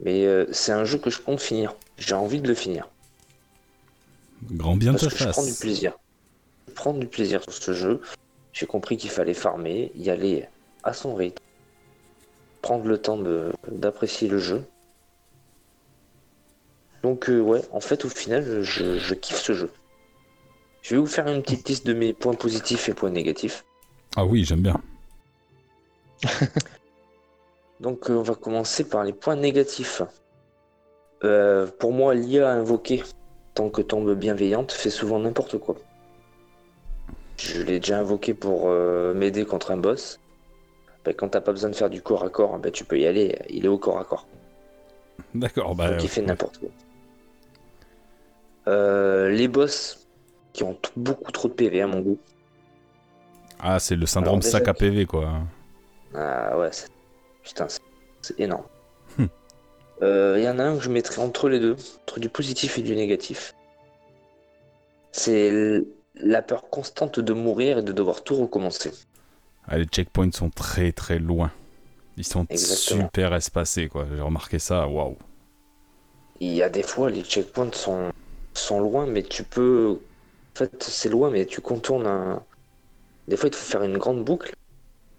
[0.00, 1.74] mais euh, c'est un jeu que je compte finir.
[1.96, 2.88] J'ai envie de le finir
[4.50, 5.94] Grand bien parce te que je prends du plaisir.
[6.68, 8.02] Je prends du plaisir sur ce jeu.
[8.52, 10.46] J'ai compris qu'il fallait farmer, y aller
[10.82, 11.42] à son rythme,
[12.60, 14.62] prendre le temps de- d'apprécier le jeu.
[17.04, 19.70] Donc euh, ouais, en fait au final, je, je kiffe ce jeu.
[20.80, 23.62] Je vais vous faire une petite liste de mes points positifs et points négatifs.
[24.16, 24.80] Ah oui, j'aime bien.
[27.80, 30.00] Donc euh, on va commencer par les points négatifs.
[31.24, 33.02] Euh, pour moi, l'IA invoquée,
[33.54, 35.76] tant que tombe bienveillante, fait souvent n'importe quoi.
[37.36, 38.70] Je l'ai déjà invoqué pour
[39.14, 40.20] m'aider contre un boss.
[41.04, 43.06] Ben, quand t'as pas besoin de faire du corps à corps, ben, tu peux y
[43.06, 44.26] aller, il est au corps à corps.
[45.34, 45.90] D'accord, bah.
[45.90, 46.70] Donc il fait n'importe quoi.
[48.66, 50.06] Euh, les boss
[50.52, 52.18] qui ont beaucoup trop de PV à mon goût.
[53.60, 55.40] Ah, c'est le syndrome Alors, déjà- sac à PV, quoi.
[56.14, 56.88] Ah ouais, c'est...
[57.42, 57.66] putain,
[58.20, 58.64] c'est, énorme.
[59.18, 62.82] Il y en a un que je mettrais entre les deux, entre du positif et
[62.82, 63.54] du négatif.
[65.12, 65.80] C'est
[66.16, 68.90] la peur constante de mourir et de devoir tout recommencer.
[69.66, 71.50] Ah, les checkpoints sont très très loin.
[72.16, 73.04] Ils sont Exactement.
[73.04, 74.06] super espacés, quoi.
[74.14, 75.16] J'ai remarqué ça, waouh.
[76.40, 78.10] Il y a des fois, les checkpoints sont,
[78.54, 79.98] sont loin, mais tu peux.
[80.54, 82.42] En fait, c'est loin, mais tu contournes un.
[83.28, 84.54] Des fois, il te faut faire une grande boucle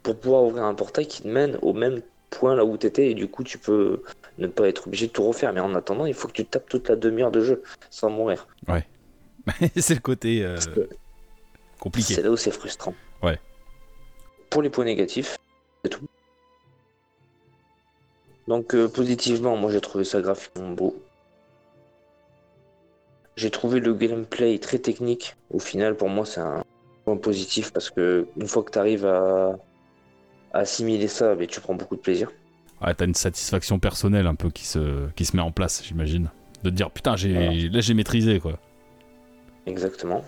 [0.03, 3.11] pour pouvoir ouvrir un portail qui te mène au même point là où tu étais,
[3.11, 4.03] et du coup, tu peux
[4.37, 5.53] ne pas être obligé de tout refaire.
[5.53, 8.47] Mais en attendant, il faut que tu tapes toute la demi-heure de jeu sans mourir.
[9.75, 10.57] c'est le côté euh,
[11.79, 12.15] compliqué.
[12.15, 12.93] C'est là où c'est frustrant.
[13.21, 13.39] Ouais.
[14.49, 15.37] Pour les points négatifs,
[15.83, 16.05] c'est tout.
[18.47, 20.95] Donc euh, positivement, moi j'ai trouvé ça graphiquement beau.
[23.35, 25.35] J'ai trouvé le gameplay très technique.
[25.51, 26.63] Au final, pour moi, c'est un
[27.03, 29.57] point positif parce que une fois que tu arrives à,
[30.53, 32.31] à assimiler ça, ben, tu prends beaucoup de plaisir.
[32.81, 36.29] Ah, t'as une satisfaction personnelle un peu qui se, qui se met en place, j'imagine.
[36.63, 37.51] De te dire, putain, j'ai, Voilà.
[37.51, 38.57] là j'ai maîtrisé, quoi.
[39.65, 40.23] Exactement.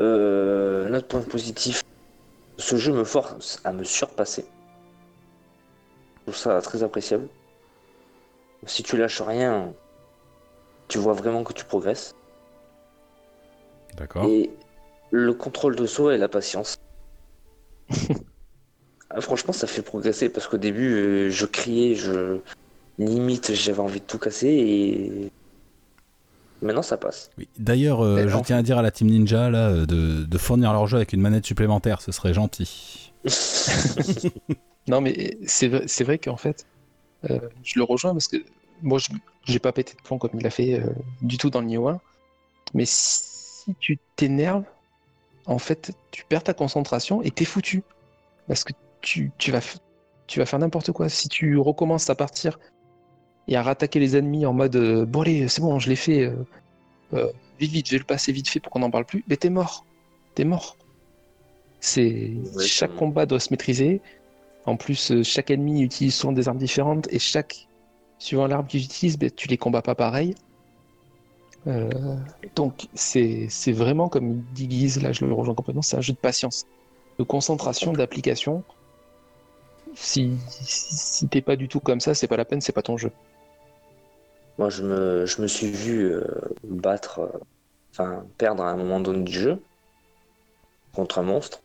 [0.00, 1.82] Euh, un autre point positif,
[2.56, 4.44] ce jeu me force à me surpasser.
[6.26, 7.28] Je trouve ça très appréciable.
[8.66, 9.72] Si tu lâches rien,
[10.88, 12.14] tu vois vraiment que tu progresses.
[13.96, 14.24] D'accord.
[14.26, 14.50] Et
[15.10, 16.78] le contrôle de soi et la patience.
[19.16, 22.40] Ah, franchement, ça fait progresser parce qu'au début, euh, je criais, je
[22.98, 25.30] limite, j'avais envie de tout casser et
[26.62, 27.30] maintenant ça passe.
[27.38, 27.46] Oui.
[27.56, 30.38] D'ailleurs, euh, je en tiens à dire à la Team Ninja là, euh, de, de
[30.38, 33.12] fournir leur jeu avec une manette supplémentaire, ce serait gentil.
[34.86, 36.66] Non, mais c'est vrai, qu'en fait,
[37.30, 38.36] euh, je le rejoins parce que
[38.82, 39.08] moi, je
[39.46, 40.86] j'ai pas pété de plomb comme il a fait euh,
[41.20, 42.00] du tout dans le Nioh 1.
[42.72, 44.64] Mais si tu t'énerves,
[45.46, 47.82] en fait, tu perds ta concentration et t'es foutu.
[48.48, 48.72] Parce que
[49.02, 49.76] tu, tu vas, f-
[50.26, 51.08] tu vas faire n'importe quoi.
[51.10, 52.58] Si tu recommences à partir
[53.48, 56.32] et à rattaquer les ennemis en mode euh, bon, allez, c'est bon, je l'ai fait,
[57.12, 57.28] euh,
[57.60, 59.50] vite, vite, je vais le passer vite fait pour qu'on n'en parle plus, mais t'es
[59.50, 59.84] mort.
[60.34, 60.78] T'es mort.
[61.80, 64.00] C'est Ouais, chaque combat doit se maîtriser.
[64.64, 67.68] En plus, chaque ennemi utilise souvent des armes différentes et chaque,
[68.18, 70.34] suivant l'arme qu'ils utilisent, ben, tu les combats pas pareil.
[71.66, 71.88] Euh,
[72.56, 76.18] donc c'est vraiment comme dit Guise, là je le rejoins complètement, c'est un jeu de
[76.18, 76.66] patience,
[77.18, 78.62] de concentration, d'application.
[79.94, 80.36] Si,
[81.30, 83.12] t'es pas du tout comme ça, c'est pas la peine, c'est pas ton jeu.
[84.58, 86.22] Moi, je me, je me suis vu euh,
[86.64, 87.38] battre, euh,
[87.92, 89.62] enfin perdre à un moment donné du jeu
[90.92, 91.60] contre un monstre.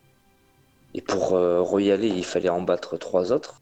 [0.94, 3.60] Et pour aller, il fallait en battre trois autres.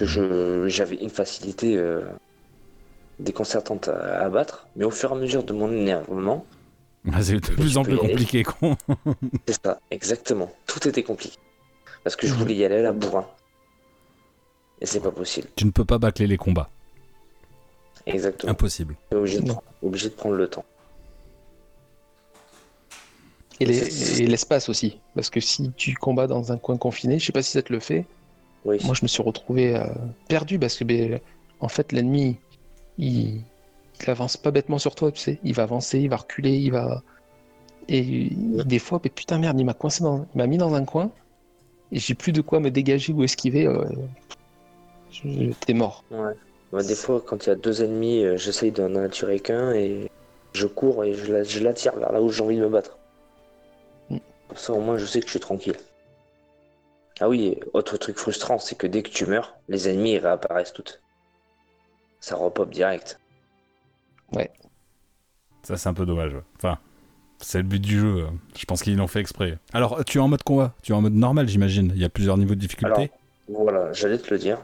[0.00, 2.00] Que je, j'avais une facilité euh,
[3.18, 4.66] déconcertante à, à battre.
[4.76, 6.46] Mais au fur et à mesure de mon énervement,
[7.12, 8.76] Ah, C'est de plus en plus compliqué, con.
[9.46, 10.50] c'est ça, exactement.
[10.66, 11.36] Tout était compliqué.
[12.02, 13.26] Parce que je voulais y aller à la bourrin.
[14.80, 15.48] Et c'est pas possible.
[15.54, 16.70] tu ne peux pas bâcler les combats.
[18.06, 18.52] Exactement.
[18.52, 18.96] Impossible.
[19.12, 20.64] Obligé de, prendre- obligé de prendre le temps.
[23.60, 27.18] Et les- C'est- et l'espace aussi, parce que si tu combats dans un coin confiné,
[27.18, 28.06] je sais pas si ça te le fait,
[28.64, 28.78] Oui.
[28.84, 29.84] moi je me suis retrouvé euh,
[30.28, 31.18] perdu parce que ben,
[31.60, 32.36] en fait l'ennemi
[32.98, 33.42] il,
[34.02, 36.72] il avance pas bêtement sur toi, tu sais, il va avancer, il va reculer, il
[36.72, 37.02] va
[37.88, 40.84] Et des fois, mais putain merde, il m'a coincé dans, il m'a mis dans un
[40.84, 41.10] coin
[41.92, 43.66] et j'ai plus de quoi me dégager ou esquiver.
[43.66, 43.84] euh,
[45.66, 46.04] T'es mort.
[46.10, 46.84] Ouais.
[46.84, 50.08] Des fois, quand il y a deux ennemis, euh, j'essaye d'en attirer qu'un et
[50.52, 52.96] je cours et je la- je l'attire vers là où j'ai envie de me battre.
[54.08, 54.18] Mm.
[54.48, 55.76] Comme ça, au moins, je sais que je suis tranquille.
[57.20, 60.72] Ah oui, autre truc frustrant, c'est que dès que tu meurs, les ennemis ils réapparaissent
[60.72, 61.00] toutes.
[62.20, 63.18] Ça repop direct.
[65.62, 66.32] Ça, c'est un peu dommage.
[66.34, 66.42] ouais.
[66.56, 66.78] Enfin,
[67.38, 68.16] c'est le but du jeu.
[68.24, 68.26] euh.
[68.56, 69.58] Je pense qu'ils l'ont fait exprès.
[69.74, 71.92] Alors, tu es en mode combat Tu es en mode normal, j'imagine.
[71.94, 73.10] Il y a plusieurs niveaux de difficulté.
[73.48, 74.58] Alors, voilà, j'allais te le dire,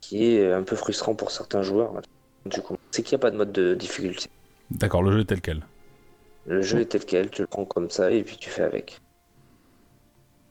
[0.00, 1.92] qui est un peu frustrant pour certains joueurs.
[2.46, 4.28] Du coup, c'est qu'il n'y a pas de mode de difficulté.
[4.70, 5.62] D'accord, le jeu est tel quel.
[6.46, 9.00] Le jeu est tel quel, tu le prends comme ça et puis tu fais avec.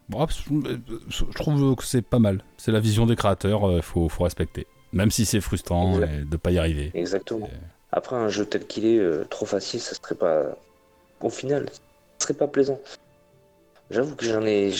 [0.09, 2.43] Bon, je trouve que c'est pas mal.
[2.57, 4.67] C'est la vision des créateurs, il faut, faut respecter.
[4.91, 6.91] Même si c'est frustrant et de pas y arriver.
[6.93, 7.49] Exactement.
[7.51, 7.57] Euh.
[7.91, 10.55] Après, un jeu tel qu'il est, euh, trop facile, ça serait pas.
[11.21, 12.79] Au final, ça serait pas plaisant.
[13.91, 14.71] J'avoue que j'en ai,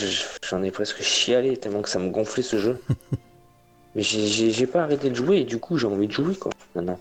[0.49, 2.81] j'en ai presque chialé tellement que ça me gonflait ce jeu.
[3.95, 6.51] Mais j'ai- pas arrêté de jouer et du coup, j'ai envie de jouer quoi.
[6.75, 6.99] Maintenant.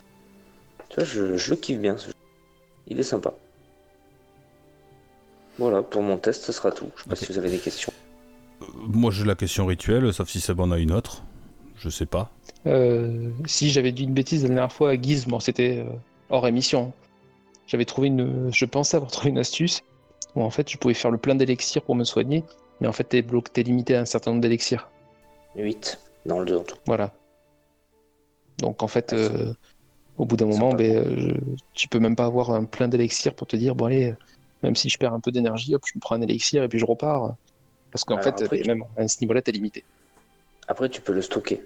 [0.90, 2.14] Tu vois, je, je le kiffe bien ce jeu.
[2.88, 3.32] Il est sympa.
[5.58, 6.90] Voilà, pour mon test, ce sera tout.
[6.96, 7.92] Je sais pas si vous avez des questions.
[8.86, 11.22] Moi, j'ai la question rituelle, sauf si Seb en a une autre.
[11.76, 12.30] Je sais pas.
[12.66, 15.90] Euh, si j'avais dit une bêtise la dernière fois à Guise, bon, c'était euh,
[16.30, 16.92] hors émission.
[17.66, 19.82] J'avais trouvé une, je pensais avoir trouvé une astuce
[20.34, 22.44] où en fait je pouvais faire le plein d'élixir pour me soigner,
[22.80, 24.88] mais en fait t'es bloqué, t'es limité à un certain nombre d'élixirs.
[25.56, 26.76] 8 dans le 2 en tout.
[26.86, 27.12] Voilà.
[28.58, 29.52] Donc en fait, euh,
[30.18, 31.34] au bout d'un moment, ben, je-
[31.74, 34.14] tu peux même pas avoir un plein d'élixir pour te dire bon allez,
[34.62, 36.78] même si je perds un peu d'énergie, hop, je me prends un élixir et puis
[36.78, 37.34] je repars.
[37.92, 39.84] Parce qu'en Alors fait, après, ben, tu- même à ce niveau-là, t'es limité.
[40.66, 41.62] Après, tu peux le stocker.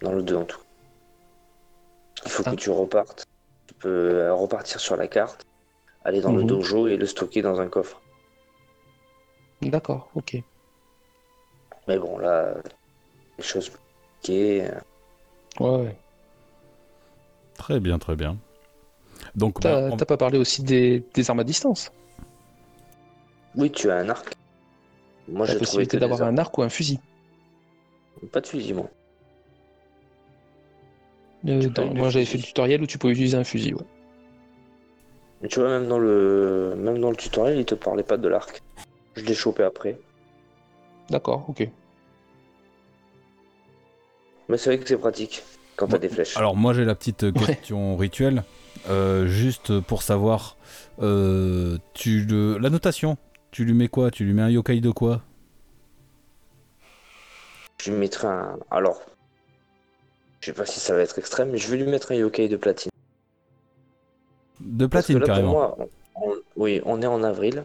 [0.00, 0.60] Dans le 2 en tout.
[2.24, 2.50] Il faut Ah.
[2.52, 3.24] que tu repartes.
[3.66, 3.88] Tu peux
[4.20, 5.44] euh, repartir sur la carte,
[6.04, 6.46] aller dans le Mhm.
[6.48, 8.00] dojo et le stocker dans un coffre.
[9.62, 10.36] D'accord, ok.
[11.88, 12.54] Mais bon, là,
[13.38, 14.78] les choses compliquées, euh,
[15.58, 15.96] Ouais, ouais.
[17.54, 18.36] Très bien, très bien.
[19.34, 21.90] Donc, T'as bah, on- pas parlé aussi des, des armes à distance?
[23.56, 24.34] Oui, tu as un arc.
[25.28, 27.00] Moi, La possibilité d'avoir des un arc ou un fusil.
[28.32, 28.88] Pas de fusil, moi.
[31.46, 33.74] Euh, dans- moi, j'avais fait le tutoriel où tu pouvais utiliser un fusil.
[33.74, 33.84] Ouais.
[35.42, 38.28] Mais tu vois, même dans le, même dans le tutoriel, il te parlait pas de
[38.28, 38.62] l'arc.
[39.16, 39.98] Je l'ai chopé après.
[41.10, 41.68] D'accord, ok.
[44.48, 45.42] Mais c'est vrai que c'est pratique
[45.76, 46.36] quand t'as des flèches.
[46.36, 48.44] Alors moi j'ai la petite question rituelle,
[48.88, 50.56] Euh, juste pour savoir,
[51.02, 52.56] euh, tu le...
[52.58, 53.16] la notation,
[53.56, 54.10] tu lui mets quoi?
[54.10, 55.22] Tu lui mets un yokai de quoi?
[57.82, 58.58] Je lui mettrai un.
[58.70, 59.00] Alors,
[60.42, 62.48] je sais pas si ça va être extrême, mais je vais lui mettre un yokai
[62.50, 62.90] de platine.
[64.60, 65.52] De platine là, carrément.
[65.52, 65.78] Moi,
[66.16, 67.64] on- oui, on est en avril.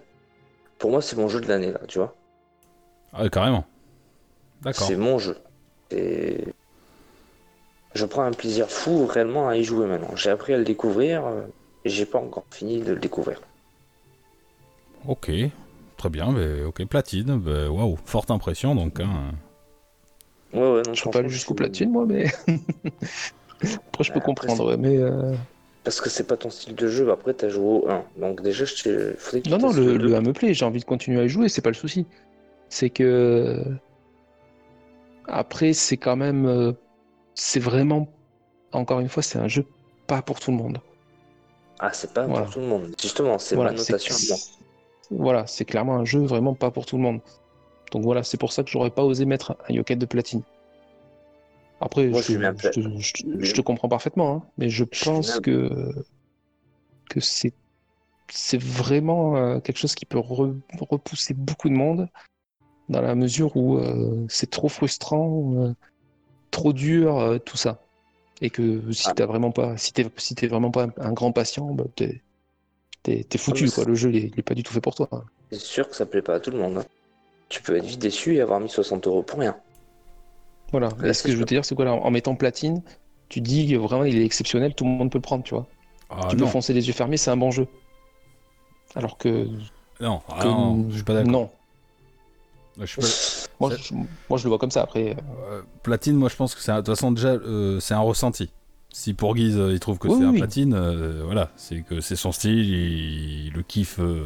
[0.80, 2.15] Pour moi, c'est mon jeu de l'année, là, tu vois.
[3.11, 3.65] Ah, carrément.
[4.61, 4.88] D'accord.
[4.88, 5.39] C'est mon jeu.
[5.89, 6.38] Et
[7.95, 10.15] je prends un plaisir fou réellement à y jouer maintenant.
[10.15, 11.41] J'ai appris à le découvrir euh,
[11.84, 13.41] et j'ai pas encore fini de le découvrir.
[15.05, 15.31] Ok,
[16.02, 16.32] très bien.
[16.32, 17.38] mais ok, platine.
[17.38, 18.99] bah, Waouh, forte impression donc.
[18.99, 19.32] hein.
[20.53, 22.26] Ouais, ouais, non, Je suis pas jusqu'au platine, moi, mais.
[23.88, 24.98] Après, je peux après, comprendre, ouais, mais.
[24.98, 25.34] euh,
[25.84, 28.03] Parce que c'est pas ton style de jeu, après t'as joué au 1.
[28.18, 29.14] Donc déjà, je te...
[29.18, 31.26] faudrait que tu Non, non, le, le 1 me plaît, j'ai envie de continuer à
[31.26, 32.07] y jouer, c'est pas le souci.
[32.69, 33.64] C'est que.
[35.28, 36.45] Après, c'est quand même.
[36.45, 36.73] euh,
[37.36, 38.07] C'est vraiment.
[38.73, 39.65] Encore une fois, c'est un jeu
[40.07, 40.80] pas pour tout le monde.
[41.80, 42.45] Ah, c'est pas Voilà.
[42.45, 42.94] pour tout le monde.
[43.02, 44.15] Justement, c'est Voilà, ma notation.
[45.12, 47.20] Voilà, c'est clairement un jeu vraiment pas pour tout le monde.
[47.92, 50.44] Donc voilà, c'est pour ça que j'aurais pas osé mettre un yokai de platine.
[51.82, 52.34] Après, Moi, je,
[52.70, 55.70] te, je je- comprends parfaitement, hein, mais je pense que,
[57.10, 57.54] que c'est
[58.32, 62.08] c'est vraiment euh, quelque chose qui peut re- repousser beaucoup de monde
[62.90, 65.74] dans la mesure où euh, c'est trop frustrant, euh,
[66.52, 67.82] trop dur, tout ça.
[68.42, 69.14] Et que si Ah.
[69.16, 72.24] t'as vraiment pas, si t'es si t'es vraiment pas un, un grand patient, bah, t'es
[73.03, 73.86] t'es- foutu, quoi.
[73.86, 75.10] Le jeu, il est, il est pas du tout fait pour toi.
[75.52, 76.78] C'est sûr que ça plaît pas à tout le monde.
[76.78, 76.86] hein.
[77.49, 79.56] Tu peux être vite déçu et avoir mis 60 euros pour rien.
[80.72, 80.90] Voilà.
[80.99, 82.82] Là, ce que je veux te dire, c'est quoi là, en mettant platine,
[83.28, 85.68] tu dis que vraiment il est exceptionnel, tout le monde peut le prendre, tu vois.
[86.10, 87.68] Ah, tu non, peux foncer les yeux fermés, c'est un bon jeu.
[88.95, 89.48] Alors que,
[89.99, 91.32] non, ah que- non, je suis pas d'accord.
[91.32, 91.49] non.
[92.80, 93.07] Je suis pas-
[93.60, 93.94] Moi, je,
[94.30, 94.82] moi, je le vois comme ça.
[94.82, 95.15] Après,
[95.49, 98.49] Euh, platine, moi je pense que c'est de toute façon déjà euh, c'est un ressenti.
[98.93, 102.01] Si pour Guise euh, il trouve que Oui, c'est un platine, euh, voilà, c'est que
[102.01, 104.26] c'est son style, il, il le kiffe euh,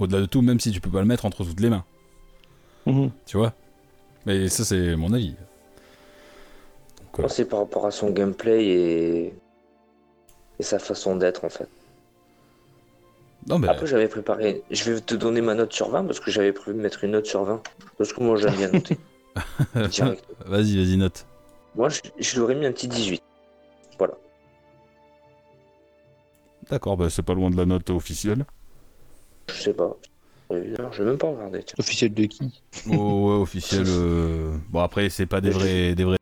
[0.00, 1.84] au-delà de tout, même si tu peux pas le mettre entre toutes les mains,
[2.86, 3.10] Mhm.
[3.26, 3.52] tu vois?
[4.26, 5.34] Mais ça c'est mon avis.
[7.28, 9.34] C'est par rapport à son gameplay et,
[10.58, 11.68] et sa façon d'être en fait.
[13.48, 14.62] Non, mais Après, j'avais préparé.
[14.72, 17.12] Je vais te donner ma note sur 20 parce que j'avais prévu de mettre une
[17.12, 17.62] note sur 20.
[17.96, 18.98] Parce que moi, j'aime bien noter.
[19.74, 21.26] Vas-y, vas-y, note.
[21.76, 23.22] Moi, je, je lui aurais mis un petit 18.
[26.70, 28.44] D'accord, bah, c'est pas loin de la note officielle.
[29.48, 29.96] Je sais pas.
[30.50, 31.62] Euh, Je vais même pas regarder.
[31.62, 31.74] Tiens.
[31.78, 32.62] Officiel de qui?
[32.90, 33.84] Oh, ouais, officiel.
[33.86, 36.18] euh, Bon, après, c'est pas des vrais, des vrais.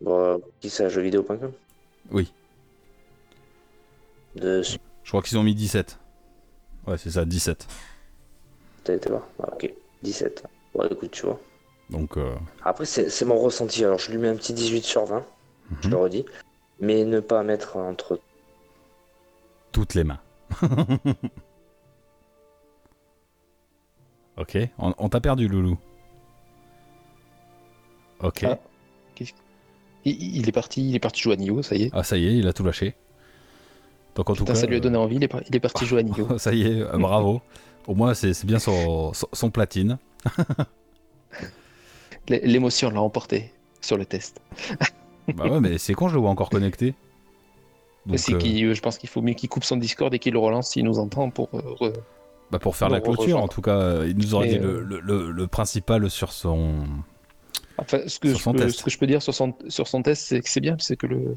[0.00, 1.52] Bon, qui c'est à jeuxvideo.com
[2.12, 2.32] Oui.
[4.36, 4.62] De...
[4.62, 4.78] Je
[5.08, 5.98] crois qu'ils ont mis 17.
[6.86, 7.66] Ouais, c'est ça, 17.
[8.84, 9.26] T'as été voir?
[9.42, 9.72] Ah, Ok,
[10.02, 10.44] 17.
[10.74, 11.40] Bon, écoute, tu vois.
[11.90, 12.34] Donc, euh,
[12.64, 13.84] Après, c'est c'est mon ressenti.
[13.84, 15.24] Alors, je lui mets un petit 18 sur 20,
[15.80, 15.94] je mhm.
[15.94, 16.24] le redis.
[16.80, 18.20] Mais ne pas mettre entre.
[19.72, 20.20] toutes les mains.
[24.38, 25.78] ok, on, on t'a perdu, Loulou.
[28.20, 28.44] Ok.
[28.44, 28.58] Ah.
[30.04, 31.90] il, il est parti, il est parti jouer à Nioh, ça y est.
[31.92, 32.94] Ah, ça y est, il a tout lâché.
[34.14, 34.54] Donc, en tout cas.
[34.54, 36.38] ça lui a donné envie, il est, par- il est parti jouer à Nioh.
[36.38, 37.42] ça y est, euh, bravo.
[37.86, 39.98] Au moins, c'est c'est bien son, son, son platine.
[42.28, 44.40] L'émotion l'a emporté sur le test.
[45.34, 46.94] Bah ouais, mais c'est con, je le vois encore connecté.
[48.14, 50.38] C'est euh, qu'il- je pense qu'il faut mieux qu'il coupe son Discord et qu'il le
[50.38, 51.48] relance s'il nous entend pour.
[51.80, 51.92] euh,
[52.52, 54.80] bah, pour faire la clôture, en tout cas, euh, il nous aurait dit le, euh,
[54.84, 56.86] le, le- le principal sur son.
[57.78, 58.78] Enfin, ce que, Sur je son peux, test.
[58.78, 60.96] ce que je peux dire sur son, sur son test, c'est que c'est bien, c'est
[60.96, 61.36] que le,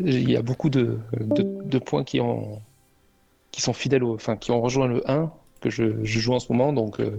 [0.00, 2.60] il y a beaucoup de, de, de points qui, ont,
[3.52, 6.40] qui sont fidèles, au, enfin, qui ont rejoint le 1 que je, je joue en
[6.40, 7.16] ce moment, donc euh,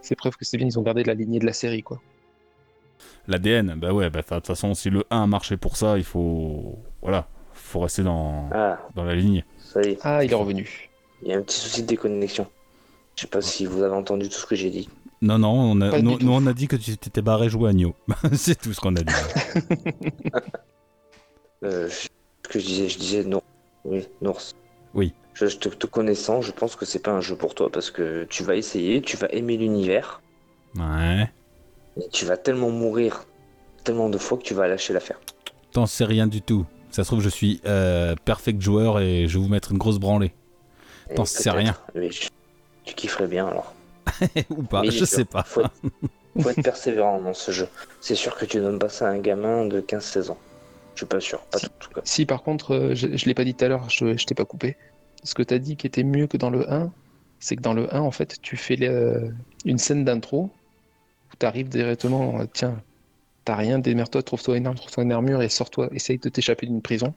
[0.00, 2.00] c'est preuve que c'est bien, ils ont gardé la lignée de la série, quoi.
[3.28, 6.04] L'ADN, bah ouais, bah, de toute façon, si le 1 a marché pour ça, il
[6.04, 6.78] faut.
[7.02, 9.44] Voilà, faut rester dans, Ah, dans la ligne.
[9.58, 9.98] ça y est.
[10.02, 10.90] Ah, il est revenu.
[11.22, 12.46] Il y a un petit souci de déconnexion.
[13.16, 14.88] Je sais pas si vous avez entendu tout ce que j'ai dit.
[15.22, 17.94] Non, non, on a, nous, on a dit que tu t'étais barré jouer à Nioh.
[18.34, 19.14] c'est tout ce qu'on a dit.
[21.64, 22.08] Euh, ce
[22.48, 23.40] que je disais, je disais non.
[23.84, 24.52] Oui, Nours.
[24.94, 25.14] Oui.
[25.34, 27.90] Je, je te, te connaissant, je pense que c'est pas un jeu pour toi parce
[27.90, 30.20] que tu vas essayer, tu vas aimer l'univers,
[30.76, 31.30] Ouais.
[32.12, 33.24] Tu vas tellement mourir
[33.84, 35.20] tellement de fois que tu vas lâcher l'affaire.
[35.72, 36.66] T'en sais rien du tout.
[36.90, 39.98] Ça se trouve, je suis euh, perfect joueur et je vais vous mettre une grosse
[39.98, 40.32] branlée.
[41.14, 41.76] T'en sais rien.
[41.94, 42.28] Mais je-
[42.84, 43.74] tu kifferais bien alors.
[44.50, 45.42] Ou pas, Mais je sais pas.
[45.42, 45.70] Faut être,
[46.40, 47.68] faut être persévérant dans ce jeu.
[48.00, 50.38] C'est sûr que tu donnes pas ça à un gamin de 15-16 ans.
[50.94, 51.66] Je suis pas sûr, pas Si.
[51.66, 52.00] tout, en tout cas.
[52.04, 54.34] Si par contre, euh, je, je l'ai pas dit tout à l'heure, je, je t'ai
[54.34, 54.76] pas coupé.
[55.22, 56.90] Ce que t'as dit qui était mieux que dans le 1,
[57.40, 58.76] c'est que dans le 1, en fait, tu fais
[59.64, 60.50] une scène d'intro
[61.38, 62.80] t'arrives directement, euh, tiens,
[63.44, 66.82] t'as rien, démerde-toi, trouve-toi une arme, trouve-toi une armure et sors-toi, essaye de t'échapper d'une
[66.82, 67.14] prison.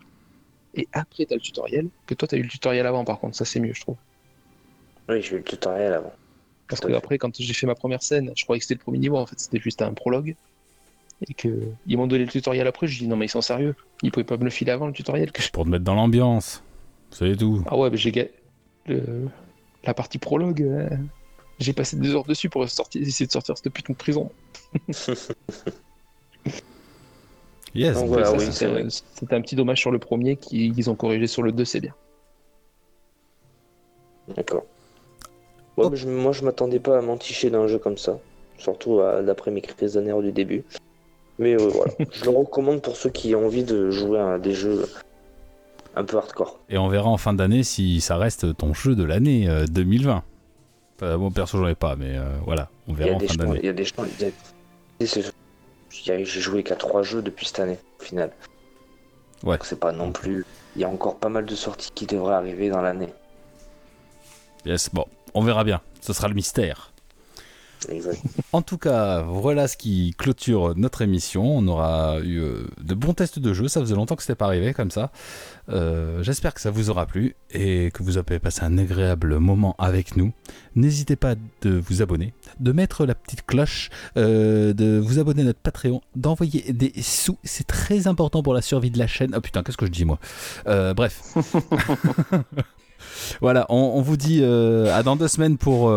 [0.75, 3.45] Et après, t'as le tutoriel, que toi, t'as eu le tutoriel avant, par contre, ça
[3.45, 3.97] c'est mieux, je trouve.
[5.07, 6.13] Oui, j'ai eu le tutoriel avant.
[6.67, 8.99] Parce que après, quand j'ai fait ma première scène, je croyais que c'était le premier
[8.99, 10.35] niveau, en fait, c'était juste un prologue.
[11.27, 11.49] Et que
[11.87, 13.75] ils m'ont donné le tutoriel après, je dis non, mais ils sont sérieux.
[14.03, 15.31] Ils pouvaient pas me le filer avant le tutoriel.
[15.31, 15.41] Que.
[15.51, 16.63] Pour te mettre dans l'ambiance.
[17.11, 17.63] C'est tout.
[17.65, 18.31] Ah ouais, mais j'ai
[18.85, 19.27] le-
[19.83, 20.87] la partie prologue, euh,
[21.59, 23.01] j'ai passé des heures dessus pour sortir...
[23.01, 24.31] essayer de sortir cette putain de prison.
[27.75, 27.93] Yes.
[27.95, 31.51] Donc voilà, oui, c'était- un petit dommage sur le premier qu'ils ont corrigé sur le
[31.51, 31.93] 2, c'est bien.
[34.35, 34.65] D'accord.
[35.77, 36.07] Ouais, Oh.
[36.07, 38.17] moi, je m'attendais pas à m'enticher d'un jeu comme ça.
[38.57, 40.63] Surtout à- d'après mes crises de nerfs du début.
[41.37, 44.53] Mais euh, voilà, je le recommande pour ceux qui ont envie de jouer à des
[44.53, 44.87] jeux
[45.95, 46.59] un peu hardcore.
[46.69, 50.23] Et on verra en fin d'année si ça reste ton jeu de l'année euh, 2020.
[50.99, 53.59] Bon, perso, j'en ai pas, mais euh, voilà, on verra en fin d'année.
[53.61, 54.03] il y a des gens,
[54.99, 58.31] J'ai joué qu'à trois jeux depuis cette année, au final.
[59.43, 59.55] Ouais.
[59.55, 60.45] Donc c'est pas non plus.
[60.75, 63.13] Il y a encore pas mal de sorties qui devraient arriver dans l'année.
[64.65, 65.81] Yes, bon, on verra bien.
[66.01, 66.91] Ce sera le mystère.
[67.87, 68.21] Exact.
[68.51, 71.57] En tout cas, voilà ce qui clôture notre émission.
[71.57, 73.67] On aura eu euh, de bons tests de jeu.
[73.67, 75.11] Ça faisait longtemps que c'était pas arrivé comme ça.
[75.69, 79.75] Euh, J'espère que ça vous aura plu et que vous avez passé un agréable moment
[79.77, 80.33] avec nous.
[80.75, 85.45] N'hésitez pas de vous abonner, de mettre la petite cloche, euh, de vous abonner à
[85.45, 87.37] notre Patreon, d'envoyer des sous.
[87.43, 89.33] C'est très important pour la survie de la chaîne.
[89.35, 90.19] Oh putain, qu'est-ce que je dis moi
[90.67, 91.21] Euh, Bref.
[93.41, 95.89] voilà, on, on vous dit à dans deux semaines pour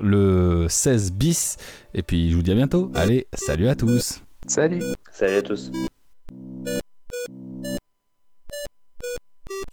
[0.00, 1.56] le 16 bis.
[1.94, 2.90] Et puis je vous dis à bientôt.
[2.94, 4.22] Allez, salut à tous.
[4.46, 4.82] Salut
[5.12, 5.70] Salut à tous.